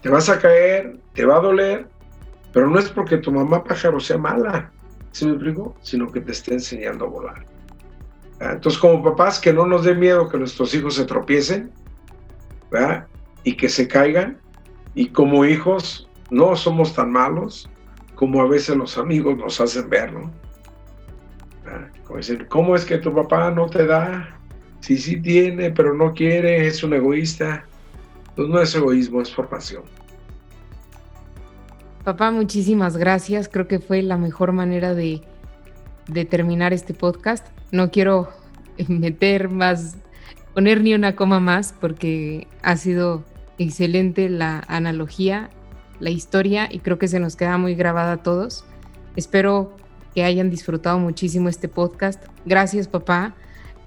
Te 0.02 0.10
vas 0.10 0.28
a 0.28 0.38
caer, 0.38 0.98
te 1.14 1.24
va 1.24 1.36
a 1.36 1.40
doler, 1.40 1.86
pero 2.52 2.68
no 2.68 2.78
es 2.78 2.90
porque 2.90 3.16
tu 3.16 3.32
mamá 3.32 3.64
pájaro 3.64 3.98
sea 4.00 4.18
mala, 4.18 4.70
¿sí? 5.12 5.26
Sino 5.82 6.10
que 6.10 6.20
te 6.20 6.32
esté 6.32 6.54
enseñando 6.54 7.04
a 7.04 7.08
volar. 7.08 7.46
¿Ah? 8.40 8.52
Entonces, 8.52 8.80
como 8.80 9.02
papás, 9.02 9.38
que 9.38 9.52
no 9.52 9.66
nos 9.66 9.84
dé 9.84 9.94
miedo 9.94 10.28
que 10.28 10.38
nuestros 10.38 10.74
hijos 10.74 10.96
se 10.96 11.04
tropiecen. 11.04 11.70
Y 13.44 13.56
que 13.56 13.68
se 13.68 13.86
caigan. 13.86 14.38
Y 14.94 15.08
como 15.08 15.44
hijos, 15.44 16.08
no 16.30 16.56
somos 16.56 16.94
tan 16.94 17.12
malos 17.12 17.68
como 18.14 18.40
a 18.40 18.46
veces 18.46 18.76
los 18.76 18.98
amigos 18.98 19.36
nos 19.36 19.60
hacen 19.60 19.88
ver, 19.90 20.12
¿no? 20.12 20.30
Como 22.04 22.18
dicen, 22.18 22.46
¿cómo 22.48 22.76
es 22.76 22.84
que 22.84 22.98
tu 22.98 23.12
papá 23.12 23.50
no 23.50 23.66
te 23.66 23.86
da? 23.86 24.38
Sí, 24.80 24.96
sí 24.96 25.20
tiene, 25.20 25.70
pero 25.70 25.94
no 25.94 26.12
quiere, 26.12 26.66
es 26.66 26.82
un 26.82 26.94
egoísta. 26.94 27.64
Pues 28.36 28.48
no 28.48 28.60
es 28.60 28.74
egoísmo, 28.74 29.20
es 29.20 29.34
formación. 29.34 29.82
Papá, 32.04 32.32
muchísimas 32.32 32.96
gracias. 32.96 33.48
Creo 33.48 33.68
que 33.68 33.78
fue 33.78 34.02
la 34.02 34.16
mejor 34.16 34.50
manera 34.50 34.92
de, 34.92 35.22
de 36.08 36.24
terminar 36.24 36.72
este 36.72 36.94
podcast. 36.94 37.46
No 37.70 37.92
quiero 37.92 38.28
meter 38.88 39.48
más, 39.48 39.96
poner 40.52 40.80
ni 40.80 40.94
una 40.94 41.14
coma 41.14 41.38
más, 41.38 41.72
porque 41.80 42.48
ha 42.62 42.76
sido 42.76 43.22
excelente 43.56 44.28
la 44.28 44.64
analogía, 44.66 45.50
la 46.00 46.10
historia, 46.10 46.68
y 46.68 46.80
creo 46.80 46.98
que 46.98 47.06
se 47.06 47.20
nos 47.20 47.36
queda 47.36 47.56
muy 47.56 47.76
grabada 47.76 48.14
a 48.14 48.22
todos. 48.24 48.64
Espero 49.14 49.76
que 50.12 50.24
hayan 50.24 50.50
disfrutado 50.50 50.98
muchísimo 50.98 51.48
este 51.48 51.68
podcast. 51.68 52.20
Gracias, 52.44 52.88
papá. 52.88 53.36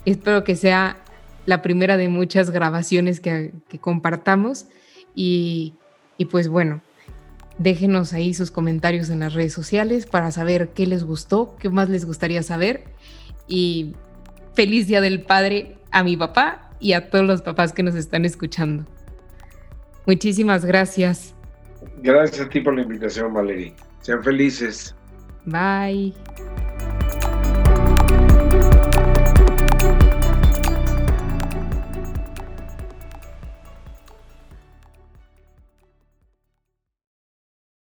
Espero 0.06 0.46
que 0.46 0.56
sea 0.56 1.04
la 1.46 1.62
primera 1.62 1.98
de 1.98 2.08
muchas 2.08 2.50
grabaciones 2.50 3.20
que, 3.20 3.52
compartamos. 3.82 4.68
Y, 5.14 5.74
y 6.18 6.26
pues 6.26 6.48
bueno, 6.48 6.82
déjenos 7.58 8.14
ahí 8.14 8.34
sus 8.34 8.52
comentarios 8.52 9.10
en 9.10 9.20
las 9.20 9.34
redes 9.34 9.54
sociales 9.54 10.06
para 10.06 10.32
saber 10.32 10.70
qué 10.70 10.86
les 10.88 11.04
gustó, 11.04 11.56
qué 11.60 11.70
más 11.70 11.90
les 11.90 12.06
gustaría 12.06 12.44
saber. 12.44 12.84
Y 13.48 13.94
feliz 14.54 14.88
Día 14.88 15.02
del 15.02 15.22
Padre 15.22 15.78
a 15.92 16.04
mi 16.04 16.18
papá 16.18 16.72
y 16.80 16.94
a 16.94 17.10
todos 17.10 17.26
los 17.26 17.42
papás 17.42 17.74
que 17.74 17.84
nos 17.84 17.96
están 17.96 18.26
escuchando. 18.26 18.86
Muchísimas 20.06 20.66
gracias. 20.66 21.34
Gracias 22.02 22.46
a 22.46 22.50
ti 22.50 22.62
por 22.62 22.76
la 22.76 22.82
invitación, 22.82 23.34
Valerie. 23.34 23.74
Sean 24.02 24.24
felices. 24.24 24.96
Bye. 25.46 26.14